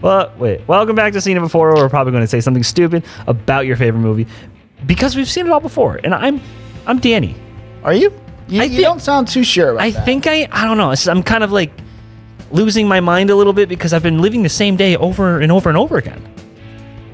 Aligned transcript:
Well, 0.00 0.32
wait. 0.38 0.66
Welcome 0.68 0.94
back 0.94 1.12
to 1.14 1.20
Scene 1.20 1.36
It 1.36 1.40
Before. 1.40 1.74
We're 1.74 1.88
probably 1.88 2.12
going 2.12 2.22
to 2.22 2.28
say 2.28 2.40
something 2.40 2.62
stupid 2.62 3.04
about 3.26 3.66
your 3.66 3.76
favorite 3.76 4.00
movie 4.00 4.26
because 4.86 5.16
we've 5.16 5.28
seen 5.28 5.46
it 5.46 5.52
all 5.52 5.60
before. 5.60 6.00
And 6.04 6.14
I'm, 6.14 6.40
I'm 6.86 6.98
Danny. 7.00 7.34
Are 7.82 7.92
you? 7.92 8.12
You, 8.48 8.60
I 8.60 8.64
you 8.64 8.70
think- 8.70 8.82
don't 8.82 9.00
sound 9.02 9.28
too 9.28 9.42
sure 9.44 9.70
about 9.72 9.82
I 9.82 9.90
that. 9.90 10.04
think 10.04 10.26
I, 10.26 10.48
I 10.52 10.64
don't 10.64 10.78
know. 10.78 10.94
I'm 11.10 11.22
kind 11.22 11.42
of 11.42 11.50
like 11.52 11.72
losing 12.50 12.86
my 12.88 13.00
mind 13.00 13.30
a 13.30 13.34
little 13.34 13.52
bit 13.52 13.68
because 13.68 13.92
I've 13.92 14.02
been 14.02 14.22
living 14.22 14.42
the 14.42 14.48
same 14.48 14.76
day 14.76 14.96
over 14.96 15.40
and 15.40 15.50
over 15.52 15.68
and 15.68 15.76
over 15.76 15.98
again. 15.98 16.22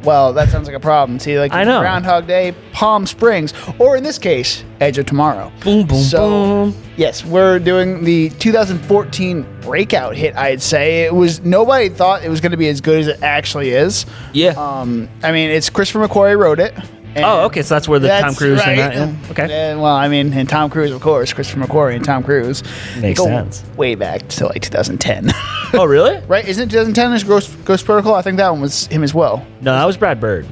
Well, 0.04 0.32
that 0.34 0.50
sounds 0.50 0.66
like 0.66 0.76
a 0.76 0.80
problem. 0.80 1.18
See, 1.18 1.38
like 1.38 1.52
I 1.52 1.64
know. 1.64 1.80
Groundhog 1.80 2.26
Day, 2.26 2.54
Palm 2.72 3.06
Springs, 3.06 3.54
or 3.78 3.96
in 3.96 4.02
this 4.02 4.18
case, 4.18 4.62
Edge 4.80 4.98
of 4.98 5.06
Tomorrow. 5.06 5.50
Boom, 5.62 5.86
boom, 5.86 6.02
so, 6.02 6.28
boom. 6.28 6.82
Yes, 6.96 7.24
we're 7.24 7.58
doing 7.58 8.04
the 8.04 8.28
2014 8.30 9.60
breakout 9.62 10.14
hit. 10.14 10.36
I'd 10.36 10.62
say 10.62 11.04
it 11.04 11.14
was 11.14 11.40
nobody 11.40 11.88
thought 11.88 12.22
it 12.22 12.28
was 12.28 12.40
going 12.40 12.52
to 12.52 12.58
be 12.58 12.68
as 12.68 12.80
good 12.80 13.00
as 13.00 13.08
it 13.08 13.22
actually 13.22 13.70
is. 13.70 14.06
Yeah. 14.32 14.50
Um, 14.50 15.08
I 15.22 15.32
mean, 15.32 15.50
it's 15.50 15.70
Christopher 15.70 16.06
McQuarrie 16.06 16.38
wrote 16.38 16.60
it. 16.60 16.74
And 17.14 17.24
oh, 17.24 17.44
okay. 17.46 17.62
So 17.62 17.74
that's 17.74 17.88
where 17.88 17.98
the 17.98 18.08
that's 18.08 18.24
Tom 18.24 18.34
Cruise 18.34 18.58
right. 18.60 18.92
thing. 18.92 19.18
Yeah. 19.22 19.30
Okay. 19.30 19.70
And, 19.70 19.80
well, 19.80 19.94
I 19.94 20.08
mean, 20.08 20.32
and 20.32 20.48
Tom 20.48 20.70
Cruise, 20.70 20.90
of 20.90 21.00
course, 21.00 21.32
Christopher 21.32 21.60
McQuarrie 21.60 21.96
and 21.96 22.04
Tom 22.04 22.22
Cruise. 22.22 22.62
Makes 22.98 23.20
Go 23.20 23.26
sense. 23.26 23.64
Way 23.76 23.94
back 23.94 24.26
to 24.28 24.46
like 24.46 24.62
2010. 24.62 25.30
oh, 25.74 25.84
really? 25.84 26.18
right? 26.28 26.46
Isn't 26.46 26.64
it 26.64 26.70
2010 26.70 27.12
is 27.12 27.24
Ghost, 27.24 27.64
Ghost 27.64 27.84
Protocol? 27.84 28.14
I 28.14 28.22
think 28.22 28.36
that 28.38 28.50
one 28.50 28.60
was 28.60 28.86
him 28.88 29.02
as 29.02 29.14
well. 29.14 29.46
No, 29.60 29.72
that 29.72 29.84
was 29.84 29.96
Brad 29.96 30.20
Bird. 30.20 30.46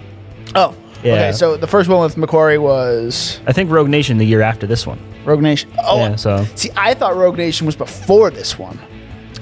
Oh. 0.54 0.76
Yeah. 1.02 1.14
Okay, 1.14 1.32
so 1.32 1.56
the 1.56 1.66
first 1.66 1.88
one 1.88 2.00
with 2.00 2.14
McQuarrie 2.14 2.62
was 2.62 3.40
I 3.46 3.52
think 3.52 3.70
Rogue 3.70 3.88
Nation 3.88 4.18
the 4.18 4.24
year 4.24 4.40
after 4.40 4.68
this 4.68 4.86
one. 4.86 5.00
Rogue 5.24 5.42
Nation. 5.42 5.70
Oh, 5.82 5.98
Yeah, 5.98 6.16
so- 6.16 6.44
see, 6.54 6.70
I 6.76 6.94
thought 6.94 7.16
Rogue 7.16 7.36
Nation 7.36 7.66
was 7.66 7.74
before 7.74 8.30
this 8.30 8.56
one. 8.58 8.78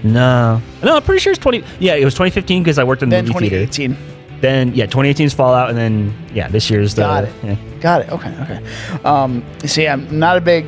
No. 0.02 0.62
No, 0.82 0.96
I'm 0.96 1.02
pretty 1.02 1.20
sure 1.20 1.32
it's 1.32 1.42
20. 1.42 1.62
Yeah, 1.78 1.94
it 1.94 2.04
was 2.04 2.14
2015 2.14 2.62
because 2.62 2.78
I 2.78 2.84
worked 2.84 3.02
in 3.02 3.10
the 3.10 3.16
Then 3.16 3.28
movie 3.28 3.50
theater. 3.50 3.94
2018. 4.40 4.42
Then, 4.42 4.74
yeah, 4.74 4.86
2018's 4.86 5.34
Fallout, 5.34 5.68
and 5.70 5.78
then, 5.78 6.14
yeah, 6.34 6.48
this 6.48 6.70
year's 6.70 6.94
the. 6.94 7.02
Got 7.02 7.24
it. 7.24 7.34
yeah. 7.42 7.56
Got 7.80 8.02
it. 8.02 8.10
Okay. 8.10 8.34
Okay. 8.42 9.02
Um, 9.04 9.44
see, 9.64 9.86
I'm 9.86 10.18
not 10.18 10.36
a 10.36 10.40
big. 10.40 10.66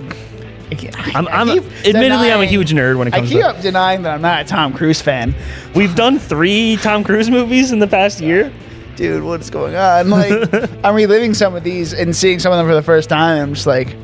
I, 0.71 0.91
I, 0.97 1.19
I'm, 1.19 1.29
I'm 1.29 1.49
admittedly, 1.85 2.33
I'm 2.33 2.41
a 2.41 2.47
huge 2.47 2.73
nerd 2.73 2.97
when 2.97 3.09
it 3.09 3.11
comes. 3.11 3.31
To- 3.31 3.37
I 3.37 3.41
keep 3.43 3.45
to. 3.53 3.57
up 3.57 3.63
denying 3.63 4.03
that 4.03 4.15
I'm 4.15 4.23
not 4.23 4.41
a 4.41 4.45
Tom 4.45 4.73
Cruise 4.73 5.03
fan. 5.03 5.35
We've 5.75 5.95
done 5.95 6.19
three 6.19 6.79
Tom 6.81 7.05
Cruise 7.05 7.29
movies 7.29 7.73
in 7.73 7.79
the 7.79 7.87
past 7.87 8.21
year. 8.21 8.51
Dude, 8.97 9.23
what's 9.23 9.51
going 9.51 9.75
on? 9.75 10.09
Like, 10.11 10.33
I'm 10.85 10.95
reliving 10.95 11.35
some 11.35 11.55
of 11.55 11.63
these 11.63 11.93
and 11.93 12.15
seeing 12.17 12.39
some 12.39 12.53
of 12.53 12.59
them 12.59 12.67
for 12.67 12.75
the 12.75 12.83
first 12.83 13.09
time. 13.11 13.35
And 13.35 13.43
I'm 13.43 13.55
just 13.55 13.67
like, 13.67 13.97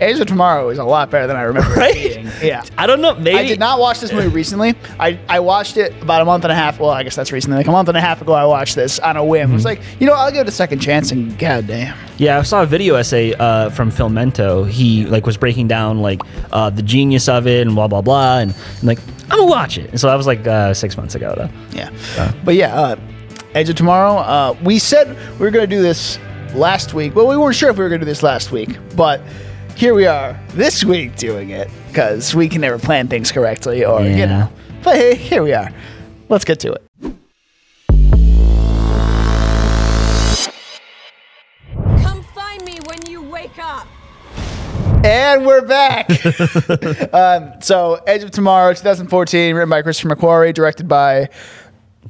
Edge 0.00 0.18
of 0.18 0.26
Tomorrow 0.26 0.70
is 0.70 0.78
a 0.78 0.84
lot 0.84 1.10
better 1.10 1.26
than 1.26 1.36
I 1.36 1.42
remember. 1.42 1.70
it 1.74 1.76
Right? 1.76 2.42
Yeah. 2.42 2.62
I 2.78 2.86
don't 2.86 3.00
know. 3.02 3.14
Maybe. 3.14 3.36
I 3.36 3.46
did 3.46 3.58
not 3.60 3.78
watch 3.78 4.00
this 4.00 4.12
movie 4.12 4.28
recently. 4.28 4.74
I, 4.98 5.18
I 5.28 5.40
watched 5.40 5.76
it 5.76 5.92
about 6.02 6.22
a 6.22 6.24
month 6.24 6.44
and 6.44 6.52
a 6.52 6.54
half. 6.54 6.80
Well, 6.80 6.90
I 6.90 7.02
guess 7.02 7.14
that's 7.16 7.32
recently. 7.32 7.58
Like 7.58 7.66
a 7.66 7.70
month 7.72 7.88
and 7.88 7.98
a 7.98 8.00
half 8.00 8.22
ago, 8.22 8.32
I 8.32 8.44
watched 8.46 8.76
this 8.76 8.98
on 8.98 9.16
a 9.16 9.24
whim. 9.24 9.40
I 9.40 9.44
Mm-hmm. 9.44 9.54
was 9.54 9.64
like, 9.64 9.80
you 10.00 10.06
know, 10.06 10.14
I'll 10.14 10.30
give 10.32 10.40
it 10.42 10.48
a 10.48 10.52
second 10.52 10.78
chance. 10.78 11.10
And 11.12 11.38
goddamn, 11.38 11.96
Yeah, 12.16 12.38
I 12.38 12.42
saw 12.42 12.62
a 12.62 12.66
video 12.66 12.94
essay 12.94 13.34
uh, 13.34 13.68
from 13.70 13.90
Filmento. 13.90 14.66
He 14.68 15.04
like 15.06 15.26
was 15.26 15.36
breaking 15.36 15.68
down 15.68 16.00
like 16.00 16.20
uh, 16.52 16.70
the 16.70 16.82
genius 16.82 17.28
of 17.28 17.46
it 17.46 17.66
and 17.66 17.74
blah 17.76 17.88
blah 17.88 18.00
blah, 18.00 18.38
and, 18.38 18.54
and 18.78 18.84
like 18.84 18.98
I'm 19.30 19.38
gonna 19.38 19.46
watch 19.46 19.76
it. 19.78 19.90
And 19.90 20.00
so 20.00 20.06
that 20.06 20.14
was 20.16 20.26
like 20.26 20.46
uh, 20.46 20.72
six 20.74 20.96
months 20.96 21.14
ago 21.14 21.34
though. 21.36 21.50
yeah. 21.76 21.90
But 22.44 22.54
yeah, 22.54 22.74
uh, 22.74 22.96
Edge 23.54 23.68
of 23.68 23.76
Tomorrow. 23.76 24.16
Uh, 24.16 24.56
we 24.64 24.78
said 24.78 25.08
we 25.38 25.44
were 25.44 25.50
gonna 25.50 25.66
do 25.66 25.82
this 25.82 26.18
last 26.54 26.94
week. 26.94 27.14
Well, 27.14 27.26
we 27.28 27.36
weren't 27.36 27.54
sure 27.56 27.68
if 27.70 27.76
we 27.76 27.82
were 27.84 27.90
gonna 27.90 28.00
do 28.00 28.06
this 28.06 28.22
last 28.22 28.50
week, 28.50 28.78
but 28.96 29.20
here 29.76 29.94
we 29.94 30.06
are 30.06 30.38
this 30.50 30.84
week 30.84 31.16
doing 31.16 31.50
it 31.50 31.70
because 31.88 32.34
we 32.34 32.48
can 32.48 32.60
never 32.60 32.78
plan 32.78 33.08
things 33.08 33.32
correctly, 33.32 33.84
or 33.84 34.02
you 34.02 34.26
know. 34.26 34.50
But 34.82 34.96
hey, 34.96 35.14
here 35.14 35.42
we 35.42 35.52
are. 35.52 35.70
Let's 36.28 36.44
get 36.44 36.60
to 36.60 36.72
it. 36.72 36.82
Come 42.02 42.22
find 42.34 42.64
me 42.64 42.78
when 42.86 42.98
you 43.06 43.22
wake 43.22 43.58
up. 43.58 43.86
And 45.04 45.46
we're 45.46 45.66
back. 45.66 46.10
um, 47.14 47.54
so, 47.60 47.94
Edge 48.06 48.22
of 48.22 48.30
Tomorrow, 48.30 48.74
2014, 48.74 49.54
written 49.54 49.70
by 49.70 49.80
Christopher 49.82 50.14
McQuarrie, 50.14 50.52
directed 50.52 50.88
by 50.88 51.28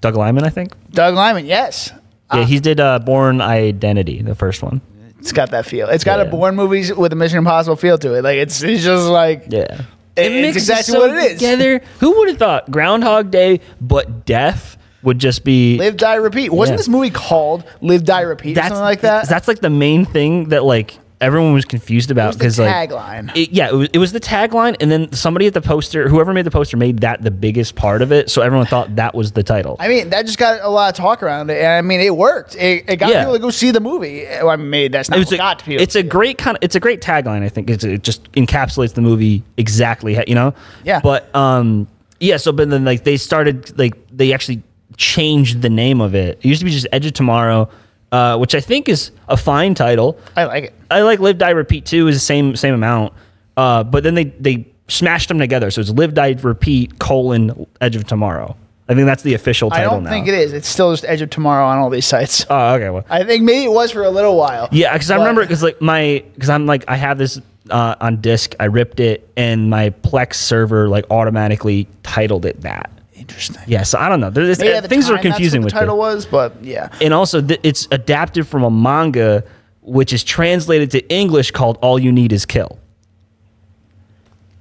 Doug 0.01 0.17
Liman, 0.17 0.45
I 0.45 0.49
think. 0.49 0.73
Doug 0.91 1.15
Liman. 1.15 1.47
Yes, 1.47 1.93
Yeah, 2.35 2.45
he 2.45 2.59
did 2.59 2.81
uh, 2.81 2.99
Bourne 2.99 3.41
Identity, 3.41 4.23
the 4.23 4.35
first 4.35 4.63
one. 4.63 4.81
It's 5.21 5.33
got 5.33 5.51
that 5.53 5.67
feel. 5.67 5.89
It's 5.89 6.05
got 6.05 6.21
a 6.21 6.25
Yeah. 6.25 6.31
Bourne 6.31 6.57
movies 6.57 6.93
with 6.95 7.13
a 7.13 7.17
Mission 7.17 7.39
Impossible 7.39 7.77
feel 7.77 7.99
to 7.99 8.15
it. 8.15 8.23
Like 8.25 8.39
it's, 8.39 8.63
it's 8.63 8.83
just 8.83 9.07
like 9.07 9.45
Yeah. 9.49 9.83
It- 10.17 10.33
it's 10.33 10.57
exactly 10.57 10.99
what 10.99 11.11
it 11.11 11.17
is. 11.17 11.33
Together. 11.35 11.81
Who 12.01 12.19
would 12.19 12.29
have 12.29 12.39
thought 12.39 12.71
Groundhog 12.71 13.31
Day, 13.31 13.61
but 13.81 14.27
death 14.27 14.77
would 15.03 15.19
just 15.19 15.45
be 15.45 15.79
Live, 15.79 15.97
Die, 15.97 16.15
Repeat. 16.17 16.51
Wasn't 16.53 16.75
Yeah. 16.75 16.79
this 16.79 16.89
movie 16.89 17.11
called 17.11 17.65
Live, 17.81 18.05
Die, 18.05 18.21
Repeat? 18.21 18.59
or 18.59 18.63
something 18.63 18.81
like 18.81 19.01
that. 19.03 19.29
That's 19.29 19.49
like 19.49 19.61
the 19.61 19.71
main 19.71 20.05
thing 20.05 20.51
that 20.51 20.65
like 20.65 20.99
everyone 21.21 21.53
was 21.53 21.65
confused 21.65 22.11
about 22.11 22.33
because 22.35 22.59
like 22.59 22.89
tagline. 22.91 23.37
it- 23.37 23.51
yeah, 23.51 23.69
it 23.69 23.75
was, 23.75 23.89
it 23.93 23.99
was 23.99 24.13
the 24.13 24.21
tagline, 24.21 24.77
and 24.81 24.91
then 24.91 25.13
somebody 25.13 25.47
at 25.47 25.55
the 25.55 25.61
poster, 25.61 26.09
whoever 26.09 26.33
made 26.33 26.47
the 26.47 26.51
poster, 26.51 26.77
made 26.77 27.01
that 27.01 27.23
the 27.23 27.31
biggest 27.31 27.75
part 27.77 28.01
of 28.03 28.11
it, 28.13 28.31
so 28.31 28.41
everyone 28.43 28.67
thought 28.67 28.97
that 28.97 29.15
was 29.15 29.33
the 29.33 29.43
title. 29.43 29.77
I 29.79 29.89
mean, 29.89 30.11
that 30.11 30.25
just 30.27 30.39
got 30.39 30.61
a 30.63 30.69
lot 30.69 30.89
of 30.91 30.97
talk 30.97 31.23
around 31.23 31.51
it, 31.51 31.59
and 31.59 31.67
I 31.73 31.83
mean, 31.83 32.01
it 32.01 32.17
worked. 32.17 32.57
It, 32.57 32.85
it 32.89 32.97
got 32.97 33.11
Yeah. 33.11 33.21
people 33.21 33.35
to 33.35 33.39
go 33.41 33.51
see 33.51 33.71
the 33.71 33.81
movie. 33.81 34.25
Well, 34.25 34.51
I 34.51 34.57
mean, 34.57 34.91
that's 34.93 35.11
not 35.11 35.17
It 35.17 35.21
was 35.21 35.27
what 35.27 35.35
a, 35.35 35.39
got 35.39 35.65
people. 35.65 35.83
it's 35.83 35.95
a 35.97 36.03
great 36.03 36.39
kind 36.39 36.57
of 36.57 36.63
it's 36.63 36.75
a 36.75 36.81
great 36.81 37.01
tagline. 37.03 37.43
I 37.43 37.49
think 37.49 37.69
it's, 37.71 37.85
it 37.85 38.03
just 38.03 38.31
encapsulates 38.33 38.95
the 38.95 39.03
movie 39.03 39.43
exactly. 39.57 40.23
You 40.27 40.35
know. 40.35 40.55
Yeah. 40.85 41.01
But 41.03 41.35
um 41.35 41.87
yeah. 42.19 42.37
So 42.39 42.53
but 42.53 42.71
then 42.71 42.85
like 42.85 43.05
they 43.05 43.17
started 43.17 43.79
like 43.79 43.95
they 44.11 44.33
actually 44.33 44.63
changed 44.97 45.63
the 45.63 45.71
name 45.71 46.01
of 46.01 46.15
it. 46.15 46.39
It 46.43 46.45
used 46.45 46.61
to 46.61 46.65
be 46.65 46.71
just 46.71 46.87
Edge 46.93 47.07
of 47.07 47.13
Tomorrow, 47.15 47.69
uh, 48.13 48.37
which 48.39 48.55
I 48.55 48.61
think 48.61 48.89
is 48.89 49.11
a 49.29 49.37
fine 49.37 49.75
title. 49.75 50.19
I 50.37 50.45
like 50.45 50.65
it. 50.65 50.75
I 50.91 51.03
like 51.03 51.21
Live 51.21 51.39
Die 51.39 51.51
Repeat 51.51 51.87
too 51.87 52.09
is 52.09 52.17
the 52.17 52.21
same 52.21 52.57
same 52.57 52.75
amount. 52.75 53.15
Uh, 53.57 53.85
but 53.85 54.03
then 54.03 54.15
they 54.15 54.25
they 54.25 54.67
smashed 54.89 55.29
them 55.29 55.39
together, 55.39 55.71
so 55.71 55.81
it's 55.81 55.91
Live 55.91 56.15
Die 56.15 56.37
Repeat 56.43 56.99
colon 56.99 57.67
Edge 57.81 57.97
of 57.97 58.07
Tomorrow. 58.07 58.57
I 58.89 58.95
think 58.95 59.07
that's 59.07 59.23
the 59.23 59.35
official 59.35 59.71
title 59.71 59.85
now. 59.85 59.91
I 59.91 59.95
don't 59.95 60.05
now. 60.05 60.11
think 60.11 60.27
it 60.27 60.35
is. 60.35 60.53
It's 60.53 60.67
still 60.67 60.91
just 60.93 61.05
Edge 61.05 61.21
of 61.21 61.31
Tomorrow 61.31 61.65
on 61.65 61.79
all 61.79 61.91
these 61.91 62.07
sites. 62.07 62.45
Oh, 62.51 62.75
okay. 62.75 62.91
Well, 62.91 63.05
I 63.09 63.23
think 63.23 63.45
maybe 63.45 63.65
it 63.65 63.73
was 63.73 63.93
for 63.93 64.03
a 64.03 64.11
little 64.11 64.37
while. 64.37 64.69
yeah, 64.73 64.93
because 64.93 65.13
I 65.13 65.17
remember 65.17 65.43
because 65.43 65.63
like 65.63 65.81
my 65.81 66.25
because 66.35 66.51
I'm 66.51 66.67
like 66.67 66.85
I 66.89 66.97
have 66.97 67.17
this 67.17 67.41
uh, 67.71 67.95
on 68.01 68.21
disc. 68.21 68.55
I 68.59 68.65
ripped 68.65 68.99
it, 68.99 69.31
and 69.37 69.71
my 69.71 69.91
Plex 69.91 70.35
server 70.35 70.89
like 70.89 71.05
automatically 71.11 71.87
titled 72.03 72.45
it 72.45 72.63
that. 72.63 72.91
Interesting. 73.21 73.63
Yeah, 73.67 73.83
so 73.85 73.99
I 73.99 74.09
don't 74.09 74.19
know. 74.21 74.31
There's, 74.31 74.59
Maybe 74.59 74.73
at 74.73 74.83
the 74.83 74.89
things 74.89 75.05
are 75.11 75.15
time, 75.15 75.23
that's 75.25 75.37
confusing 75.37 75.61
what 75.61 75.67
with 75.67 75.75
the 75.75 75.79
title 75.81 75.95
it. 75.95 75.99
was, 75.99 76.27
but 76.27 76.65
yeah. 76.65 76.89
And 77.03 77.13
also, 77.15 77.41
th- 77.43 77.61
it's 77.63 77.87
adapted 77.93 78.49
from 78.49 78.65
a 78.65 78.71
manga, 78.71 79.45
which 79.83 80.13
is 80.13 80.25
translated 80.25 80.91
to 80.93 81.07
English 81.15 81.51
called 81.51 81.79
"All 81.83 81.99
You 81.99 82.11
Need 82.13 82.33
Is 82.33 82.47
Kill." 82.47 82.79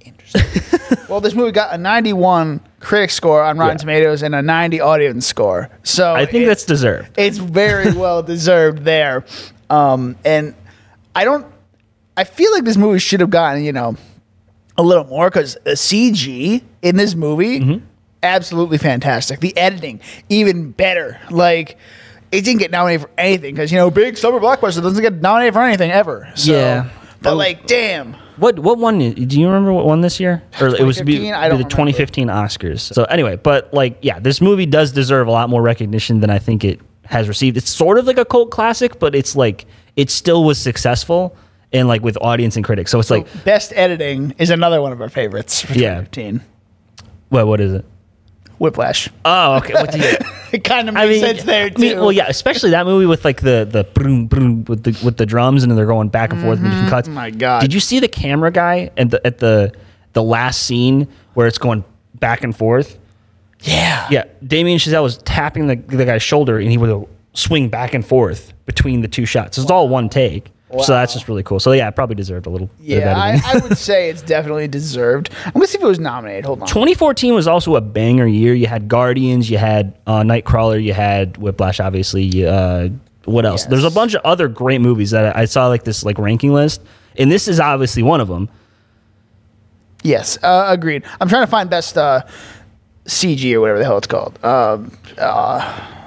Interesting. 0.02 0.98
well, 1.10 1.22
this 1.22 1.34
movie 1.34 1.52
got 1.52 1.74
a 1.74 1.78
91 1.78 2.62
critic 2.80 3.12
score 3.12 3.44
on 3.44 3.58
Rotten 3.58 3.76
Yeah. 3.76 3.80
Tomatoes 3.80 4.24
and 4.24 4.34
a 4.36 4.42
90 4.42 4.82
audience 4.82 5.26
score. 5.26 5.70
So 5.84 6.14
I 6.14 6.26
think 6.26 6.44
it- 6.44 6.48
that's 6.48 6.66
deserved. 6.66 7.18
it's 7.18 7.38
very 7.38 7.92
well 7.96 8.24
deserved 8.24 8.84
there. 8.84 9.26
Um, 9.70 10.16
and 10.26 10.56
I 11.16 11.24
don't. 11.26 11.46
I 12.18 12.24
feel 12.26 12.52
like 12.52 12.66
this 12.66 12.76
movie 12.78 13.00
should 13.00 13.22
have 13.22 13.30
gotten 13.30 13.64
you 13.64 13.72
know 13.72 13.96
a 14.78 14.84
little 14.84 15.06
more 15.06 15.30
because 15.30 15.58
the 15.64 15.72
CG 15.72 16.62
in 16.82 16.96
this 16.98 17.16
movie 17.16 17.60
Mm-hmm. 17.60 17.86
Absolutely 18.24 18.78
fantastic. 18.78 19.40
The 19.40 19.56
editing 19.58 20.00
even 20.30 20.72
better. 20.72 21.20
Like 21.30 21.78
it 22.32 22.42
didn't 22.44 22.60
get 22.60 22.72
nominated 22.72 23.02
for 23.08 23.10
anything 23.18 23.56
because 23.56 23.72
you 23.72 23.78
know 23.78 23.90
big 23.90 24.18
summer 24.18 24.40
blockbuster 24.40 24.82
doesn't 24.82 25.02
get 25.02 25.16
nominated 25.22 25.54
for 25.54 25.62
anything 25.64 25.92
ever. 25.92 26.32
So, 26.36 26.52
Yeah. 26.54 26.90
But 27.22 27.34
Oh. 27.34 27.36
like, 27.36 27.68
damn. 27.68 28.14
What 28.38 28.60
what 28.60 28.78
won? 28.78 29.02
it? 29.02 29.16
Do 29.28 29.40
you 29.40 29.48
remember 29.48 29.74
what 29.74 29.86
won 29.86 30.00
this 30.02 30.20
year? 30.22 30.42
Or 30.62 30.68
it 30.68 30.86
was 30.86 31.00
be, 31.02 31.04
be 31.04 31.18
the 31.26 31.32
remember. 31.34 31.64
2015 31.68 32.28
Oscars. 32.30 32.94
So 32.94 33.04
anyway, 33.06 33.36
but 33.36 33.74
like 33.74 33.98
yeah, 34.02 34.20
this 34.20 34.40
movie 34.40 34.66
does 34.66 34.94
deserve 34.94 35.28
a 35.28 35.32
lot 35.32 35.50
more 35.50 35.62
recognition 35.62 36.22
than 36.22 36.30
I 36.30 36.40
think 36.40 36.64
it 36.64 36.80
has 37.06 37.28
received. 37.28 37.58
It's 37.58 37.70
sort 37.70 37.98
of 37.98 38.06
like 38.06 38.18
a 38.18 38.24
cult 38.24 38.52
classic, 38.52 39.00
but 39.00 39.16
it's 39.16 39.36
like 39.36 39.66
it 39.98 40.10
still 40.10 40.46
was 40.46 40.58
successful 40.58 41.36
and 41.74 41.90
like 41.90 42.02
with 42.02 42.18
audience 42.22 42.56
and 42.56 42.64
critics. 42.64 42.92
So 42.92 43.00
it's 43.00 43.10
like 43.10 43.28
Best 43.44 43.74
editing 43.76 44.34
is 44.38 44.50
another 44.50 44.82
one 44.82 44.94
of 44.94 45.02
our 45.02 45.10
favorites 45.10 45.62
for 45.62 45.74
Yeah. 45.74 46.02
2015. 46.12 46.42
what 47.28 47.48
what 47.48 47.60
is 47.60 47.74
it? 47.74 47.86
Whiplash. 48.60 49.10
Oh, 49.26 49.58
okay. 49.58 49.74
What 49.74 49.92
do 49.92 50.00
you? 50.00 50.14
It 50.52 50.64
kind 50.64 50.90
of 50.90 50.96
makes 50.96 51.06
I 51.06 51.10
mean, 51.10 51.22
sense 51.22 51.44
there 51.44 51.66
I 51.66 51.70
too. 51.70 51.80
mean, 51.80 52.00
well, 52.00 52.12
yeah, 52.12 52.26
especially 52.28 52.72
that 52.72 52.88
movie 52.88 53.06
with 53.06 53.24
like 53.24 53.42
the 53.42 53.68
the 53.72 53.84
broom, 53.84 54.26
broom, 54.26 54.66
with 54.66 54.84
the 54.84 55.00
with 55.06 55.18
the 55.18 55.28
drums 55.28 55.62
and 55.62 55.78
they're 55.78 55.86
going 55.86 56.10
back 56.10 56.34
and 56.34 56.42
forth 56.42 56.58
in 56.58 56.64
different 56.64 56.86
mm-hmm. 56.86 56.90
cuts. 56.90 57.08
Oh 57.08 57.12
my 57.12 57.30
God. 57.30 57.62
Did 57.62 57.72
you 57.72 57.80
see 57.80 58.00
the 58.00 58.08
camera 58.08 58.50
guy 58.52 58.90
at 58.98 59.12
the 59.12 59.28
at 59.28 59.38
the 59.38 59.72
the 60.14 60.24
last 60.24 60.64
scene 60.64 61.08
where 61.36 61.46
it's 61.46 61.60
going 61.60 61.84
back 62.16 62.44
and 62.44 62.58
forth? 62.58 62.98
Yeah. 63.62 64.08
Yeah, 64.10 64.24
Damien 64.44 64.80
Chazelle 64.80 65.04
was 65.04 65.18
tapping 65.20 65.68
the, 65.68 65.76
the 65.76 66.06
guy's 66.06 66.24
shoulder, 66.24 66.58
and 66.58 66.72
he 66.72 66.78
would 66.78 67.08
swing 67.34 67.70
back 67.70 67.94
and 67.94 68.06
forth 68.06 68.54
between 68.66 69.02
the 69.02 69.08
two 69.08 69.26
shots. 69.26 69.58
It's 69.58 69.70
all 69.70 69.88
one 69.88 70.10
take. 70.10 70.52
So 70.84 70.94
that's 70.94 71.14
just 71.14 71.28
really 71.28 71.42
cool. 71.42 71.60
So 71.60 71.72
yeah, 71.72 71.88
it 71.88 71.96
probably 71.96 72.16
deserved 72.16 72.46
a 72.46 72.50
little. 72.50 72.70
Yeah, 72.80 73.18
I. 73.18 73.42
I 73.44 73.58
would 73.58 73.78
say 73.78 74.10
it's 74.10 74.22
definitely 74.22 74.68
deserved. 74.68 75.32
I'm 75.46 75.54
gonna 75.54 75.66
see 75.68 75.78
if 75.80 75.84
it 75.84 75.88
was 75.88 76.00
nominated. 76.00 76.46
Hold 76.46 76.62
on. 76.62 76.68
2014 76.68 77.34
was 77.34 77.48
also 77.48 77.76
a 77.76 77.82
banger 77.82 78.28
year. 78.28 78.54
You 78.54 78.68
had 78.68 78.88
Guardians, 78.88 79.50
you 79.50 79.58
had 79.58 79.98
uh, 80.06 80.22
Nightcrawler, 80.22 80.82
you 80.82 80.94
had 80.94 81.38
Whiplash, 81.38 81.80
obviously. 81.80 82.24
you, 82.24 82.48
Uh, 82.48 82.90
what 83.26 83.46
else? 83.46 83.66
There's 83.66 83.84
a 83.84 83.92
bunch 83.92 84.14
of 84.14 84.22
other 84.24 84.48
great 84.48 84.80
movies 84.82 85.12
that 85.12 85.36
I 85.36 85.42
I 85.42 85.46
saw 85.46 85.68
like 85.68 85.84
this 85.84 86.04
like 86.04 86.18
ranking 86.20 86.54
list, 86.54 86.82
and 87.18 87.32
this 87.32 87.48
is 87.48 87.60
obviously 87.60 88.04
one 88.04 88.22
of 88.22 88.28
them. 88.28 88.48
Yes, 90.04 90.38
uh, 90.44 90.66
agreed. 90.70 91.04
I'm 91.20 91.28
trying 91.28 91.44
to 91.44 91.52
find 91.52 91.70
best 91.70 91.98
uh, 91.98 92.22
CG 93.06 93.54
or 93.54 93.60
whatever 93.60 93.80
the 93.80 93.86
hell 93.86 93.98
it's 93.98 94.08
called. 94.08 94.44
Um, 94.46 94.92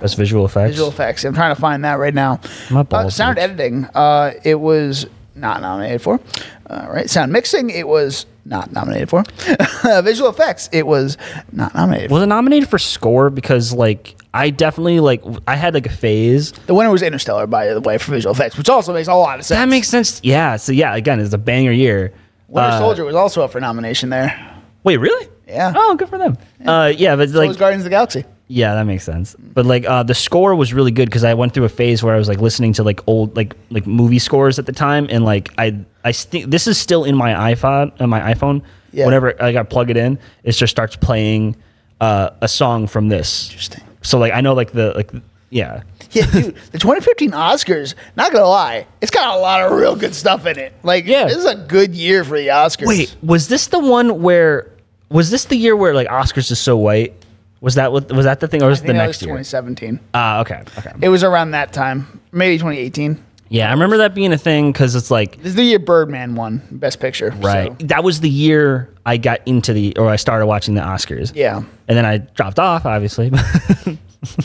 Best 0.02 0.16
visual 0.16 0.44
effects. 0.44 0.72
visual 0.72 0.88
effects. 0.90 1.24
I'm 1.24 1.34
trying 1.34 1.54
to 1.54 1.60
find 1.60 1.84
that 1.84 1.94
right 1.98 2.14
now. 2.14 2.40
My 2.70 2.84
Uh, 2.90 3.08
sound 3.10 3.38
itch. 3.38 3.44
editing. 3.44 3.86
Uh, 3.94 4.32
it 4.44 4.56
was 4.60 5.06
not 5.34 5.62
nominated 5.62 6.02
for. 6.02 6.20
All 6.68 6.90
right. 6.90 7.08
Sound 7.08 7.32
mixing. 7.32 7.70
It 7.70 7.86
was 7.88 8.26
not 8.44 8.72
nominated 8.72 9.08
for. 9.08 9.24
visual 10.02 10.28
effects. 10.28 10.68
It 10.72 10.86
was 10.86 11.16
not 11.52 11.74
nominated. 11.74 12.08
for. 12.10 12.14
Was 12.14 12.22
it 12.24 12.26
nominated 12.26 12.68
for 12.68 12.78
score? 12.78 13.30
Because 13.30 13.72
like 13.72 14.16
I 14.34 14.50
definitely 14.50 15.00
like 15.00 15.22
I 15.46 15.56
had 15.56 15.74
like 15.74 15.86
a 15.86 15.90
phase. 15.92 16.52
The 16.66 16.74
winner 16.74 16.90
was 16.90 17.02
Interstellar, 17.02 17.46
by 17.46 17.72
the 17.72 17.80
way, 17.80 17.98
for 17.98 18.10
visual 18.12 18.34
effects, 18.34 18.58
which 18.58 18.68
also 18.68 18.92
makes 18.92 19.08
a 19.08 19.14
lot 19.14 19.38
of 19.38 19.44
sense. 19.44 19.58
That 19.58 19.68
makes 19.68 19.88
sense. 19.88 20.20
Yeah. 20.22 20.56
So 20.56 20.72
yeah, 20.72 20.94
again, 20.96 21.20
it's 21.20 21.32
a 21.32 21.38
banger 21.38 21.72
year. 21.72 22.12
Winter 22.48 22.68
Uh, 22.70 22.78
Soldier 22.78 23.04
was 23.04 23.14
also 23.14 23.42
up 23.42 23.52
for 23.52 23.60
nomination 23.60 24.10
there. 24.10 24.38
Wait, 24.84 24.96
really? 24.98 25.28
Yeah. 25.46 25.72
Oh, 25.74 25.94
good 25.96 26.08
for 26.08 26.18
them. 26.18 26.36
Uh, 26.66 26.92
yeah, 26.96 27.14
but 27.16 27.28
So 27.30 27.38
like 27.38 27.48
was 27.48 27.56
Guardians 27.56 27.82
of 27.82 27.84
the 27.84 27.90
Galaxy. 27.90 28.24
Yeah, 28.54 28.74
that 28.74 28.84
makes 28.84 29.02
sense. 29.04 29.34
But 29.38 29.64
like 29.64 29.86
uh, 29.86 30.02
the 30.02 30.14
score 30.14 30.54
was 30.54 30.74
really 30.74 30.90
good 30.90 31.06
because 31.06 31.24
I 31.24 31.32
went 31.32 31.54
through 31.54 31.64
a 31.64 31.70
phase 31.70 32.02
where 32.02 32.14
I 32.14 32.18
was 32.18 32.28
like 32.28 32.38
listening 32.38 32.74
to 32.74 32.82
like 32.82 33.00
old 33.06 33.34
like 33.34 33.54
like 33.70 33.86
movie 33.86 34.18
scores 34.18 34.58
at 34.58 34.66
the 34.66 34.72
time, 34.72 35.06
and 35.08 35.24
like 35.24 35.48
I 35.56 35.78
I 36.04 36.12
think 36.12 36.50
this 36.50 36.66
is 36.66 36.76
still 36.76 37.04
in 37.04 37.16
my 37.16 37.54
iPod 37.54 37.98
on 37.98 38.10
my 38.10 38.20
iPhone. 38.34 38.60
Yeah. 38.92 39.06
Whenever 39.06 39.28
like, 39.28 39.40
I 39.40 39.52
got 39.52 39.70
plug 39.70 39.88
it 39.88 39.96
in, 39.96 40.18
it 40.44 40.52
just 40.52 40.70
starts 40.70 40.96
playing 40.96 41.56
uh, 41.98 42.28
a 42.42 42.48
song 42.48 42.88
from 42.88 43.08
this. 43.08 43.48
Interesting. 43.48 43.84
So 44.02 44.18
like 44.18 44.34
I 44.34 44.42
know 44.42 44.52
like 44.52 44.72
the 44.72 44.92
like 44.94 45.10
yeah 45.48 45.82
Yeah, 46.10 46.26
dude, 46.30 46.54
the 46.72 46.78
2015 46.78 47.30
Oscars, 47.30 47.94
not 48.16 48.32
gonna 48.32 48.44
lie, 48.44 48.86
it's 49.00 49.10
got 49.10 49.34
a 49.34 49.40
lot 49.40 49.62
of 49.62 49.72
real 49.72 49.96
good 49.96 50.14
stuff 50.14 50.44
in 50.44 50.58
it. 50.58 50.74
Like, 50.82 51.06
Yeah. 51.06 51.24
this 51.24 51.38
is 51.38 51.46
a 51.46 51.54
good 51.54 51.94
year 51.94 52.22
for 52.22 52.36
the 52.36 52.48
Oscars. 52.48 52.86
Wait, 52.86 53.16
was 53.22 53.48
this 53.48 53.68
the 53.68 53.78
one 53.78 54.20
where 54.20 54.70
was 55.08 55.30
this 55.30 55.46
the 55.46 55.56
year 55.56 55.74
where 55.74 55.94
like 55.94 56.08
Oscars 56.08 56.50
is 56.50 56.58
so 56.58 56.76
white? 56.76 57.14
Was 57.62 57.76
that 57.76 57.92
what 57.92 58.12
was 58.12 58.24
that 58.26 58.40
the 58.40 58.48
thing 58.48 58.62
or 58.62 58.68
was 58.68 58.80
it 58.82 58.86
the 58.88 58.92
next 58.92 59.22
year? 59.22 59.28
2017. 59.28 59.98
Ah, 60.12 60.40
okay, 60.40 60.62
okay. 60.78 60.92
It 61.00 61.08
was 61.08 61.22
around 61.24 61.52
that 61.52 61.72
time, 61.72 62.20
maybe 62.32 62.58
2018. 62.58 63.24
Yeah, 63.48 63.68
I 63.68 63.70
remember 63.72 63.98
that 63.98 64.14
being 64.14 64.32
a 64.32 64.38
thing 64.38 64.72
because 64.72 64.94
it's 64.96 65.10
like 65.10 65.36
This 65.36 65.46
is 65.48 65.54
the 65.54 65.62
year 65.62 65.78
Birdman 65.78 66.34
won 66.34 66.62
Best 66.70 67.00
Picture. 67.00 67.30
Right. 67.38 67.68
so, 67.80 67.86
That 67.86 68.02
was 68.02 68.20
the 68.20 68.28
year 68.28 68.92
I 69.06 69.16
got 69.18 69.40
into 69.46 69.72
the, 69.74 69.94
or 69.98 70.08
I 70.08 70.16
started 70.16 70.46
watching 70.46 70.74
the 70.74 70.80
Oscars. 70.80 71.32
yeah. 71.34 71.58
And 71.86 71.96
then 71.96 72.04
I 72.06 72.18
dropped 72.18 72.58
off, 72.58 72.84
obviously. 72.86 73.30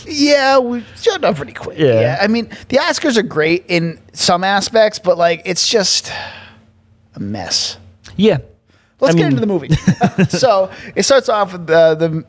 Yeah, 0.05 0.57
we 0.57 0.83
shut 0.95 1.23
up 1.23 1.35
pretty 1.35 1.53
quick. 1.53 1.77
Yeah. 1.77 2.01
Yeah. 2.01 2.17
I 2.19 2.27
mean, 2.27 2.49
the 2.69 2.77
Oscars 2.77 3.15
are 3.17 3.21
great 3.23 3.65
in 3.67 3.99
some 4.11 4.43
aspects, 4.43 4.97
but 4.99 5.17
like, 5.19 5.43
it's 5.45 5.69
just 5.69 6.11
a 7.15 7.19
mess. 7.19 7.77
yeah. 8.15 8.37
Let's 8.99 9.13
I 9.13 9.17
get 9.19 9.23
mean- 9.25 9.37
into 9.37 9.41
the 9.41 9.47
movie. 9.47 9.69
so 10.29 10.71
it 10.95 11.03
starts 11.03 11.29
off 11.29 11.51
with 11.53 11.67
the, 11.67 11.93
the 11.93 12.25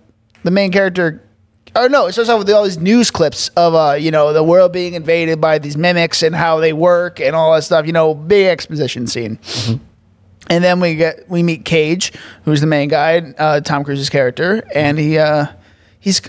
the 0.49 0.53
main 0.53 0.73
character. 0.73 1.23
Or 1.77 1.91
no, 1.91 2.07
it 2.07 2.13
starts 2.13 2.31
off 2.31 2.39
with 2.39 2.51
all 2.51 2.65
these 2.65 2.79
news 2.79 3.11
clips 3.11 3.49
of 3.51 3.75
uh, 3.75 3.93
you 4.01 4.11
know, 4.11 4.33
the 4.33 4.43
world 4.43 4.73
being 4.73 4.95
invaded 4.95 5.43
by 5.43 5.59
these 5.59 5.77
mimics 5.77 6.23
and 6.23 6.35
how 6.35 6.59
they 6.59 6.73
work 6.73 7.21
and 7.21 7.37
all 7.37 7.53
that 7.53 7.65
stuff. 7.65 7.85
You 7.85 7.93
know, 7.93 8.15
big 8.15 8.47
exposition 8.47 9.07
scene. 9.07 9.37
Mm-hmm. 9.37 9.85
And 10.49 10.65
then 10.65 10.81
we 10.81 10.95
get 10.95 11.29
we 11.29 11.43
meet 11.43 11.67
Cage, 11.67 12.15
who's 12.45 12.63
the 12.63 12.67
main 12.67 12.89
guy, 12.89 13.19
uh, 13.37 13.61
Tom 13.61 13.85
Cruise's 13.85 14.09
character, 14.09 14.67
and 14.75 14.99
he 14.99 15.19
uh, 15.19 15.49
he's. 16.01 16.23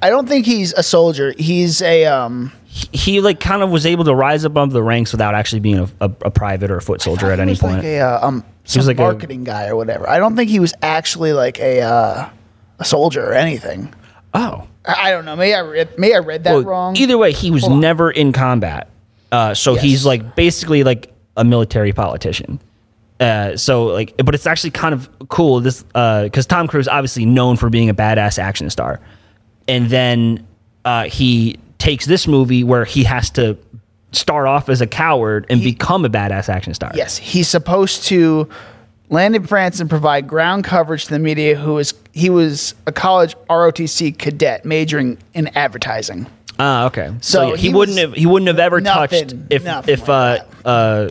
I 0.00 0.08
don't 0.08 0.26
think 0.26 0.46
he's 0.46 0.72
a 0.72 0.82
soldier. 0.82 1.34
He's 1.36 1.82
a 1.82 2.06
um. 2.06 2.52
He 2.70 3.20
like 3.20 3.38
kind 3.38 3.62
of 3.62 3.68
was 3.70 3.84
able 3.84 4.04
to 4.04 4.14
rise 4.14 4.44
above 4.44 4.72
the 4.72 4.82
ranks 4.82 5.12
without 5.12 5.34
actually 5.34 5.60
being 5.60 5.80
a, 5.80 5.88
a, 6.00 6.10
a 6.22 6.30
private 6.30 6.70
or 6.70 6.78
a 6.78 6.82
foot 6.82 7.02
soldier 7.02 7.30
at 7.30 7.38
he 7.38 7.42
any 7.42 7.52
was 7.52 7.58
point. 7.58 7.76
Like 7.76 7.84
a 7.84 8.00
uh, 8.00 8.26
um, 8.26 8.44
some 8.64 8.86
like 8.86 8.96
a- 8.96 9.02
marketing 9.02 9.44
guy 9.44 9.66
or 9.66 9.76
whatever. 9.76 10.08
I 10.08 10.18
don't 10.18 10.34
think 10.34 10.48
he 10.48 10.58
was 10.58 10.72
actually 10.80 11.34
like 11.34 11.60
a 11.60 11.82
uh, 11.82 12.30
a 12.82 12.84
soldier 12.84 13.24
or 13.30 13.32
anything. 13.34 13.92
oh. 14.34 14.66
I 14.84 15.08
I 15.08 15.10
don't 15.12 15.24
know. 15.24 15.36
Maybe 15.36 15.54
I 15.54 15.60
read, 15.60 15.96
maybe 15.96 16.14
I 16.14 16.18
read 16.18 16.42
that 16.44 16.54
Well, 16.54 16.62
wrong. 16.64 16.96
Either 16.96 17.16
way, 17.16 17.32
he 17.32 17.50
was 17.52 17.62
Hold 17.62 17.74
on. 17.74 17.80
never 17.80 18.10
in 18.10 18.32
combat. 18.32 18.88
Uh, 19.30 19.54
so 19.54 19.76
he's 19.76 20.04
like 20.04 20.34
basically 20.34 20.82
like 20.82 21.12
a 21.36 21.44
military 21.44 21.92
politician. 21.92 22.58
Uh, 23.20 23.56
so 23.56 23.84
like, 23.84 24.16
but 24.24 24.34
it's 24.34 24.46
actually 24.46 24.72
kind 24.72 24.92
of 24.92 25.08
cool. 25.28 25.60
This 25.60 25.84
because 25.84 26.46
Tom 26.46 26.66
Cruise 26.66 26.88
obviously 26.88 27.24
known 27.24 27.56
for 27.56 27.70
being 27.70 27.88
a 27.90 27.94
badass 27.94 28.38
action 28.40 28.68
star, 28.70 28.98
and 29.68 29.86
then 29.88 30.44
uh, 30.84 31.04
he 31.04 31.58
takes 31.78 32.04
this 32.04 32.26
movie 32.26 32.64
where 32.64 32.84
he 32.84 33.04
has 33.04 33.30
to 33.30 33.56
start 34.10 34.48
off 34.48 34.68
as 34.68 34.80
a 34.80 34.86
coward 34.88 35.46
and 35.48 35.62
become 35.62 36.04
a 36.04 36.10
badass 36.10 36.48
action 36.48 36.74
star. 36.74 36.90
Yes, 36.96 37.16
he's 37.16 37.46
supposed 37.48 38.02
to 38.06 38.48
land 39.12 39.36
in 39.36 39.46
France 39.46 39.78
and 39.78 39.88
provide 39.88 40.26
ground 40.26 40.64
coverage 40.64 41.04
to 41.04 41.10
the 41.10 41.18
media. 41.20 41.54
Who 41.54 41.78
is 41.78 41.94
he 42.12 42.28
was 42.30 42.74
a 42.86 42.92
college 42.92 43.36
ROTC 43.48 44.18
cadet 44.18 44.64
majoring 44.64 45.18
in 45.34 45.46
advertising. 45.56 46.26
Ah, 46.58 46.86
okay. 46.86 47.14
So, 47.20 47.38
So 47.38 47.48
yeah, 47.50 47.56
he, 47.56 47.68
he 47.68 47.74
wouldn't 47.74 47.98
have 47.98 48.14
he 48.14 48.26
wouldn't 48.26 48.48
have 48.48 48.58
ever 48.58 48.80
nothing- 48.80 49.28
touched 49.28 49.36
if 49.50 49.66
if 49.88 50.08
like 50.08 50.42
uh 50.64 50.68
uh 50.68 51.08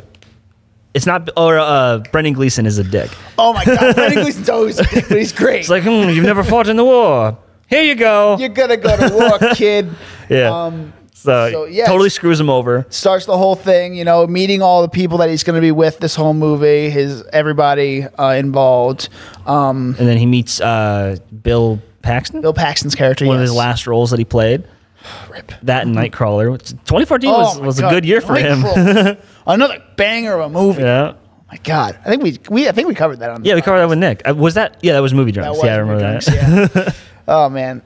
it's 0.94 1.06
not 1.06 1.30
or 1.38 1.57
uh 1.57 2.00
Brendan 2.12 2.33
Gleeson 2.33 2.65
is 2.65 2.77
a 2.77 2.83
dick. 2.83 3.09
Oh 3.38 3.53
my 3.53 3.63
God, 3.63 3.95
Brendan 3.95 4.24
Gleeson's 4.24 4.50
always 4.50 4.77
a 4.80 4.83
dick, 4.83 5.06
but 5.07 5.18
he's 5.18 5.31
great. 5.31 5.62
It's 5.62 5.69
like, 5.69 5.83
hmm, 5.83 6.09
you've 6.09 6.25
never 6.25 6.44
fought 6.44 6.68
in 6.68 6.75
the 6.77 6.83
war. 6.86 7.38
Here 7.69 7.81
you 7.83 7.95
go. 7.95 8.36
You're 8.38 8.50
gonna 8.50 8.75
go 8.77 8.98
to 8.98 9.13
war, 9.15 9.39
kid. 9.56 9.89
yeah. 10.30 10.50
Um, 10.65 10.92
so, 11.24 11.52
so, 11.52 11.66
yes. 11.66 11.88
totally 11.88 12.10
screws 12.10 12.40
him 12.40 12.50
over. 12.50 12.86
starts 12.90 13.26
the 13.26 13.38
whole 13.38 13.56
thing, 13.56 13.94
you 13.96 14.04
know, 14.06 14.26
meeting 14.28 14.62
all 14.62 14.82
the 14.82 14.90
people 14.90 15.18
that 15.20 15.30
he's 15.30 15.44
going 15.44 15.56
to 15.56 15.62
be 15.62 15.72
with 15.72 16.00
this 16.00 16.16
whole 16.16 16.34
movie, 16.34 16.90
his 16.90 17.24
everybody 17.34 18.04
uh, 18.04 18.30
involved. 18.34 19.10
Um, 19.46 19.96
And 20.00 20.08
then 20.08 20.18
he 20.18 20.26
meets 20.26 20.60
uh, 20.62 21.18
Bill 21.44 21.82
Paxton, 22.02 22.42
Bill 22.42 22.54
Paxton's 22.54 22.96
character, 22.96 23.26
one 23.26 23.36
of 23.38 23.42
his 23.42 23.54
last 23.54 23.88
roles 23.88 24.10
that 24.12 24.20
he 24.20 24.26
played. 24.26 24.66
Rip. 25.32 25.52
That 25.64 25.86
and 25.88 25.96
Nightcrawler. 25.96 26.52
which- 26.52 26.70
2014 26.70 27.30
was, 27.32 27.58
Oh 27.58 27.60
my 27.62 27.66
was 27.68 27.80
a 27.80 27.90
good 27.90 28.06
year 28.06 28.22
for 28.22 28.36
him. 28.36 28.64
Another 29.48 29.84
banger 29.98 30.34
of 30.40 30.42
a 30.42 30.50
movie. 30.50 30.82
yeah. 30.84 31.14
Oh 31.16 31.54
my 31.56 31.58
God, 31.64 32.00
I 32.06 32.10
think 32.10 32.24
we 32.24 32.40
we 32.50 32.70
I 32.70 32.72
think 32.72 32.88
we 32.88 32.96
covered 32.96 33.20
that 33.20 33.30
on. 33.30 33.42
the 33.42 33.50
Yeah, 33.50 33.56
we 33.56 33.62
covered 33.62 33.80
that 33.80 33.90
with 33.90 33.98
Nick. 34.00 34.22
Uh, 34.26 34.34
was 34.34 34.54
that? 34.54 34.78
Yeah, 34.82 34.94
that 34.94 35.02
was 35.02 35.14
movie 35.14 35.34
drunks. 35.34 35.58
was 35.58 35.66
yeah, 35.66 35.74
I 35.74 35.78
remember 35.80 36.00
that. 36.20 36.28
yeah. 36.76 36.94
oh 37.28 37.50
man, 37.50 37.82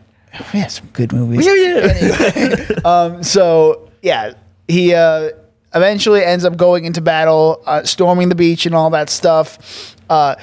we 0.53 0.59
had 0.59 0.71
some 0.71 0.87
good 0.93 1.11
movies. 1.13 1.45
Yeah, 1.45 1.53
yeah. 1.55 2.79
Um, 2.85 3.23
so 3.23 3.89
yeah, 4.01 4.33
he 4.67 4.93
uh, 4.93 5.31
eventually 5.73 6.23
ends 6.23 6.45
up 6.45 6.55
going 6.57 6.85
into 6.85 7.01
battle, 7.01 7.61
uh, 7.65 7.83
storming 7.83 8.29
the 8.29 8.35
beach 8.35 8.65
and 8.65 8.75
all 8.75 8.89
that 8.91 9.09
stuff. 9.09 9.95
Uh, 10.09 10.35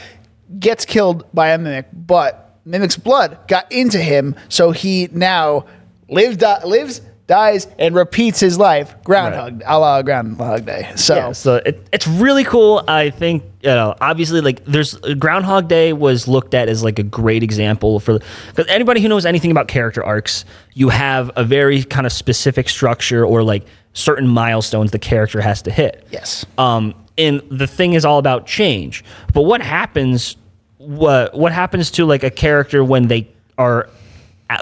gets 0.58 0.84
killed 0.84 1.24
by 1.32 1.50
a 1.50 1.58
mimic, 1.58 1.86
but 1.92 2.58
mimic's 2.64 2.96
blood 2.96 3.38
got 3.48 3.70
into 3.72 3.98
him, 3.98 4.34
so 4.48 4.70
he 4.70 5.08
now 5.12 5.66
lives, 6.08 6.36
di- 6.36 6.64
lives, 6.64 7.00
dies, 7.32 7.66
and 7.78 7.94
repeats 7.94 8.40
his 8.40 8.58
life. 8.58 8.94
Groundhog, 9.04 9.62
a 9.64 9.78
la 9.78 10.02
Groundhog 10.02 10.66
Day. 10.66 10.92
So. 10.96 11.16
Yeah, 11.16 11.32
so 11.32 11.56
it, 11.56 11.86
it's 11.90 12.06
really 12.06 12.44
cool. 12.44 12.84
I 12.86 13.08
think 13.08 13.42
you 13.62 13.70
know, 13.70 13.94
obviously, 14.02 14.42
like 14.42 14.62
there's 14.66 14.94
Groundhog 15.18 15.66
Day 15.66 15.94
was 15.94 16.28
looked 16.28 16.52
at 16.52 16.68
as 16.68 16.84
like 16.84 16.98
a 16.98 17.02
great 17.02 17.42
example 17.42 18.00
for 18.00 18.18
because 18.48 18.66
anybody 18.68 19.00
who 19.00 19.08
knows 19.08 19.24
anything 19.24 19.50
about 19.50 19.66
character 19.66 20.04
arcs, 20.04 20.44
you 20.74 20.90
have 20.90 21.30
a 21.34 21.42
very 21.42 21.82
kind 21.84 22.06
of 22.06 22.12
specific 22.12 22.68
structure 22.68 23.24
or 23.24 23.42
like 23.42 23.64
certain 23.94 24.28
milestones 24.28 24.90
the 24.90 24.98
character 24.98 25.40
has 25.40 25.62
to 25.62 25.70
hit. 25.70 26.06
Yes. 26.10 26.44
Um, 26.58 26.94
and 27.16 27.40
the 27.50 27.66
thing 27.66 27.94
is 27.94 28.04
all 28.04 28.18
about 28.18 28.46
change. 28.46 29.04
But 29.32 29.42
what 29.42 29.62
happens? 29.62 30.36
What 30.76 31.34
what 31.34 31.52
happens 31.52 31.90
to 31.92 32.04
like 32.04 32.24
a 32.24 32.30
character 32.30 32.84
when 32.84 33.08
they 33.08 33.28
are 33.56 33.88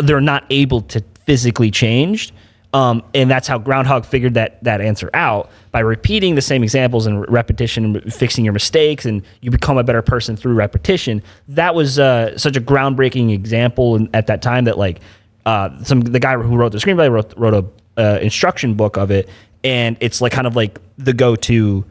they're 0.04 0.20
not 0.20 0.44
able 0.50 0.82
to 0.82 1.02
physically 1.24 1.72
change? 1.72 2.32
Um, 2.72 3.02
and 3.14 3.28
that's 3.28 3.48
how 3.48 3.58
Groundhog 3.58 4.04
figured 4.06 4.34
that 4.34 4.62
that 4.62 4.80
answer 4.80 5.10
out 5.12 5.50
by 5.72 5.80
repeating 5.80 6.36
the 6.36 6.40
same 6.42 6.62
examples 6.62 7.04
and 7.06 7.28
repetition, 7.28 7.96
and 7.96 8.14
fixing 8.14 8.44
your 8.44 8.52
mistakes, 8.52 9.04
and 9.04 9.22
you 9.40 9.50
become 9.50 9.76
a 9.76 9.82
better 9.82 10.02
person 10.02 10.36
through 10.36 10.54
repetition. 10.54 11.22
That 11.48 11.74
was 11.74 11.98
uh, 11.98 12.38
such 12.38 12.56
a 12.56 12.60
groundbreaking 12.60 13.32
example 13.32 14.06
at 14.14 14.28
that 14.28 14.40
time 14.40 14.64
that 14.66 14.78
like 14.78 15.00
uh, 15.46 15.82
some 15.82 16.00
the 16.02 16.20
guy 16.20 16.36
who 16.36 16.56
wrote 16.56 16.70
the 16.70 16.78
screenplay 16.78 17.10
wrote 17.10 17.34
wrote 17.36 17.54
a 17.54 18.00
uh, 18.00 18.18
instruction 18.20 18.74
book 18.74 18.96
of 18.96 19.10
it, 19.10 19.28
and 19.64 19.96
it's 20.00 20.20
like 20.20 20.30
kind 20.30 20.46
of 20.46 20.54
like 20.54 20.78
the 20.96 21.12
go 21.12 21.34
to. 21.36 21.84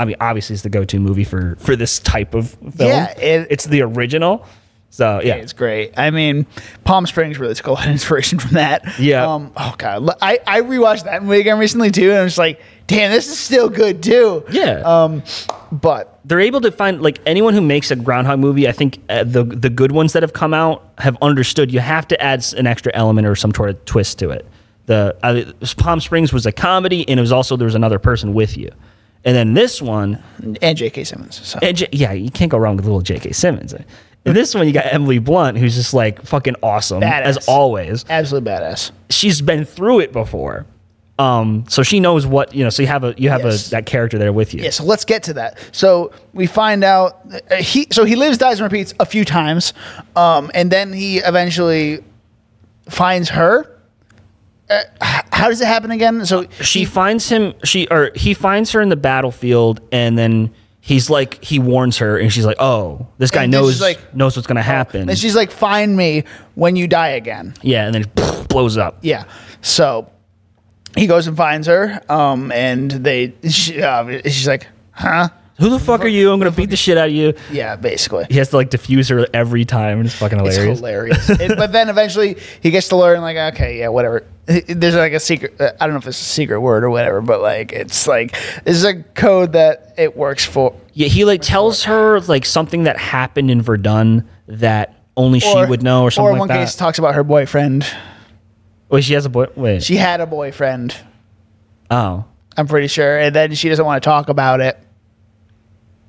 I 0.00 0.04
mean, 0.06 0.16
obviously, 0.20 0.54
it's 0.54 0.62
the 0.64 0.68
go 0.70 0.84
to 0.84 0.98
movie 0.98 1.24
for 1.24 1.54
for 1.60 1.76
this 1.76 2.00
type 2.00 2.34
of 2.34 2.50
film. 2.50 2.72
Yeah, 2.90 3.16
it- 3.18 3.46
it's 3.48 3.64
the 3.64 3.80
original. 3.82 4.44
So 4.90 5.20
yeah, 5.22 5.34
It's 5.34 5.52
great. 5.52 5.92
I 5.98 6.10
mean, 6.10 6.46
Palm 6.84 7.06
Springs 7.06 7.38
really 7.38 7.54
took 7.54 7.66
a 7.66 7.72
lot 7.72 7.84
of 7.86 7.92
inspiration 7.92 8.38
from 8.38 8.52
that. 8.52 8.98
Yeah. 8.98 9.26
Um, 9.30 9.52
oh 9.56 9.74
god, 9.76 10.08
I 10.22 10.38
I 10.46 10.62
rewatched 10.62 11.04
that 11.04 11.22
movie 11.22 11.40
again 11.40 11.58
recently 11.58 11.90
too, 11.90 12.10
and 12.10 12.20
I'm 12.20 12.26
just 12.28 12.38
like, 12.38 12.60
damn, 12.86 13.10
this 13.10 13.28
is 13.28 13.38
still 13.38 13.68
good 13.68 14.02
too. 14.02 14.44
yeah. 14.50 14.80
Um, 14.84 15.22
but 15.70 16.20
they're 16.24 16.40
able 16.40 16.60
to 16.62 16.70
find 16.72 17.02
like 17.02 17.18
anyone 17.26 17.52
who 17.52 17.60
makes 17.60 17.90
a 17.90 17.96
groundhog 17.96 18.38
movie 18.38 18.68
i 18.68 18.72
think 18.72 19.00
uh, 19.08 19.24
the 19.24 19.42
the 19.42 19.68
good 19.68 19.90
ones 19.92 20.12
that 20.12 20.22
have 20.22 20.32
come 20.32 20.54
out 20.54 20.88
have 20.98 21.16
understood 21.20 21.72
you 21.72 21.80
have 21.80 22.06
to 22.06 22.20
add 22.22 22.44
an 22.56 22.66
extra 22.68 22.92
element 22.94 23.26
or 23.26 23.34
some 23.34 23.52
sort 23.52 23.68
of 23.70 23.84
twist 23.84 24.18
to 24.20 24.30
it 24.30 24.46
the 24.86 25.14
uh, 25.24 25.42
palm 25.76 26.00
springs 26.00 26.32
was 26.32 26.46
a 26.46 26.52
comedy 26.52 27.06
and 27.08 27.18
it 27.18 27.20
was 27.20 27.32
also 27.32 27.56
there 27.56 27.64
was 27.66 27.74
another 27.74 27.98
person 27.98 28.32
with 28.32 28.56
you 28.56 28.70
and 29.24 29.34
then 29.36 29.54
this 29.54 29.82
one 29.82 30.22
and 30.62 30.78
J.K. 30.78 31.02
Simmons. 31.02 31.40
So. 31.44 31.58
and 31.60 31.76
J- 31.76 31.88
yeah 31.90 32.12
you 32.12 32.30
can't 32.30 32.50
go 32.50 32.58
wrong 32.58 32.76
with 32.76 32.84
little 32.84 33.02
jk 33.02 33.34
simmons 33.34 33.74
in 34.26 34.34
this 34.34 34.54
one 34.54 34.66
you 34.66 34.72
got 34.72 34.84
emily 34.92 35.18
blunt 35.18 35.56
who's 35.56 35.74
just 35.74 35.94
like 35.94 36.20
fucking 36.22 36.54
awesome 36.62 37.02
as 37.02 37.46
always 37.48 38.04
Absolutely 38.08 38.50
badass. 38.50 38.90
she's 39.10 39.40
been 39.40 39.64
through 39.64 40.00
it 40.00 40.12
before 40.12 40.66
um 41.18 41.64
so 41.68 41.82
she 41.82 41.98
knows 42.00 42.26
what 42.26 42.54
you 42.54 42.62
know 42.62 42.68
so 42.68 42.82
you 42.82 42.88
have 42.88 43.02
a 43.04 43.14
you 43.16 43.30
have 43.30 43.42
Yes. 43.42 43.68
a 43.68 43.70
that 43.70 43.86
character 43.86 44.18
there 44.18 44.32
with 44.34 44.52
you 44.52 44.62
Yeah, 44.64 44.70
so 44.70 44.84
let's 44.84 45.06
get 45.06 45.22
to 45.24 45.34
that. 45.34 45.58
So 45.72 46.12
we 46.34 46.46
find 46.46 46.84
out 46.84 47.20
uh, 47.50 47.54
he 47.56 47.86
so 47.90 48.04
he 48.04 48.16
lives, 48.16 48.36
dies, 48.36 48.60
and 48.60 48.70
repeats 48.70 48.92
a 49.00 49.06
few 49.06 49.24
times, 49.24 49.72
um, 50.14 50.50
and 50.52 50.70
then 50.70 50.92
he 50.92 51.18
eventually 51.18 52.04
finds 52.90 53.30
her. 53.30 53.70
Uh, 54.68 54.82
how 55.00 55.48
does 55.48 55.60
it 55.62 55.66
happen 55.68 55.90
again? 55.90 56.26
So 56.26 56.46
she 56.60 56.84
finds 56.84 57.28
him 57.30 57.54
she 57.64 57.86
or 57.88 58.10
he 58.14 58.34
finds 58.34 58.72
her 58.72 58.80
in 58.82 58.88
the 58.90 58.96
battlefield 58.96 59.80
and 59.92 60.18
then 60.18 60.52
he's 60.86 61.10
like 61.10 61.42
he 61.42 61.58
warns 61.58 61.98
her 61.98 62.16
and 62.16 62.32
she's 62.32 62.46
like 62.46 62.56
oh 62.60 63.06
this 63.18 63.30
guy 63.32 63.42
And 63.42 63.52
then 63.52 63.60
knows 63.62 63.72
she's 63.74 63.80
like- 63.82 64.14
knows 64.14 64.36
what's 64.36 64.46
gonna 64.46 64.62
happen 64.62 65.08
and 65.10 65.18
she's 65.18 65.34
like, 65.34 65.50
"Find 65.50 65.96
me 65.96 66.22
when 66.54 66.76
you 66.76 66.86
die 66.86 67.08
again." 67.20 67.54
yeah 67.62 67.86
and 67.86 67.94
then 67.94 68.02
it 68.02 68.48
blows 68.48 68.78
up 68.78 68.98
Yeah. 69.02 69.24
So 69.62 70.08
he 70.96 71.06
goes 71.06 71.26
and 71.26 71.36
finds 71.36 71.66
her, 71.66 72.00
um, 72.08 72.50
and 72.52 72.90
they 72.90 73.34
she, 73.50 73.82
uh, 73.82 74.22
she's 74.24 74.46
like, 74.48 74.66
"Huh?" 74.92 75.28
Who 75.58 75.70
the 75.70 75.78
fuck 75.78 76.02
are 76.02 76.08
you 76.08 76.30
i'm 76.32 76.38
gonna 76.38 76.50
beat 76.50 76.70
the 76.70 76.76
shit 76.76 76.96
out 76.98 77.08
of 77.08 77.14
you 77.14 77.34
Yeah, 77.50 77.76
basically. 77.76 78.26
he 78.28 78.36
has 78.36 78.50
to 78.50 78.56
like 78.56 78.70
diffuse 78.70 79.08
her 79.08 79.26
every 79.32 79.64
time 79.64 79.98
and 79.98 80.06
it's 80.06 80.14
fucking 80.14 80.38
It's 80.46 80.56
hilarious 80.56 80.78
hilarious. 80.78 81.30
It- 81.40 81.56
but 81.56 81.72
then 81.72 81.88
eventually 81.88 82.36
he 82.62 82.70
gets 82.70 82.88
to 82.88 82.96
learn, 82.96 83.20
like, 83.22 83.36
okay, 83.54 83.78
yeah, 83.80 83.88
whatever. 83.88 84.24
There's 84.46 84.94
like 84.94 85.12
a 85.12 85.18
secret, 85.20 85.60
uh, 85.60 85.72
I 85.80 85.86
don't 85.86 85.94
know 85.94 85.98
if 85.98 86.06
it's 86.06 86.20
a 86.20 86.24
secret 86.24 86.60
word 86.60 86.84
or 86.84 86.90
whatever, 86.90 87.20
but 87.20 87.40
like, 87.40 87.72
it's 87.72 88.06
like, 88.06 88.32
this 88.64 88.76
is 88.76 88.84
a 88.84 89.02
code 89.02 89.52
that 89.54 89.94
it 89.98 90.16
works 90.16 90.44
for. 90.44 90.74
yeah 90.92 91.08
he 91.08 91.24
like 91.24 91.42
tells 91.42 91.84
her 91.84 92.20
like 92.20 92.44
something 92.44 92.84
that 92.84 92.96
happened 92.96 93.50
in 93.50 93.60
verdun 93.62 94.28
that 94.46 94.94
only 95.16 95.40
she 95.40 95.64
would 95.64 95.82
know 95.82 96.02
or 96.04 96.10
something 96.10 96.26
Or 96.28 96.30
in 96.32 96.38
like 96.38 96.40
one 96.40 96.48
that 96.48 96.64
case, 96.66 96.76
talks 96.76 96.98
about 96.98 97.14
her 97.16 97.24
boyfriend. 97.24 97.84
wait 98.90 99.02
she 99.02 99.14
has 99.14 99.24
a 99.26 99.30
boy 99.30 99.46
wait 99.56 99.82
She 99.82 99.96
had 99.96 100.20
a 100.20 100.26
boyfriend, 100.26 100.94
oh 101.90 102.24
I'm 102.58 102.66
pretty 102.66 102.86
sure, 102.88 103.18
and 103.18 103.34
then 103.34 103.54
she 103.54 103.68
doesn't 103.68 103.84
want 103.84 104.02
to 104.02 104.06
talk 104.08 104.28
about 104.30 104.60
it. 104.60 104.78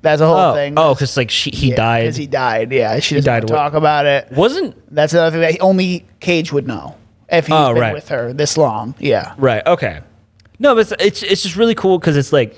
That's 0.02 0.20
a 0.20 0.26
whole 0.26 0.36
oh 0.36 0.54
thing. 0.54 0.74
oh 0.76 0.94
because 0.94 1.16
like 1.16 1.30
she 1.30 1.50
he 1.50 1.72
died 1.72 2.02
Because 2.02 2.16
he 2.16 2.26
died. 2.26 2.70
Yeah, 2.72 3.00
she 3.00 3.16
doesn't 3.16 3.26
died 3.26 3.48
talk 3.48 3.74
about 3.74 4.06
it. 4.06 4.30
wasn't 4.32 4.76
That's 4.94 5.12
another 5.12 5.32
thing 5.32 5.40
that 5.40 5.60
only 5.60 6.06
Cage 6.20 6.52
would 6.52 6.66
know 6.68 6.96
if 7.28 7.46
he's 7.46 7.54
Oh, 7.54 7.72
been 7.74 7.80
right. 7.80 7.92
with 7.94 8.08
her 8.10 8.32
this 8.32 8.56
long. 8.56 8.94
Yeah. 8.98 9.34
Right. 9.38 9.66
Okay. 9.66 10.00
No, 10.60 10.74
but 10.74 10.80
it's 10.80 10.92
it's, 11.00 11.22
it's 11.22 11.42
just 11.42 11.56
really 11.56 11.74
cool 11.74 11.98
because 11.98 12.16
it's 12.16 12.32
like, 12.32 12.56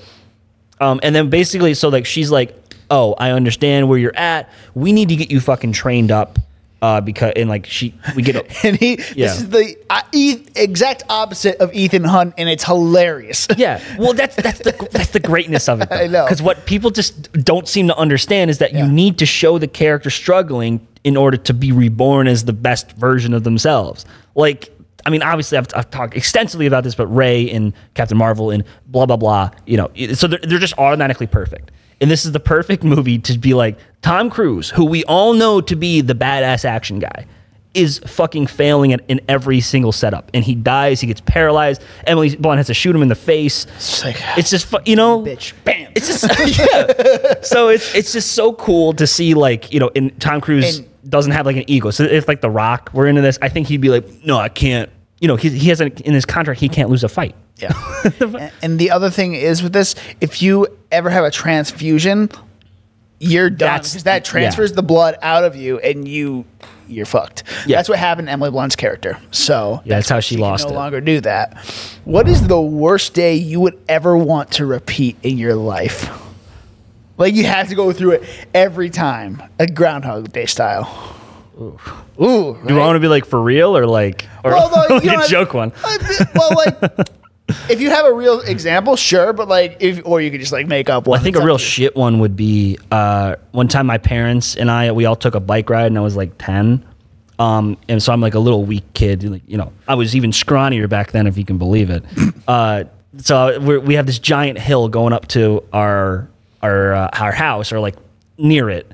um, 0.79 0.99
and 1.03 1.15
then 1.15 1.29
basically, 1.29 1.73
so 1.73 1.89
like 1.89 2.05
she's 2.05 2.31
like, 2.31 2.55
oh, 2.89 3.13
I 3.17 3.31
understand 3.31 3.89
where 3.89 3.97
you're 3.99 4.15
at. 4.15 4.49
We 4.75 4.91
need 4.91 5.09
to 5.09 5.15
get 5.15 5.29
you 5.31 5.39
fucking 5.39 5.71
trained 5.73 6.11
up, 6.11 6.37
uh, 6.81 6.99
because 7.01 7.33
and 7.35 7.49
like 7.49 7.65
she, 7.65 7.93
we 8.15 8.23
get. 8.23 8.35
A, 8.35 8.45
And 8.67 8.75
he, 8.77 8.91
Yeah. 9.15 9.27
this 9.27 9.37
is 9.41 9.49
the 9.49 9.75
uh, 9.89 10.01
e- 10.11 10.45
exact 10.55 11.03
opposite 11.09 11.57
of 11.57 11.73
Ethan 11.73 12.03
Hunt, 12.03 12.33
and 12.37 12.49
it's 12.49 12.63
hilarious. 12.63 13.47
yeah. 13.57 13.81
Well, 13.97 14.13
that's 14.13 14.35
that's 14.35 14.59
the 14.59 14.71
that's 14.91 15.11
the 15.11 15.19
greatness 15.19 15.69
of 15.69 15.81
it. 15.81 15.89
I 15.91 16.07
know. 16.07 16.25
Because 16.25 16.41
what 16.41 16.65
people 16.65 16.89
just 16.91 17.31
don't 17.33 17.67
seem 17.67 17.87
to 17.87 17.97
understand 17.97 18.49
is 18.49 18.57
that 18.59 18.73
Yeah. 18.73 18.85
you 18.85 18.91
need 18.91 19.17
to 19.19 19.25
show 19.25 19.57
the 19.57 19.67
character 19.67 20.09
struggling 20.09 20.85
in 21.03 21.17
order 21.17 21.37
to 21.37 21.53
be 21.53 21.71
reborn 21.71 22.27
as 22.27 22.45
the 22.45 22.53
best 22.53 22.91
version 22.93 23.33
of 23.33 23.43
themselves. 23.43 24.05
Like. 24.35 24.69
I 25.03 25.09
mean, 25.09 25.23
obviously, 25.23 25.57
I've, 25.57 25.65
I've 25.75 25.89
talked 25.89 26.15
extensively 26.15 26.67
about 26.67 26.83
this, 26.83 26.93
but 26.93 27.07
Ray 27.07 27.49
and 27.49 27.73
Captain 27.95 28.15
Marvel 28.15 28.51
and 28.51 28.63
blah 28.85 29.07
blah 29.07 29.17
blah. 29.17 29.49
You 29.65 29.77
know, 29.77 29.89
so 30.13 30.27
they're, 30.27 30.37
they're 30.43 30.59
just 30.59 30.77
automatically 30.77 31.25
perfect. 31.25 31.71
And 32.01 32.09
this 32.11 32.25
is 32.25 32.31
the 32.31 32.39
perfect 32.39 32.83
movie 32.83 33.19
to 33.19 33.37
be 33.37 33.53
like 33.53 33.77
Tom 34.01 34.29
Cruise, 34.29 34.71
who 34.71 34.85
we 34.85 35.03
all 35.05 35.33
know 35.33 35.61
to 35.61 35.75
be 35.75 36.01
the 36.01 36.15
badass 36.15 36.65
action 36.65 36.97
guy, 36.99 37.27
is 37.73 37.99
fucking 37.99 38.47
failing 38.47 38.91
at, 38.91 39.01
in 39.07 39.21
every 39.29 39.61
single 39.61 39.91
setup, 39.93 40.29
and 40.33 40.43
he 40.43 40.55
dies. 40.55 40.99
He 40.99 41.07
gets 41.07 41.21
paralyzed. 41.21 41.81
Emily 42.05 42.35
Blunt 42.35 42.57
has 42.57 42.67
to 42.67 42.73
shoot 42.73 42.93
him 42.95 43.01
in 43.01 43.07
the 43.07 43.15
face. 43.15 43.65
It's 43.77 44.03
like, 44.03 44.17
It's 44.37 44.49
just 44.49 44.65
fu- 44.65 44.79
you 44.85 44.95
know, 44.97 45.21
bitch, 45.21 45.53
bam. 45.63 45.91
It's 45.95 46.07
just 46.07 46.23
yeah. 46.59 47.41
So 47.43 47.69
it's 47.69 47.93
it's 47.95 48.11
just 48.11 48.33
so 48.33 48.53
cool 48.53 48.93
to 48.93 49.05
see 49.07 49.35
like 49.35 49.71
you 49.71 49.79
know, 49.79 49.89
and 49.95 50.19
Tom 50.19 50.41
Cruise 50.41 50.79
And- 50.79 51.09
doesn't 51.09 51.31
have 51.31 51.45
like 51.45 51.55
an 51.55 51.63
ego. 51.67 51.91
So 51.91 52.03
if 52.03 52.27
like 52.27 52.41
The 52.41 52.49
Rock 52.49 52.89
were 52.93 53.07
into 53.07 53.21
this, 53.21 53.39
I 53.41 53.47
think 53.49 53.67
he'd 53.67 53.79
be 53.81 53.89
like, 53.89 54.05
no, 54.25 54.37
I 54.37 54.49
can't. 54.49 54.89
You 55.19 55.27
know, 55.27 55.35
he, 55.35 55.49
he 55.49 55.69
has 55.69 55.79
an, 55.81 55.89
in 56.03 56.13
his 56.13 56.25
contract 56.25 56.59
he 56.59 56.67
can't 56.67 56.89
lose 56.89 57.03
a 57.03 57.09
fight. 57.09 57.35
Yeah. 57.57 57.73
and, 58.19 58.51
and 58.63 58.79
the 58.79 58.89
other 58.91 59.09
thing 59.11 59.33
is 59.35 59.61
with 59.63 59.71
this, 59.71 59.93
if 60.19 60.41
you 60.41 60.67
ever 60.91 61.09
have 61.09 61.23
a 61.23 61.31
transfusion, 61.31 62.29
you're 63.19 63.49
done 63.49 63.57
That's- 63.67 63.91
because 63.91 64.03
that 64.03 64.25
transfers 64.25 64.73
the 64.73 64.83
blood 64.83 65.17
out 65.21 65.43
of 65.43 65.55
you, 65.55 65.79
and 65.79 66.07
you 66.07 66.45
you're 66.87 67.05
fucked. 67.05 67.43
Yeah. 67.65 67.77
That's 67.77 67.87
what 67.87 67.99
happened 67.99 68.27
to 68.27 68.33
Emily 68.33 68.51
Blunt's 68.51 68.75
character. 68.75 69.17
So 69.31 69.81
Yeah, 69.85 69.95
that's 69.95 70.09
how 70.09 70.19
she 70.19 70.35
can 70.35 70.41
lost 70.41 70.67
no 70.67 70.73
it. 70.73 70.75
longer 70.75 70.99
do 70.99 71.21
that. 71.21 71.57
What 72.03 72.27
is 72.27 72.45
the 72.47 72.59
worst 72.59 73.13
day 73.13 73.35
you 73.35 73.61
would 73.61 73.79
ever 73.87 74.17
want 74.17 74.51
to 74.53 74.65
repeat 74.65 75.15
in 75.23 75.37
your 75.37 75.55
life? 75.55 76.09
Like 77.17 77.33
you 77.33 77.45
have 77.45 77.69
to 77.69 77.75
go 77.75 77.93
through 77.93 78.11
it 78.11 78.23
every 78.53 78.89
time, 78.89 79.41
a 79.57 79.67
Groundhog 79.67 80.33
Day 80.33 80.45
style. 80.47 81.15
Ooh, 81.57 81.79
Ooh 82.21 82.57
Do 82.67 82.75
I 82.75 82.79
want 82.85 82.95
to 82.97 82.99
be 82.99 83.07
like 83.07 83.23
for 83.25 83.41
real 83.41 83.77
or 83.77 83.85
like 83.85 84.25
or 84.43 84.51
Well, 84.51 84.99
you 85.01 85.07
like 85.11 85.27
a 85.27 85.29
joke 85.29 85.53
one? 85.53 85.71
Well, 86.35 86.49
like 86.55 87.07
if 87.69 87.81
you 87.81 87.89
have 87.89 88.05
a 88.05 88.13
real 88.13 88.41
example, 88.41 88.95
sure, 88.95 89.33
but 89.33 89.47
like 89.47 89.77
if 89.79 90.01
or 90.05 90.21
you 90.21 90.31
could 90.31 90.39
just 90.39 90.51
like 90.51 90.67
make 90.67 90.89
up 90.89 91.07
one. 91.07 91.19
I 91.19 91.23
think 91.23 91.35
a 91.35 91.45
real 91.45 91.57
shit 91.57 91.95
one 91.95 92.19
would 92.19 92.35
be 92.35 92.77
uh, 92.91 93.35
one 93.51 93.67
time 93.67 93.85
my 93.85 93.97
parents 93.97 94.55
and 94.55 94.69
I 94.69 94.91
we 94.91 95.05
all 95.05 95.15
took 95.15 95.35
a 95.35 95.39
bike 95.39 95.69
ride 95.69 95.87
and 95.87 95.97
I 95.97 96.01
was 96.01 96.15
like 96.15 96.37
ten, 96.37 96.85
um, 97.39 97.77
and 97.87 98.01
so 98.01 98.13
I'm 98.13 98.21
like 98.21 98.33
a 98.33 98.39
little 98.39 98.65
weak 98.65 98.93
kid. 98.93 99.23
Like 99.23 99.43
you 99.47 99.57
know, 99.57 99.71
I 99.87 99.95
was 99.95 100.15
even 100.15 100.31
scrawnier 100.31 100.87
back 100.89 101.11
then, 101.11 101.27
if 101.27 101.37
you 101.37 101.45
can 101.45 101.57
believe 101.57 101.89
it. 101.89 102.03
uh, 102.47 102.85
so 103.17 103.59
we 103.59 103.95
have 103.95 104.05
this 104.05 104.19
giant 104.19 104.57
hill 104.57 104.87
going 104.87 105.13
up 105.13 105.27
to 105.29 105.63
our 105.73 106.29
our 106.61 106.93
uh, 106.93 107.09
our 107.13 107.31
house 107.31 107.71
or 107.71 107.79
like 107.79 107.95
near 108.37 108.69
it. 108.69 108.91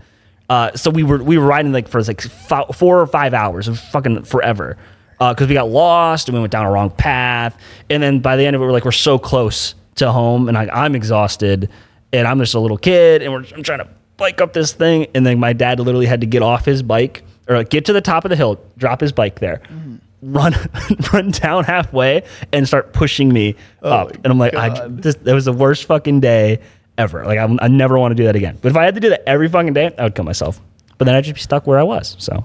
Uh, 0.49 0.71
so 0.75 0.89
we 0.89 1.03
were 1.03 1.21
we 1.21 1.37
were 1.37 1.45
riding 1.45 1.71
like 1.71 1.87
for 1.87 2.01
like 2.01 2.21
four 2.21 3.01
or 3.01 3.07
five 3.07 3.33
hours, 3.33 3.67
fucking 3.91 4.23
forever. 4.23 4.77
Uh, 5.19 5.33
because 5.33 5.47
we 5.47 5.55
got 5.55 5.69
lost 5.69 6.27
and 6.27 6.35
we 6.35 6.39
went 6.41 6.51
down 6.51 6.65
a 6.65 6.71
wrong 6.71 6.91
path, 6.91 7.59
and 7.89 8.03
then 8.03 8.19
by 8.19 8.35
the 8.35 8.45
end 8.45 8.55
of 8.55 8.61
it, 8.61 8.65
we're 8.65 8.71
like 8.71 8.85
we're 8.85 8.91
so 8.91 9.17
close 9.17 9.73
to 9.95 10.11
home, 10.11 10.47
and 10.47 10.57
I, 10.57 10.67
I'm 10.71 10.95
exhausted, 10.95 11.69
and 12.13 12.27
I'm 12.27 12.37
just 12.39 12.53
a 12.53 12.59
little 12.59 12.77
kid, 12.77 13.23
and 13.23 13.33
we're 13.33 13.43
I'm 13.55 13.63
trying 13.63 13.79
to 13.79 13.87
bike 14.17 14.41
up 14.41 14.53
this 14.53 14.73
thing, 14.73 15.07
and 15.15 15.25
then 15.25 15.39
my 15.39 15.53
dad 15.53 15.79
literally 15.79 16.05
had 16.05 16.21
to 16.21 16.27
get 16.27 16.43
off 16.43 16.65
his 16.65 16.83
bike 16.83 17.23
or 17.47 17.57
like, 17.57 17.69
get 17.69 17.85
to 17.85 17.93
the 17.93 18.01
top 18.01 18.25
of 18.25 18.29
the 18.29 18.35
hill, 18.35 18.59
drop 18.77 19.01
his 19.01 19.11
bike 19.11 19.39
there, 19.39 19.61
mm. 19.69 19.99
run 20.21 20.53
run 21.13 21.31
down 21.31 21.63
halfway, 21.63 22.23
and 22.51 22.67
start 22.67 22.93
pushing 22.93 23.31
me 23.31 23.55
oh 23.81 23.89
up, 23.89 24.15
and 24.15 24.27
I'm 24.27 24.37
like, 24.37 24.53
I, 24.53 24.69
God. 24.69 25.01
this, 25.01 25.15
that 25.15 25.33
was 25.33 25.45
the 25.45 25.53
worst 25.53 25.85
fucking 25.85 26.19
day 26.19 26.59
ever. 26.97 27.25
Like 27.25 27.39
I, 27.39 27.57
I 27.61 27.67
never 27.67 27.97
want 27.97 28.11
to 28.11 28.15
do 28.15 28.25
that 28.25 28.35
again. 28.35 28.57
But 28.61 28.69
if 28.69 28.77
I 28.77 28.83
had 28.83 28.95
to 28.95 29.01
do 29.01 29.09
that 29.09 29.27
every 29.27 29.47
fucking 29.47 29.73
day, 29.73 29.93
I 29.97 30.03
would 30.03 30.15
kill 30.15 30.25
myself. 30.25 30.59
But 30.97 31.05
then 31.05 31.15
I'd 31.15 31.23
just 31.23 31.35
be 31.35 31.41
stuck 31.41 31.67
where 31.67 31.79
I 31.79 31.83
was. 31.83 32.15
So 32.19 32.43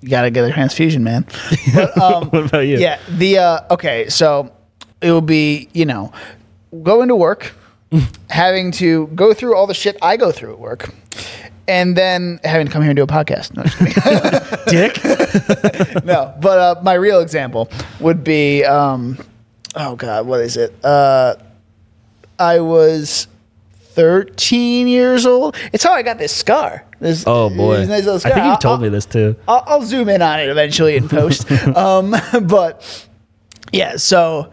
You 0.00 0.08
gotta 0.10 0.30
get 0.30 0.44
a 0.44 0.52
transfusion, 0.52 1.02
man. 1.02 1.26
But, 1.74 1.98
um, 1.98 2.30
what 2.30 2.46
about 2.46 2.66
you? 2.66 2.78
yeah, 2.78 2.98
the 3.08 3.38
uh, 3.38 3.60
okay, 3.74 4.08
so 4.08 4.52
it 5.00 5.12
would 5.12 5.26
be 5.26 5.68
you 5.72 5.84
know 5.84 6.12
going 6.82 7.08
to 7.08 7.16
work, 7.16 7.52
having 8.30 8.70
to 8.72 9.06
go 9.08 9.34
through 9.34 9.56
all 9.56 9.66
the 9.66 9.74
shit 9.74 9.96
I 10.02 10.16
go 10.16 10.30
through 10.32 10.52
at 10.52 10.58
work. 10.58 10.90
And 11.66 11.94
then 11.96 12.40
having 12.44 12.66
to 12.66 12.72
come 12.72 12.80
here 12.80 12.90
and 12.92 12.96
do 12.96 13.02
a 13.02 13.06
podcast. 13.06 13.54
No. 13.54 13.62
Dick. 14.70 16.02
no, 16.02 16.34
but 16.40 16.58
uh, 16.58 16.80
my 16.82 16.94
real 16.94 17.20
example 17.20 17.68
would 18.00 18.24
be, 18.24 18.64
um, 18.64 19.18
oh 19.74 19.94
god, 19.94 20.26
what 20.26 20.40
is 20.40 20.56
it? 20.56 20.74
Uh, 20.82 21.34
I 22.38 22.60
was 22.60 23.26
13 23.80 24.88
years 24.88 25.26
old. 25.26 25.56
It's 25.74 25.84
how 25.84 25.92
I 25.92 26.02
got 26.02 26.16
this 26.16 26.34
scar. 26.34 26.84
This, 27.00 27.24
Oh 27.26 27.48
boy. 27.50 27.84
nice 27.86 28.06
I 28.08 28.18
think 28.18 28.44
you've 28.46 28.58
told 28.58 28.76
I'll- 28.76 28.78
me 28.82 28.88
this 28.88 29.06
too. 29.06 29.36
I'll, 29.46 29.62
I'll 29.66 29.82
zoom 29.82 30.08
in 30.08 30.20
on 30.22 30.40
it 30.40 30.48
eventually 30.48 30.96
in 30.96 31.08
post. 31.08 31.50
um, 31.76 32.14
but 32.42 33.06
yeah, 33.72 33.96
so 33.96 34.52